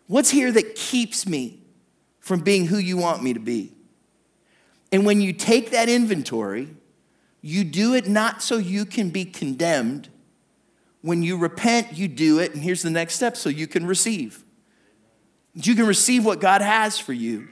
What's 0.06 0.30
here 0.30 0.52
that 0.52 0.76
keeps 0.76 1.26
me 1.26 1.60
from 2.20 2.40
being 2.40 2.66
who 2.66 2.76
you 2.76 2.96
want 2.96 3.22
me 3.22 3.32
to 3.32 3.40
be? 3.40 3.72
And 4.92 5.04
when 5.04 5.20
you 5.20 5.32
take 5.32 5.70
that 5.70 5.88
inventory, 5.88 6.68
you 7.46 7.62
do 7.62 7.92
it 7.92 8.08
not 8.08 8.40
so 8.40 8.56
you 8.56 8.86
can 8.86 9.10
be 9.10 9.26
condemned. 9.26 10.08
When 11.02 11.22
you 11.22 11.36
repent, 11.36 11.92
you 11.92 12.08
do 12.08 12.38
it, 12.38 12.54
and 12.54 12.62
here's 12.62 12.80
the 12.80 12.88
next 12.88 13.16
step 13.16 13.36
so 13.36 13.50
you 13.50 13.66
can 13.66 13.84
receive. 13.84 14.42
You 15.52 15.74
can 15.74 15.86
receive 15.86 16.24
what 16.24 16.40
God 16.40 16.62
has 16.62 16.98
for 16.98 17.12
you. 17.12 17.48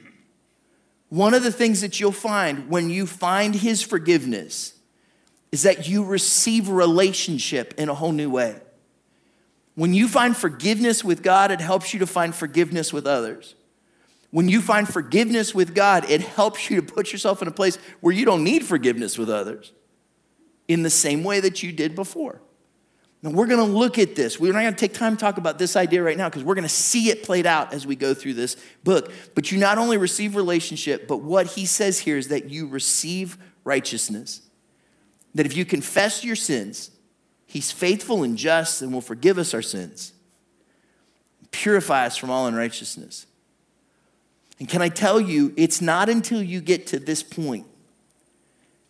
One 1.09 1.35
of 1.35 1.43
the 1.43 1.51
things 1.51 1.81
that 1.81 1.99
you'll 1.99 2.11
find 2.11 2.71
when 2.71 2.89
you 2.89 3.05
find 3.05 3.53
His 3.53 3.83
forgiveness 3.83 4.73
is 5.51 5.61
that 5.61 5.87
you 5.87 6.03
receive 6.03 6.69
relationship 6.69 7.75
in 7.77 7.87
a 7.87 7.93
whole 7.93 8.13
new 8.13 8.31
way. 8.31 8.59
When 9.75 9.93
you 9.93 10.07
find 10.07 10.35
forgiveness 10.35 11.03
with 11.03 11.21
God, 11.21 11.51
it 11.51 11.61
helps 11.61 11.93
you 11.93 11.99
to 11.99 12.07
find 12.07 12.33
forgiveness 12.33 12.91
with 12.91 13.05
others. 13.05 13.53
When 14.31 14.49
you 14.49 14.59
find 14.59 14.89
forgiveness 14.89 15.53
with 15.53 15.75
God, 15.75 16.09
it 16.09 16.21
helps 16.21 16.71
you 16.71 16.81
to 16.81 16.81
put 16.81 17.11
yourself 17.11 17.43
in 17.43 17.47
a 17.47 17.51
place 17.51 17.77
where 18.01 18.11
you 18.11 18.25
don't 18.25 18.43
need 18.43 18.65
forgiveness 18.65 19.19
with 19.19 19.29
others 19.29 19.71
in 20.67 20.83
the 20.83 20.89
same 20.89 21.23
way 21.23 21.39
that 21.39 21.63
you 21.63 21.71
did 21.71 21.95
before. 21.95 22.41
Now, 23.21 23.31
we're 23.31 23.47
going 23.47 23.65
to 23.65 23.77
look 23.77 23.97
at 23.99 24.15
this. 24.15 24.39
We're 24.39 24.51
not 24.51 24.61
going 24.61 24.73
to 24.73 24.79
take 24.79 24.93
time 24.93 25.15
to 25.15 25.19
talk 25.19 25.37
about 25.37 25.57
this 25.57 25.75
idea 25.75 26.03
right 26.03 26.17
now 26.17 26.29
because 26.29 26.43
we're 26.43 26.55
going 26.55 26.63
to 26.63 26.69
see 26.69 27.09
it 27.09 27.23
played 27.23 27.45
out 27.45 27.73
as 27.73 27.87
we 27.87 27.95
go 27.95 28.13
through 28.13 28.33
this 28.33 28.57
book. 28.83 29.13
But 29.33 29.51
you 29.51 29.57
not 29.57 29.77
only 29.77 29.97
receive 29.97 30.35
relationship, 30.35 31.07
but 31.07 31.21
what 31.21 31.47
he 31.47 31.65
says 31.65 31.99
here 31.99 32.17
is 32.17 32.27
that 32.27 32.49
you 32.49 32.67
receive 32.67 33.37
righteousness. 33.63 34.41
That 35.35 35.45
if 35.45 35.55
you 35.55 35.63
confess 35.63 36.23
your 36.23 36.35
sins, 36.35 36.91
He's 37.53 37.71
faithful 37.71 38.23
and 38.23 38.35
just 38.35 38.81
and 38.81 38.91
will 38.91 38.99
forgive 38.99 39.37
us 39.37 39.53
our 39.53 39.61
sins, 39.61 40.13
purify 41.51 42.07
us 42.07 42.17
from 42.17 42.31
all 42.31 42.47
unrighteousness. 42.47 43.27
And 44.59 44.67
can 44.67 44.81
I 44.81 44.89
tell 44.89 45.21
you, 45.21 45.53
it's 45.55 45.79
not 45.79 46.09
until 46.09 46.41
you 46.41 46.61
get 46.61 46.87
to 46.87 46.99
this 46.99 47.21
point, 47.21 47.67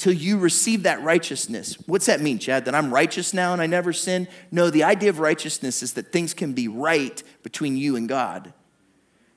till 0.04 0.12
you 0.12 0.38
receive 0.38 0.84
that 0.84 1.02
righteousness. 1.02 1.78
What's 1.86 2.08
that 2.08 2.20
mean, 2.20 2.38
Chad? 2.38 2.66
That 2.66 2.76
I'm 2.76 2.94
righteous 2.94 3.34
now 3.34 3.54
and 3.54 3.62
I 3.62 3.68
never 3.68 3.94
sin? 3.94 4.28
No, 4.52 4.70
the 4.70 4.84
idea 4.84 5.08
of 5.08 5.20
righteousness 5.20 5.82
is 5.82 5.94
that 5.94 6.12
things 6.12 6.34
can 6.34 6.52
be 6.52 6.68
right 6.68 7.24
between 7.42 7.78
you 7.78 7.96
and 7.96 8.10
God. 8.10 8.52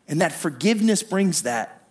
And 0.09 0.21
that 0.21 0.33
forgiveness 0.33 1.05
brings 1.05 1.43
that 1.43 1.89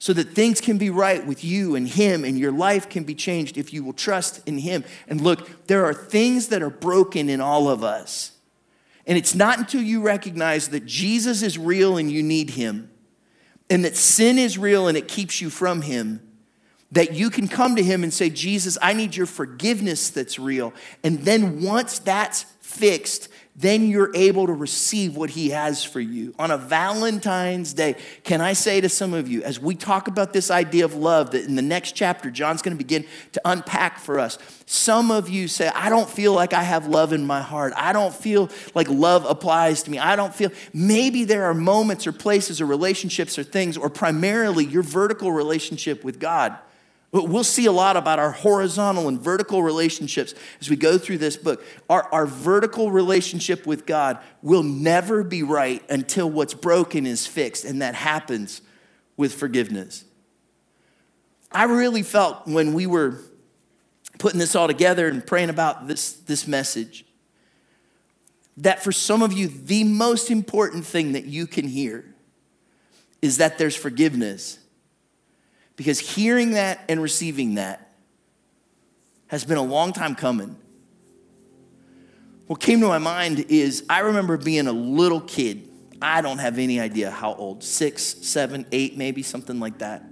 so 0.00 0.12
that 0.14 0.30
things 0.30 0.60
can 0.60 0.76
be 0.76 0.90
right 0.90 1.24
with 1.24 1.44
you 1.44 1.76
and 1.76 1.86
Him 1.86 2.24
and 2.24 2.36
your 2.36 2.50
life 2.50 2.88
can 2.88 3.04
be 3.04 3.14
changed 3.14 3.56
if 3.56 3.72
you 3.72 3.84
will 3.84 3.92
trust 3.92 4.40
in 4.44 4.58
Him. 4.58 4.82
And 5.06 5.20
look, 5.20 5.68
there 5.68 5.84
are 5.84 5.94
things 5.94 6.48
that 6.48 6.64
are 6.64 6.68
broken 6.68 7.28
in 7.28 7.40
all 7.40 7.68
of 7.68 7.84
us. 7.84 8.32
And 9.06 9.16
it's 9.16 9.36
not 9.36 9.60
until 9.60 9.82
you 9.82 10.02
recognize 10.02 10.70
that 10.70 10.84
Jesus 10.84 11.42
is 11.42 11.56
real 11.56 11.96
and 11.96 12.10
you 12.10 12.24
need 12.24 12.50
Him, 12.50 12.90
and 13.70 13.84
that 13.84 13.94
sin 13.94 14.36
is 14.36 14.58
real 14.58 14.88
and 14.88 14.98
it 14.98 15.06
keeps 15.06 15.40
you 15.40 15.48
from 15.48 15.82
Him, 15.82 16.26
that 16.92 17.14
you 17.14 17.30
can 17.30 17.48
come 17.48 17.76
to 17.76 17.82
Him 17.82 18.02
and 18.02 18.12
say, 18.12 18.30
Jesus, 18.30 18.76
I 18.82 18.92
need 18.92 19.14
your 19.14 19.26
forgiveness 19.26 20.10
that's 20.10 20.38
real. 20.38 20.72
And 21.04 21.20
then 21.20 21.62
once 21.62 21.98
that's 21.98 22.44
fixed, 22.60 23.28
then 23.56 23.88
you're 23.88 24.10
able 24.14 24.46
to 24.46 24.52
receive 24.52 25.16
what 25.16 25.30
He 25.30 25.50
has 25.50 25.84
for 25.84 26.00
you. 26.00 26.34
On 26.38 26.50
a 26.50 26.56
Valentine's 26.56 27.74
Day, 27.74 27.96
can 28.24 28.40
I 28.40 28.54
say 28.54 28.80
to 28.80 28.88
some 28.88 29.12
of 29.12 29.28
you, 29.28 29.42
as 29.42 29.60
we 29.60 29.74
talk 29.74 30.08
about 30.08 30.32
this 30.32 30.50
idea 30.50 30.84
of 30.84 30.94
love, 30.94 31.32
that 31.32 31.44
in 31.44 31.56
the 31.56 31.62
next 31.62 31.92
chapter, 31.92 32.30
John's 32.30 32.62
going 32.62 32.76
to 32.76 32.82
begin 32.82 33.04
to 33.32 33.40
unpack 33.44 33.98
for 33.98 34.18
us. 34.18 34.38
Some 34.66 35.10
of 35.10 35.28
you 35.28 35.46
say, 35.46 35.68
I 35.68 35.90
don't 35.90 36.08
feel 36.08 36.32
like 36.32 36.54
I 36.54 36.62
have 36.62 36.86
love 36.86 37.12
in 37.12 37.26
my 37.26 37.42
heart. 37.42 37.72
I 37.76 37.92
don't 37.92 38.14
feel 38.14 38.48
like 38.74 38.88
love 38.88 39.26
applies 39.26 39.82
to 39.82 39.90
me. 39.90 39.98
I 39.98 40.16
don't 40.16 40.34
feel, 40.34 40.50
maybe 40.72 41.24
there 41.24 41.44
are 41.44 41.54
moments 41.54 42.06
or 42.06 42.12
places 42.12 42.60
or 42.60 42.66
relationships 42.66 43.38
or 43.38 43.44
things, 43.44 43.76
or 43.76 43.90
primarily 43.90 44.64
your 44.64 44.82
vertical 44.82 45.32
relationship 45.32 46.02
with 46.02 46.18
God 46.18 46.56
We'll 47.12 47.42
see 47.42 47.66
a 47.66 47.72
lot 47.72 47.96
about 47.96 48.20
our 48.20 48.30
horizontal 48.30 49.08
and 49.08 49.20
vertical 49.20 49.64
relationships 49.64 50.32
as 50.60 50.70
we 50.70 50.76
go 50.76 50.96
through 50.96 51.18
this 51.18 51.36
book. 51.36 51.64
Our, 51.88 52.04
our 52.12 52.26
vertical 52.26 52.92
relationship 52.92 53.66
with 53.66 53.84
God 53.84 54.18
will 54.42 54.62
never 54.62 55.24
be 55.24 55.42
right 55.42 55.82
until 55.90 56.30
what's 56.30 56.54
broken 56.54 57.06
is 57.06 57.26
fixed, 57.26 57.64
and 57.64 57.82
that 57.82 57.96
happens 57.96 58.62
with 59.16 59.34
forgiveness. 59.34 60.04
I 61.50 61.64
really 61.64 62.02
felt 62.02 62.46
when 62.46 62.74
we 62.74 62.86
were 62.86 63.18
putting 64.20 64.38
this 64.38 64.54
all 64.54 64.68
together 64.68 65.08
and 65.08 65.26
praying 65.26 65.50
about 65.50 65.88
this, 65.88 66.12
this 66.12 66.46
message 66.46 67.04
that 68.56 68.84
for 68.84 68.92
some 68.92 69.22
of 69.22 69.32
you, 69.32 69.48
the 69.48 69.82
most 69.82 70.30
important 70.30 70.84
thing 70.84 71.12
that 71.12 71.24
you 71.24 71.46
can 71.46 71.66
hear 71.66 72.04
is 73.20 73.38
that 73.38 73.58
there's 73.58 73.74
forgiveness 73.74 74.58
because 75.80 75.98
hearing 75.98 76.50
that 76.50 76.78
and 76.90 77.00
receiving 77.00 77.54
that 77.54 77.90
has 79.28 79.46
been 79.46 79.56
a 79.56 79.62
long 79.62 79.94
time 79.94 80.14
coming. 80.14 80.54
What 82.48 82.60
came 82.60 82.82
to 82.82 82.86
my 82.86 82.98
mind 82.98 83.46
is 83.48 83.82
I 83.88 84.00
remember 84.00 84.36
being 84.36 84.66
a 84.66 84.72
little 84.72 85.22
kid. 85.22 85.66
I 86.02 86.20
don't 86.20 86.36
have 86.36 86.58
any 86.58 86.78
idea 86.80 87.10
how 87.10 87.32
old, 87.32 87.64
six, 87.64 88.02
seven, 88.02 88.66
eight, 88.72 88.98
maybe, 88.98 89.22
something 89.22 89.58
like 89.58 89.78
that. 89.78 90.02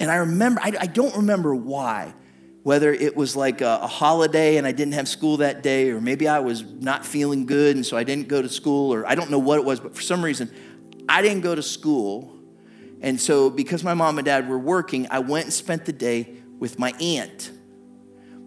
And 0.00 0.10
I 0.10 0.16
remember, 0.16 0.60
I, 0.62 0.74
I 0.80 0.86
don't 0.86 1.16
remember 1.16 1.54
why, 1.54 2.12
whether 2.62 2.92
it 2.92 3.16
was 3.16 3.34
like 3.34 3.62
a, 3.62 3.78
a, 3.80 3.86
holiday 3.86 4.58
and 4.58 4.66
I 4.66 4.72
didn't 4.72 4.92
have 4.92 5.08
school 5.08 5.38
that 5.38 5.62
day, 5.62 5.88
or 5.88 5.98
maybe 5.98 6.28
I 6.28 6.40
was 6.40 6.62
not 6.62 7.06
feeling 7.06 7.46
good 7.46 7.74
and 7.74 7.86
so 7.86 7.96
I 7.96 8.04
didn't 8.04 8.28
go 8.28 8.42
to 8.42 8.50
school, 8.50 8.92
or 8.92 9.06
I 9.06 9.14
don't 9.14 9.30
know 9.30 9.38
what 9.38 9.58
it 9.58 9.64
was, 9.64 9.80
but 9.80 9.96
for 9.96 10.02
some 10.02 10.22
reason, 10.22 10.50
I 11.08 11.22
didn't 11.22 11.40
go 11.40 11.54
to 11.54 11.62
school 11.62 12.37
and 13.00 13.20
so, 13.20 13.48
because 13.50 13.84
my 13.84 13.94
mom 13.94 14.18
and 14.18 14.24
dad 14.24 14.48
were 14.48 14.58
working, 14.58 15.06
I 15.10 15.20
went 15.20 15.44
and 15.46 15.52
spent 15.52 15.84
the 15.84 15.92
day 15.92 16.34
with 16.58 16.78
my 16.78 16.92
aunt. 17.00 17.52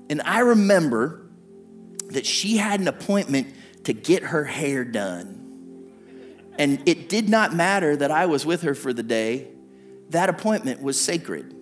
And 0.09 0.21
I 0.23 0.39
remember 0.39 1.29
that 2.09 2.25
she 2.25 2.57
had 2.57 2.81
an 2.81 2.87
appointment 2.87 3.55
to 3.85 3.93
get 3.93 4.23
her 4.23 4.43
hair 4.43 4.83
done. 4.83 5.37
And 6.57 6.83
it 6.85 7.07
did 7.07 7.29
not 7.29 7.55
matter 7.55 7.95
that 7.95 8.11
I 8.11 8.25
was 8.25 8.45
with 8.45 8.63
her 8.63 8.75
for 8.75 8.91
the 8.91 9.03
day, 9.03 9.47
that 10.09 10.29
appointment 10.29 10.81
was 10.81 10.99
sacred. 10.99 11.55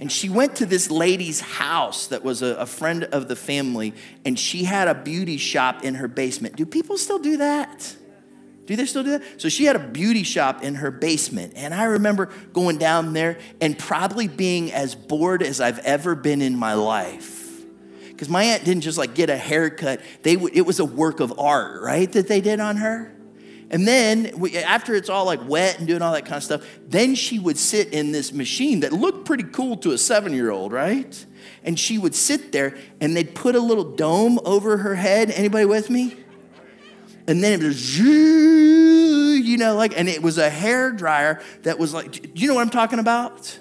And 0.00 0.10
she 0.10 0.28
went 0.28 0.56
to 0.56 0.66
this 0.66 0.90
lady's 0.90 1.40
house 1.40 2.08
that 2.08 2.24
was 2.24 2.42
a, 2.42 2.56
a, 2.56 2.66
friend 2.66 3.04
of 3.04 3.28
the 3.28 3.36
family, 3.36 3.94
and 4.24 4.36
she 4.36 4.64
had 4.64 4.88
a 4.88 4.94
beauty 4.94 5.36
shop 5.36 5.84
in 5.84 5.94
her 5.94 6.08
basement. 6.08 6.56
Do 6.56 6.66
people 6.66 6.96
still 6.96 7.20
do 7.20 7.36
that? 7.36 7.94
Do 8.72 8.76
they 8.76 8.86
still 8.86 9.04
do 9.04 9.10
that? 9.18 9.38
So 9.38 9.50
she 9.50 9.66
had 9.66 9.76
a 9.76 9.86
beauty 9.86 10.22
shop 10.22 10.62
in 10.62 10.76
her 10.76 10.90
basement. 10.90 11.52
And 11.56 11.74
I 11.74 11.84
remember 11.84 12.30
going 12.54 12.78
down 12.78 13.12
there 13.12 13.38
and 13.60 13.78
probably 13.78 14.28
being 14.28 14.72
as 14.72 14.94
bored 14.94 15.42
as 15.42 15.60
I've 15.60 15.78
ever 15.80 16.14
been 16.14 16.40
in 16.40 16.56
my 16.56 16.72
life. 16.72 17.66
Because 18.08 18.30
my 18.30 18.44
aunt 18.44 18.64
didn't 18.64 18.82
just 18.82 18.96
like 18.96 19.12
get 19.12 19.28
a 19.28 19.36
haircut, 19.36 20.00
they, 20.22 20.36
it 20.54 20.62
was 20.62 20.80
a 20.80 20.86
work 20.86 21.20
of 21.20 21.38
art, 21.38 21.82
right, 21.82 22.10
that 22.12 22.28
they 22.28 22.40
did 22.40 22.60
on 22.60 22.76
her. 22.78 23.14
And 23.68 23.86
then 23.86 24.32
we, 24.38 24.56
after 24.56 24.94
it's 24.94 25.10
all 25.10 25.26
like 25.26 25.46
wet 25.46 25.78
and 25.78 25.86
doing 25.86 26.00
all 26.00 26.14
that 26.14 26.24
kind 26.24 26.36
of 26.36 26.42
stuff, 26.42 26.66
then 26.88 27.14
she 27.14 27.38
would 27.38 27.58
sit 27.58 27.92
in 27.92 28.10
this 28.10 28.32
machine 28.32 28.80
that 28.80 28.94
looked 28.94 29.26
pretty 29.26 29.44
cool 29.44 29.76
to 29.78 29.90
a 29.90 29.98
seven 29.98 30.32
year 30.32 30.50
old, 30.50 30.72
right? 30.72 31.26
And 31.62 31.78
she 31.78 31.98
would 31.98 32.14
sit 32.14 32.52
there 32.52 32.78
and 33.02 33.14
they'd 33.14 33.34
put 33.34 33.54
a 33.54 33.60
little 33.60 33.84
dome 33.84 34.40
over 34.46 34.78
her 34.78 34.94
head. 34.94 35.30
Anybody 35.30 35.66
with 35.66 35.90
me? 35.90 36.16
And 37.26 37.42
then 37.42 37.60
it 37.60 37.64
was 37.64 37.98
you 37.98 39.56
know 39.56 39.74
like 39.74 39.98
and 39.98 40.08
it 40.08 40.22
was 40.22 40.38
a 40.38 40.50
hair 40.50 40.90
dryer 40.90 41.40
that 41.62 41.78
was 41.78 41.94
like 41.94 42.12
do 42.12 42.30
you 42.34 42.48
know 42.48 42.54
what 42.54 42.62
i'm 42.62 42.70
talking 42.70 42.98
about? 42.98 43.58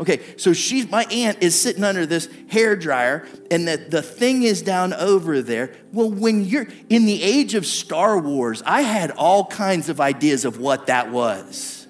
Okay 0.00 0.20
so 0.36 0.52
she's 0.52 0.90
my 0.90 1.04
aunt 1.04 1.42
is 1.42 1.58
sitting 1.58 1.84
under 1.84 2.06
this 2.06 2.28
hair 2.48 2.74
dryer 2.74 3.26
and 3.50 3.68
the, 3.68 3.76
the 3.76 4.02
thing 4.02 4.42
is 4.42 4.62
down 4.62 4.92
over 4.92 5.42
there. 5.42 5.76
Well 5.92 6.10
when 6.10 6.44
you're 6.44 6.66
in 6.88 7.04
the 7.04 7.22
age 7.22 7.54
of 7.54 7.66
star 7.66 8.18
wars 8.18 8.62
i 8.66 8.82
had 8.82 9.10
all 9.12 9.46
kinds 9.46 9.88
of 9.88 10.00
ideas 10.00 10.44
of 10.44 10.58
what 10.58 10.86
that 10.86 11.10
was 11.12 11.81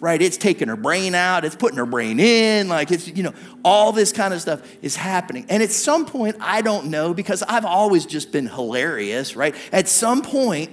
right? 0.00 0.20
It's 0.20 0.36
taking 0.36 0.68
her 0.68 0.76
brain 0.76 1.14
out, 1.14 1.44
it's 1.44 1.56
putting 1.56 1.78
her 1.78 1.86
brain 1.86 2.20
in, 2.20 2.68
like 2.68 2.90
it's, 2.90 3.08
you 3.08 3.22
know, 3.22 3.34
all 3.64 3.92
this 3.92 4.12
kind 4.12 4.32
of 4.32 4.40
stuff 4.40 4.62
is 4.82 4.96
happening. 4.96 5.46
And 5.48 5.62
at 5.62 5.70
some 5.70 6.06
point, 6.06 6.36
I 6.40 6.62
don't 6.62 6.86
know 6.86 7.14
because 7.14 7.42
I've 7.42 7.64
always 7.64 8.06
just 8.06 8.30
been 8.30 8.46
hilarious, 8.46 9.34
right? 9.34 9.54
At 9.72 9.88
some 9.88 10.22
point, 10.22 10.70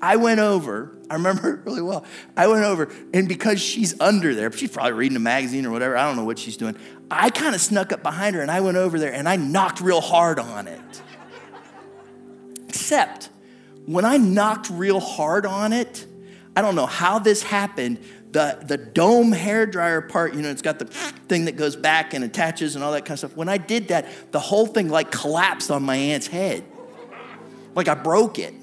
I 0.00 0.16
went 0.16 0.38
over, 0.38 0.96
I 1.10 1.14
remember 1.14 1.54
it 1.54 1.60
really 1.64 1.82
well. 1.82 2.04
I 2.36 2.46
went 2.46 2.64
over, 2.64 2.88
and 3.12 3.28
because 3.28 3.60
she's 3.60 4.00
under 4.00 4.34
there, 4.34 4.50
she's 4.52 4.70
probably 4.70 4.92
reading 4.92 5.16
a 5.16 5.20
magazine 5.20 5.66
or 5.66 5.70
whatever, 5.70 5.96
I 5.96 6.06
don't 6.06 6.16
know 6.16 6.24
what 6.24 6.38
she's 6.38 6.56
doing. 6.56 6.76
I 7.10 7.30
kind 7.30 7.54
of 7.54 7.60
snuck 7.60 7.92
up 7.92 8.02
behind 8.02 8.36
her 8.36 8.42
and 8.42 8.50
I 8.50 8.60
went 8.60 8.76
over 8.76 8.98
there 8.98 9.12
and 9.12 9.28
I 9.28 9.36
knocked 9.36 9.80
real 9.80 10.00
hard 10.00 10.38
on 10.38 10.68
it. 10.68 11.02
Except 12.68 13.30
when 13.86 14.04
I 14.04 14.18
knocked 14.18 14.68
real 14.70 15.00
hard 15.00 15.46
on 15.46 15.72
it, 15.72 16.06
I 16.54 16.60
don't 16.60 16.74
know 16.74 16.86
how 16.86 17.18
this 17.18 17.42
happened. 17.42 17.98
The, 18.30 18.58
the 18.62 18.76
dome 18.76 19.32
hair 19.32 19.64
dryer 19.64 20.02
part, 20.02 20.34
you 20.34 20.42
know, 20.42 20.50
it's 20.50 20.62
got 20.62 20.78
the 20.78 20.84
thing 20.84 21.46
that 21.46 21.56
goes 21.56 21.76
back 21.76 22.12
and 22.12 22.22
attaches 22.24 22.74
and 22.74 22.84
all 22.84 22.92
that 22.92 23.02
kind 23.02 23.12
of 23.12 23.18
stuff. 23.18 23.36
When 23.36 23.48
I 23.48 23.56
did 23.56 23.88
that, 23.88 24.32
the 24.32 24.40
whole 24.40 24.66
thing 24.66 24.90
like 24.90 25.10
collapsed 25.10 25.70
on 25.70 25.82
my 25.82 25.96
aunt's 25.96 26.26
head. 26.26 26.64
Like 27.74 27.88
I 27.88 27.94
broke 27.94 28.38
it. 28.38 28.54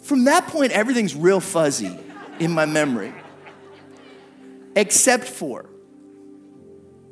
From 0.00 0.24
that 0.24 0.46
point, 0.48 0.72
everything's 0.72 1.14
real 1.14 1.40
fuzzy 1.40 1.98
in 2.38 2.52
my 2.52 2.66
memory. 2.66 3.12
Except 4.76 5.24
for 5.24 5.66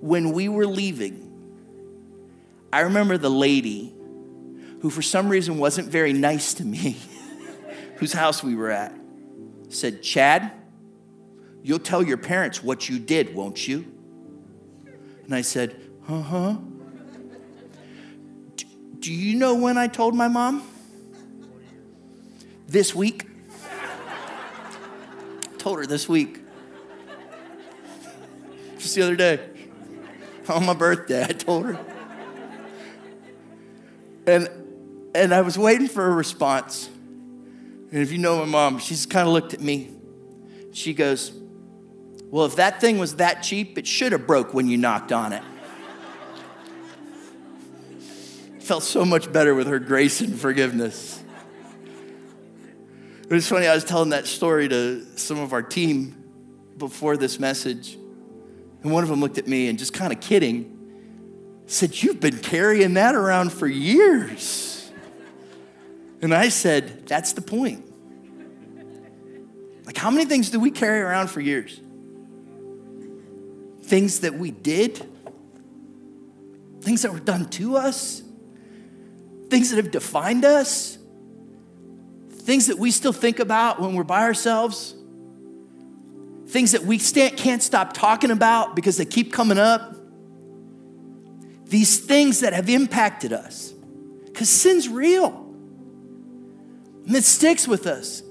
when 0.00 0.32
we 0.32 0.48
were 0.48 0.66
leaving, 0.66 1.30
I 2.72 2.80
remember 2.80 3.18
the 3.18 3.30
lady 3.30 3.94
who, 4.80 4.90
for 4.90 5.03
some 5.03 5.28
reason, 5.28 5.59
wasn't 5.59 5.88
very 5.88 6.12
nice 6.12 6.55
to 6.55 6.64
me, 6.64 6.96
whose 7.96 8.12
house 8.12 8.42
we 8.42 8.55
were 8.55 8.70
at, 8.70 8.94
said, 9.68 10.03
Chad, 10.03 10.53
you'll 11.63 11.79
tell 11.79 12.03
your 12.03 12.17
parents 12.17 12.63
what 12.63 12.89
you 12.89 12.99
did, 12.99 13.35
won't 13.35 13.67
you? 13.67 13.85
And 15.25 15.35
I 15.35 15.43
said, 15.43 15.77
Uh 16.09 16.23
huh. 16.23 16.57
Do 18.99 19.13
you 19.13 19.37
know 19.37 19.55
when 19.55 19.79
I 19.79 19.89
told 19.89 20.15
my 20.15 20.29
mom? 20.29 20.63
This 22.69 22.95
week. 22.95 23.27
told 25.59 25.79
her 25.79 25.87
this 25.87 26.09
week. 26.09 26.41
Just 28.79 28.95
the 28.95 29.03
other 29.03 29.17
day. 29.17 29.41
On 30.49 30.65
my 30.67 30.75
birthday, 30.75 31.25
I 31.25 31.33
told 31.33 31.67
her. 31.67 31.79
And 34.27 34.49
and 35.15 35.35
I 35.35 35.43
was 35.43 35.59
waiting 35.59 35.89
for 35.89 36.07
a 36.07 36.11
response. 36.11 36.89
And 37.91 38.01
if 38.01 38.11
you 38.11 38.19
know 38.19 38.39
my 38.39 38.47
mom, 38.47 38.79
she's 38.79 39.05
kind 39.05 39.27
of 39.27 39.35
looked 39.35 39.53
at 39.53 39.61
me. 39.61 39.91
She 40.73 40.95
goes, 40.95 41.33
Well, 42.33 42.47
if 42.47 42.57
that 42.57 42.80
thing 42.80 42.99
was 42.99 43.16
that 43.16 43.43
cheap, 43.43 43.76
it 43.76 43.87
should 43.87 44.12
have 44.12 44.26
broke 44.26 44.55
when 44.55 44.66
you 44.66 44.78
knocked 44.78 45.12
on 45.12 45.35
it. 45.35 45.43
Felt 48.59 48.85
so 48.85 49.05
much 49.05 49.30
better 49.30 49.55
with 49.55 49.66
her 49.66 49.78
grace 49.78 50.22
and 50.22 50.41
forgiveness. 50.41 51.22
It 53.24 53.30
was 53.30 53.47
funny, 53.47 53.66
I 53.66 53.74
was 53.74 53.85
telling 53.85 54.09
that 54.11 54.26
story 54.26 54.66
to 54.66 55.05
some 55.18 55.41
of 55.41 55.53
our 55.53 55.62
team 55.62 56.24
before 56.78 57.18
this 57.18 57.39
message. 57.39 57.99
And 58.83 58.91
one 58.91 59.03
of 59.03 59.11
them 59.11 59.20
looked 59.20 59.37
at 59.37 59.47
me 59.47 59.68
and 59.68 59.78
just 59.78 59.93
kind 59.93 60.11
of 60.11 60.20
kidding 60.20 60.78
said, 61.66 62.03
You've 62.03 62.20
been 62.20 62.39
carrying 62.39 62.95
that 62.95 63.14
around 63.14 63.53
for 63.53 63.66
years. 63.66 64.91
And 66.22 66.35
I 66.35 66.49
said, 66.49 67.07
That's 67.07 67.35
the 67.35 67.43
point. 67.43 67.93
Like, 69.85 69.99
how 69.99 70.11
many 70.11 70.24
things 70.24 70.49
do 70.49 70.59
we 70.59 70.70
carry 70.70 71.03
around 71.03 71.28
for 71.28 71.43
years? 71.43 71.78
Things 73.93 74.20
that 74.20 74.32
we 74.32 74.51
did, 74.51 75.07
things 76.80 77.03
that 77.03 77.12
were 77.12 77.20
done 77.20 77.45
to 77.51 77.76
us, 77.76 78.22
things 79.51 79.68
that 79.68 79.76
have 79.76 79.90
defined 79.90 80.47
us, 80.47 80.97
things 82.30 82.68
that 82.68 82.78
we 82.78 82.90
still 82.90 83.12
think 83.12 83.38
about 83.38 83.82
when 83.82 83.93
we're 83.93 84.03
by 84.03 84.22
ourselves, 84.22 84.95
things 86.47 86.72
that 86.72 86.84
we 86.84 86.99
can't 86.99 87.62
stop 87.62 87.93
talking 87.93 88.30
about 88.30 88.74
because 88.74 88.97
they 88.97 89.05
keep 89.05 89.30
coming 89.30 89.59
up. 89.59 89.95
These 91.66 91.99
things 92.01 92.40
that 92.40 92.55
have 92.55 92.70
impacted 92.70 93.34
us. 93.34 93.74
Because 94.24 94.49
sin's 94.49 94.88
real. 94.88 95.34
And 97.07 97.14
it 97.14 97.24
sticks 97.24 97.68
with 97.68 97.86
us. 97.86 98.22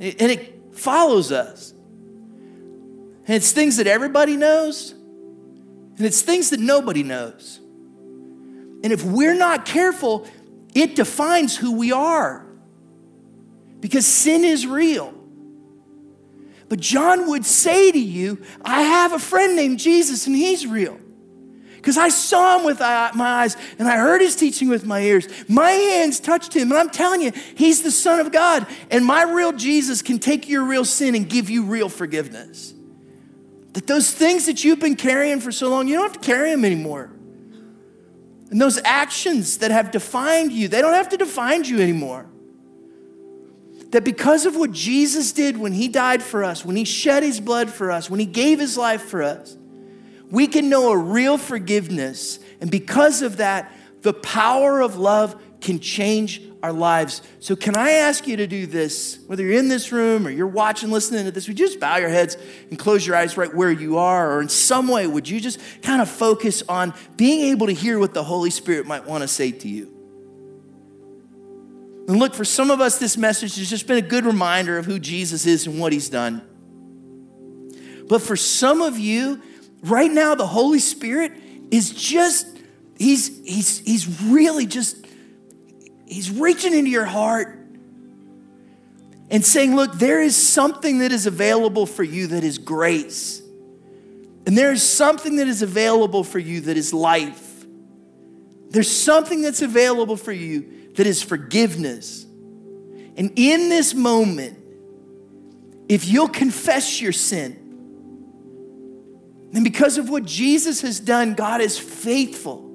And 0.00 0.32
it 0.32 0.74
follows 0.74 1.30
us. 1.30 1.72
And 3.26 3.36
it's 3.36 3.52
things 3.52 3.76
that 3.76 3.86
everybody 3.86 4.36
knows. 4.36 4.92
And 4.92 6.00
it's 6.00 6.22
things 6.22 6.50
that 6.50 6.60
nobody 6.60 7.02
knows. 7.02 7.60
And 8.82 8.92
if 8.92 9.04
we're 9.04 9.34
not 9.34 9.64
careful, 9.64 10.26
it 10.74 10.96
defines 10.96 11.56
who 11.56 11.76
we 11.76 11.92
are. 11.92 12.44
Because 13.80 14.06
sin 14.06 14.44
is 14.44 14.66
real. 14.66 15.14
But 16.68 16.80
John 16.80 17.28
would 17.28 17.44
say 17.44 17.92
to 17.92 17.98
you, 17.98 18.42
I 18.64 18.82
have 18.82 19.12
a 19.12 19.18
friend 19.18 19.54
named 19.54 19.78
Jesus 19.78 20.26
and 20.26 20.34
he's 20.34 20.66
real 20.66 20.98
because 21.82 21.98
I 21.98 22.10
saw 22.10 22.58
him 22.58 22.64
with 22.64 22.78
my 22.78 23.10
eyes 23.16 23.56
and 23.76 23.88
I 23.88 23.96
heard 23.96 24.20
his 24.20 24.36
teaching 24.36 24.68
with 24.68 24.86
my 24.86 25.00
ears. 25.00 25.26
My 25.48 25.72
hands 25.72 26.20
touched 26.20 26.54
him, 26.54 26.70
and 26.70 26.78
I'm 26.78 26.90
telling 26.90 27.20
you, 27.20 27.32
he's 27.56 27.82
the 27.82 27.90
Son 27.90 28.20
of 28.20 28.30
God. 28.30 28.68
And 28.88 29.04
my 29.04 29.24
real 29.24 29.50
Jesus 29.50 30.00
can 30.00 30.20
take 30.20 30.48
your 30.48 30.64
real 30.64 30.84
sin 30.84 31.16
and 31.16 31.28
give 31.28 31.50
you 31.50 31.64
real 31.64 31.88
forgiveness. 31.88 32.72
That 33.72 33.86
those 33.86 34.10
things 34.10 34.46
that 34.46 34.64
you've 34.64 34.80
been 34.80 34.96
carrying 34.96 35.40
for 35.40 35.50
so 35.50 35.68
long, 35.68 35.88
you 35.88 35.94
don't 35.94 36.04
have 36.04 36.20
to 36.20 36.26
carry 36.26 36.50
them 36.50 36.64
anymore. 36.64 37.10
And 38.50 38.60
those 38.60 38.78
actions 38.84 39.58
that 39.58 39.70
have 39.70 39.90
defined 39.90 40.52
you, 40.52 40.68
they 40.68 40.82
don't 40.82 40.92
have 40.92 41.08
to 41.08 41.16
define 41.16 41.64
you 41.64 41.80
anymore. 41.80 42.26
That 43.92 44.04
because 44.04 44.44
of 44.44 44.56
what 44.56 44.72
Jesus 44.72 45.32
did 45.32 45.56
when 45.56 45.72
he 45.72 45.88
died 45.88 46.22
for 46.22 46.44
us, 46.44 46.64
when 46.64 46.76
he 46.76 46.84
shed 46.84 47.22
his 47.22 47.40
blood 47.40 47.70
for 47.70 47.90
us, 47.90 48.10
when 48.10 48.20
he 48.20 48.26
gave 48.26 48.58
his 48.58 48.76
life 48.76 49.02
for 49.02 49.22
us, 49.22 49.56
we 50.30 50.46
can 50.46 50.68
know 50.68 50.90
a 50.90 50.96
real 50.96 51.38
forgiveness. 51.38 52.38
And 52.60 52.70
because 52.70 53.22
of 53.22 53.38
that, 53.38 53.72
the 54.02 54.14
power 54.14 54.80
of 54.80 54.96
love 54.96 55.40
can 55.62 55.80
change 55.80 56.42
our 56.62 56.72
lives. 56.72 57.22
So, 57.40 57.56
can 57.56 57.74
I 57.74 57.92
ask 57.92 58.26
you 58.26 58.36
to 58.36 58.46
do 58.46 58.66
this? 58.66 59.18
Whether 59.26 59.44
you're 59.44 59.58
in 59.58 59.68
this 59.68 59.90
room 59.90 60.26
or 60.26 60.30
you're 60.30 60.46
watching, 60.46 60.90
listening 60.90 61.24
to 61.24 61.30
this, 61.30 61.48
would 61.48 61.58
you 61.58 61.66
just 61.66 61.80
bow 61.80 61.96
your 61.96 62.08
heads 62.08 62.36
and 62.70 62.78
close 62.78 63.06
your 63.06 63.16
eyes 63.16 63.36
right 63.36 63.52
where 63.52 63.72
you 63.72 63.98
are? 63.98 64.32
Or 64.32 64.40
in 64.40 64.48
some 64.48 64.88
way, 64.88 65.06
would 65.06 65.28
you 65.28 65.40
just 65.40 65.58
kind 65.82 66.00
of 66.00 66.08
focus 66.08 66.62
on 66.68 66.94
being 67.16 67.50
able 67.50 67.66
to 67.66 67.72
hear 67.72 67.98
what 67.98 68.14
the 68.14 68.22
Holy 68.22 68.50
Spirit 68.50 68.86
might 68.86 69.06
want 69.06 69.22
to 69.22 69.28
say 69.28 69.50
to 69.50 69.68
you? 69.68 69.92
And 72.08 72.18
look, 72.18 72.34
for 72.34 72.44
some 72.44 72.70
of 72.70 72.80
us, 72.80 72.98
this 72.98 73.16
message 73.16 73.56
has 73.56 73.70
just 73.70 73.86
been 73.86 73.98
a 73.98 74.06
good 74.06 74.24
reminder 74.24 74.76
of 74.76 74.86
who 74.86 74.98
Jesus 74.98 75.46
is 75.46 75.66
and 75.66 75.78
what 75.78 75.92
he's 75.92 76.08
done. 76.08 76.42
But 78.08 78.22
for 78.22 78.36
some 78.36 78.82
of 78.82 78.98
you, 78.98 79.40
right 79.82 80.10
now 80.10 80.34
the 80.34 80.46
Holy 80.46 80.80
Spirit 80.80 81.32
is 81.70 81.90
just, 81.90 82.46
he's, 82.98 83.40
he's, 83.44 83.78
he's 83.78 84.22
really 84.22 84.66
just, 84.66 85.01
he's 86.06 86.30
reaching 86.30 86.74
into 86.74 86.90
your 86.90 87.04
heart 87.04 87.58
and 89.30 89.44
saying, 89.44 89.74
look, 89.74 89.94
there 89.94 90.20
is 90.20 90.36
something 90.36 90.98
that 90.98 91.12
is 91.12 91.26
available 91.26 91.86
for 91.86 92.02
you 92.02 92.28
that 92.28 92.44
is 92.44 92.58
grace. 92.58 93.40
And 94.46 94.58
there 94.58 94.72
is 94.72 94.82
something 94.82 95.36
that 95.36 95.48
is 95.48 95.62
available 95.62 96.24
for 96.24 96.38
you 96.38 96.62
that 96.62 96.76
is 96.76 96.92
life. 96.92 97.64
There's 98.70 98.90
something 98.90 99.40
that's 99.42 99.62
available 99.62 100.16
for 100.16 100.32
you 100.32 100.90
that 100.96 101.06
is 101.06 101.22
forgiveness. 101.22 102.24
And 103.16 103.32
in 103.36 103.68
this 103.68 103.94
moment, 103.94 104.58
if 105.88 106.06
you'll 106.06 106.28
confess 106.28 107.00
your 107.00 107.12
sin, 107.12 107.58
then 109.52 109.62
because 109.62 109.98
of 109.98 110.08
what 110.08 110.24
Jesus 110.24 110.80
has 110.80 110.98
done, 110.98 111.34
God 111.34 111.60
is 111.60 111.78
faithful 111.78 112.71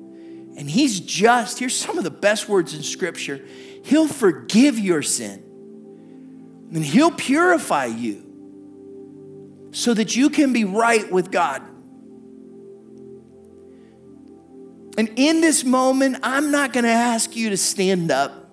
and 0.58 0.70
He's 0.70 1.00
just. 1.00 1.60
Here's 1.60 1.76
some 1.76 1.98
of 1.98 2.04
the 2.04 2.12
best 2.12 2.50
words 2.50 2.74
in 2.74 2.84
Scripture 2.84 3.46
He'll 3.86 4.08
forgive 4.08 4.78
your 4.78 5.02
sin 5.02 5.44
and 6.74 6.84
He'll 6.84 7.12
purify 7.12 7.86
you 7.86 9.70
so 9.72 9.94
that 9.94 10.16
you 10.16 10.30
can 10.30 10.52
be 10.52 10.66
right 10.66 11.10
with 11.10 11.32
God. 11.32 11.62
And 14.98 15.12
in 15.16 15.42
this 15.42 15.64
moment, 15.64 16.18
I'm 16.24 16.50
not 16.50 16.74
going 16.74 16.86
to 16.86 16.90
ask 16.90 17.36
you 17.36 17.52
to 17.52 17.58
stand 17.58 18.10
up. 18.10 18.52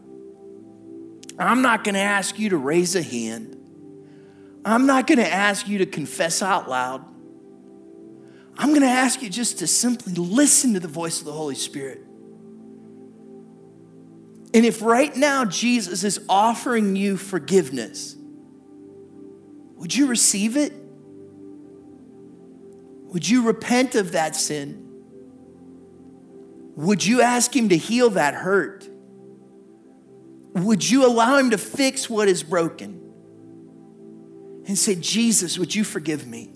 I'm 1.39 1.63
not 1.63 1.85
going 1.85 1.95
to 1.95 2.01
ask 2.01 2.39
you 2.39 2.51
to 2.51 2.59
raise 2.59 2.95
a 2.95 3.03
hand. 3.03 3.57
I'm 4.65 4.87
not 4.87 5.07
going 5.07 5.19
to 5.19 5.33
ask 5.33 5.67
you 5.67 5.79
to 5.79 5.87
confess 5.87 6.43
out 6.43 6.69
loud. 6.69 7.03
I'm 8.57 8.69
going 8.69 8.83
to 8.83 8.87
ask 8.87 9.21
you 9.21 9.29
just 9.29 9.59
to 9.59 9.67
simply 9.67 10.15
listen 10.15 10.75
to 10.75 10.81
the 10.81 10.89
voice 10.89 11.19
of 11.19 11.27
the 11.27 11.33
Holy 11.33 11.57
Spirit. 11.57 12.01
And 14.55 14.65
if 14.65 14.81
right 14.83 15.15
now 15.17 15.45
Jesus 15.45 16.05
is 16.05 16.21
offering 16.29 16.95
you 16.95 17.17
forgiveness, 17.17 18.15
would 19.77 19.95
you 19.95 20.07
receive 20.07 20.57
it? 20.57 20.73
Would 23.13 23.29
you 23.29 23.43
repent 23.43 23.97
of 23.97 24.13
that 24.13 24.37
sin? 24.37 24.81
Would 26.77 27.05
you 27.05 27.21
ask 27.21 27.55
Him 27.55 27.69
to 27.71 27.77
heal 27.77 28.11
that 28.11 28.35
hurt? 28.35 28.89
Would 30.55 30.89
you 30.89 31.05
allow 31.05 31.37
Him 31.37 31.51
to 31.51 31.59
fix 31.59 32.09
what 32.09 32.29
is 32.29 32.45
broken? 32.45 33.01
And 34.67 34.79
say, 34.79 34.95
Jesus, 34.95 35.59
would 35.59 35.75
you 35.75 35.85
forgive 35.85 36.27
me? 36.27 36.54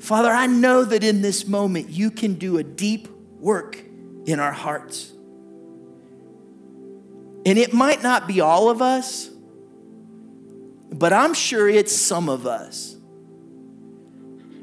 Father, 0.00 0.30
I 0.30 0.46
know 0.46 0.84
that 0.84 1.02
in 1.02 1.22
this 1.22 1.46
moment 1.46 1.90
you 1.90 2.10
can 2.10 2.34
do 2.34 2.58
a 2.58 2.62
deep 2.62 3.08
work 3.40 3.82
in 4.26 4.40
our 4.40 4.52
hearts. 4.52 5.12
And 7.46 7.58
it 7.58 7.72
might 7.72 8.02
not 8.02 8.26
be 8.26 8.40
all 8.40 8.68
of 8.68 8.82
us, 8.82 9.30
but 10.90 11.12
I'm 11.12 11.34
sure 11.34 11.68
it's 11.68 11.96
some 11.96 12.28
of 12.28 12.46
us 12.46 12.96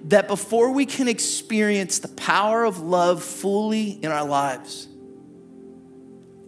that 0.05 0.27
before 0.27 0.71
we 0.71 0.85
can 0.85 1.07
experience 1.07 1.99
the 1.99 2.07
power 2.09 2.63
of 2.63 2.79
love 2.79 3.23
fully 3.23 3.91
in 4.03 4.11
our 4.11 4.25
lives, 4.25 4.87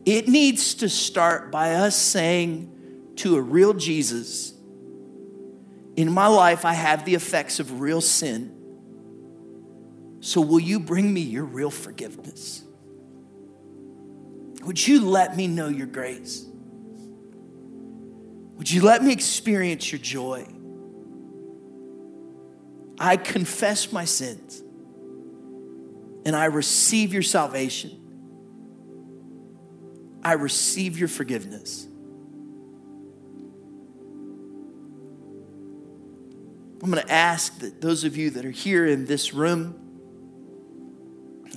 it 0.06 0.28
needs 0.28 0.76
to 0.76 0.90
start 0.90 1.52
by 1.52 1.74
us 1.74 1.96
saying 1.96 2.72
to 3.18 3.36
a 3.36 3.42
real 3.42 3.74
Jesus, 3.74 4.54
In 5.96 6.12
my 6.12 6.28
life, 6.28 6.66
I 6.66 6.74
have 6.74 7.04
the 7.04 7.16
effects 7.16 7.60
of 7.60 7.82
real 7.82 8.00
sin. 8.00 8.57
So, 10.20 10.42
will 10.42 10.60
you 10.60 10.80
bring 10.80 11.14
me 11.14 11.22
your 11.22 11.46
real 11.46 11.70
forgiveness? 11.70 12.64
Would 14.64 14.86
you 14.86 15.06
let 15.06 15.38
me 15.38 15.48
know 15.48 15.68
your 15.68 15.88
grace? 15.88 16.46
Would 18.58 18.70
you 18.70 18.82
let 18.82 19.04
me 19.04 19.14
experience 19.14 19.92
your 19.92 20.00
joy? 20.00 20.48
I 23.00 23.16
confess 23.18 23.92
my 23.92 24.06
sins 24.06 24.64
and 26.26 26.36
I 26.36 26.46
receive 26.46 27.14
your 27.14 27.22
salvation. 27.22 27.92
I 30.24 30.34
receive 30.34 30.98
your 30.98 31.08
forgiveness. 31.08 31.88
I'm 36.82 36.92
going 36.92 37.04
to 37.04 37.12
ask 37.12 37.60
that 37.60 37.80
those 37.80 38.04
of 38.04 38.18
you 38.18 38.32
that 38.32 38.46
are 38.46 38.52
here 38.52 38.86
in 38.86 39.06
this 39.06 39.34
room 39.34 39.87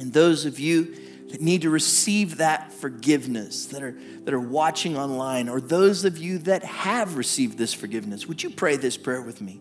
and 0.00 0.12
those 0.14 0.46
of 0.46 0.58
you 0.58 0.96
that 1.28 1.40
need 1.40 1.62
to 1.62 1.70
receive 1.70 2.38
that 2.38 2.72
forgiveness, 2.72 3.66
that 3.66 3.82
are, 3.82 3.96
that 4.24 4.34
are 4.34 4.40
watching 4.40 4.96
online, 4.96 5.48
or 5.48 5.60
those 5.60 6.04
of 6.04 6.18
you 6.18 6.38
that 6.38 6.64
have 6.64 7.16
received 7.16 7.58
this 7.58 7.72
forgiveness, 7.72 8.26
would 8.26 8.42
you 8.42 8.50
pray 8.50 8.76
this 8.76 8.96
prayer 8.96 9.22
with 9.22 9.40
me? 9.40 9.60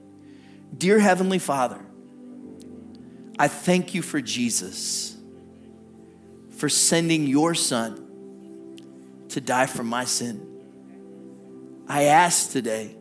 Dear 0.75 0.97
Heavenly 0.97 1.39
Father, 1.39 1.79
I 3.37 3.49
thank 3.49 3.93
you 3.93 4.01
for 4.01 4.21
Jesus, 4.21 5.17
for 6.55 6.69
sending 6.69 7.27
your 7.27 7.53
Son 7.53 9.25
to 9.29 9.41
die 9.41 9.65
for 9.65 9.83
my 9.83 10.05
sin. 10.05 10.45
I 11.87 12.03
ask 12.05 12.51
today 12.51 12.95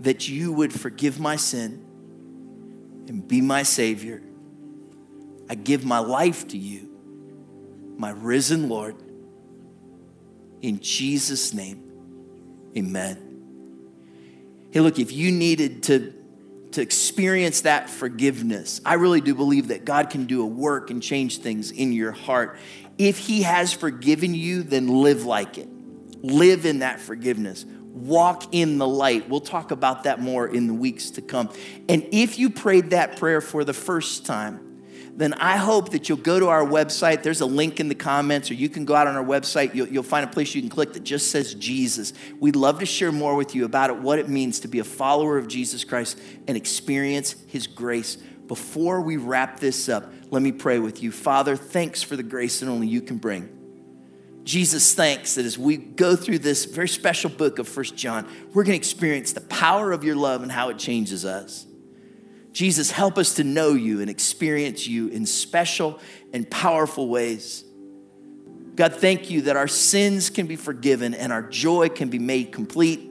that 0.00 0.28
you 0.28 0.52
would 0.52 0.72
forgive 0.72 1.20
my 1.20 1.36
sin 1.36 1.84
and 3.08 3.26
be 3.26 3.40
my 3.40 3.62
Savior. 3.62 4.22
I 5.50 5.54
give 5.54 5.84
my 5.84 5.98
life 5.98 6.48
to 6.48 6.58
you, 6.58 6.88
my 7.96 8.10
risen 8.10 8.68
Lord. 8.68 8.96
In 10.60 10.80
Jesus' 10.80 11.54
name, 11.54 11.82
amen. 12.76 13.28
Hey, 14.70 14.80
look, 14.80 14.98
if 14.98 15.12
you 15.12 15.32
needed 15.32 15.84
to, 15.84 16.12
to 16.72 16.82
experience 16.82 17.62
that 17.62 17.88
forgiveness, 17.88 18.80
I 18.84 18.94
really 18.94 19.20
do 19.20 19.34
believe 19.34 19.68
that 19.68 19.84
God 19.84 20.10
can 20.10 20.26
do 20.26 20.42
a 20.42 20.46
work 20.46 20.90
and 20.90 21.02
change 21.02 21.38
things 21.38 21.70
in 21.70 21.92
your 21.92 22.12
heart. 22.12 22.58
If 22.98 23.18
He 23.18 23.42
has 23.42 23.72
forgiven 23.72 24.34
you, 24.34 24.62
then 24.62 24.88
live 24.88 25.24
like 25.24 25.56
it. 25.56 25.68
Live 26.22 26.66
in 26.66 26.80
that 26.80 27.00
forgiveness. 27.00 27.64
Walk 27.64 28.52
in 28.52 28.78
the 28.78 28.86
light. 28.86 29.28
We'll 29.28 29.40
talk 29.40 29.70
about 29.70 30.04
that 30.04 30.20
more 30.20 30.46
in 30.46 30.66
the 30.66 30.74
weeks 30.74 31.10
to 31.12 31.22
come. 31.22 31.48
And 31.88 32.06
if 32.12 32.38
you 32.38 32.50
prayed 32.50 32.90
that 32.90 33.16
prayer 33.16 33.40
for 33.40 33.64
the 33.64 33.72
first 33.72 34.26
time, 34.26 34.67
then 35.18 35.34
I 35.34 35.56
hope 35.56 35.90
that 35.90 36.08
you'll 36.08 36.18
go 36.18 36.38
to 36.38 36.46
our 36.46 36.64
website. 36.64 37.24
There's 37.24 37.40
a 37.40 37.46
link 37.46 37.80
in 37.80 37.88
the 37.88 37.96
comments, 37.96 38.52
or 38.52 38.54
you 38.54 38.68
can 38.68 38.84
go 38.84 38.94
out 38.94 39.08
on 39.08 39.16
our 39.16 39.24
website. 39.24 39.74
You'll, 39.74 39.88
you'll, 39.88 40.04
find 40.04 40.24
a 40.24 40.32
place 40.32 40.54
you 40.54 40.62
can 40.62 40.70
click 40.70 40.92
that 40.92 41.02
just 41.02 41.32
says 41.32 41.54
Jesus. 41.54 42.12
We'd 42.38 42.54
love 42.54 42.78
to 42.78 42.86
share 42.86 43.10
more 43.10 43.34
with 43.34 43.52
you 43.52 43.64
about 43.64 43.90
it, 43.90 43.96
what 43.96 44.20
it 44.20 44.28
means 44.28 44.60
to 44.60 44.68
be 44.68 44.78
a 44.78 44.84
follower 44.84 45.36
of 45.36 45.48
Jesus 45.48 45.82
Christ 45.82 46.20
and 46.46 46.56
experience 46.56 47.34
his 47.48 47.66
grace. 47.66 48.16
Before 48.46 49.00
we 49.00 49.16
wrap 49.16 49.58
this 49.58 49.88
up, 49.88 50.08
let 50.30 50.40
me 50.40 50.52
pray 50.52 50.78
with 50.78 51.02
you. 51.02 51.10
Father, 51.10 51.56
thanks 51.56 52.00
for 52.00 52.14
the 52.14 52.22
grace 52.22 52.60
that 52.60 52.68
only 52.68 52.86
you 52.86 53.00
can 53.00 53.16
bring. 53.16 53.48
Jesus, 54.44 54.94
thanks 54.94 55.34
that 55.34 55.44
as 55.44 55.58
we 55.58 55.78
go 55.78 56.14
through 56.14 56.38
this 56.38 56.64
very 56.64 56.88
special 56.88 57.28
book 57.28 57.58
of 57.58 57.66
First 57.66 57.96
John, 57.96 58.24
we're 58.54 58.62
going 58.62 58.78
to 58.78 58.86
experience 58.86 59.32
the 59.32 59.40
power 59.40 59.90
of 59.90 60.04
your 60.04 60.14
love 60.14 60.44
and 60.44 60.52
how 60.52 60.68
it 60.68 60.78
changes 60.78 61.24
us. 61.24 61.66
Jesus, 62.58 62.90
help 62.90 63.18
us 63.18 63.34
to 63.34 63.44
know 63.44 63.74
you 63.74 64.00
and 64.00 64.10
experience 64.10 64.84
you 64.84 65.06
in 65.06 65.26
special 65.26 66.00
and 66.32 66.50
powerful 66.50 67.08
ways. 67.08 67.62
God, 68.74 68.96
thank 68.96 69.30
you 69.30 69.42
that 69.42 69.56
our 69.56 69.68
sins 69.68 70.28
can 70.28 70.48
be 70.48 70.56
forgiven 70.56 71.14
and 71.14 71.32
our 71.32 71.42
joy 71.42 71.88
can 71.88 72.08
be 72.08 72.18
made 72.18 72.50
complete. 72.50 73.08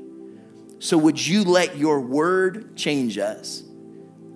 So, 0.79 0.97
would 0.97 1.25
you 1.25 1.45
let 1.45 1.77
your 1.77 2.01
word 2.01 2.75
change 2.75 3.17
us? 3.17 3.63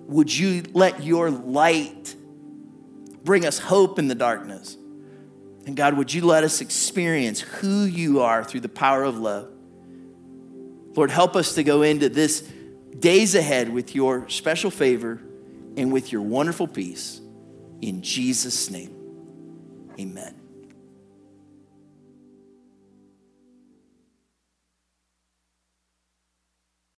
Would 0.06 0.34
you 0.34 0.62
let 0.72 1.02
your 1.04 1.28
light 1.28 2.16
bring 3.22 3.44
us 3.44 3.58
hope 3.58 3.98
in 3.98 4.08
the 4.08 4.14
darkness? 4.14 4.78
And 5.66 5.76
God, 5.76 5.98
would 5.98 6.14
you 6.14 6.24
let 6.24 6.42
us 6.42 6.62
experience 6.62 7.42
who 7.42 7.82
you 7.82 8.22
are 8.22 8.42
through 8.42 8.60
the 8.60 8.70
power 8.70 9.04
of 9.04 9.18
love? 9.18 9.50
Lord, 10.96 11.10
help 11.10 11.36
us 11.36 11.54
to 11.56 11.62
go 11.62 11.82
into 11.82 12.08
this 12.08 12.50
days 12.98 13.34
ahead 13.34 13.68
with 13.68 13.94
your 13.94 14.28
special 14.28 14.70
favor 14.70 15.20
and 15.76 15.92
with 15.92 16.12
your 16.12 16.22
wonderful 16.22 16.66
peace. 16.66 17.20
In 17.80 18.02
Jesus' 18.02 18.70
name, 18.70 18.94
amen. 19.98 20.41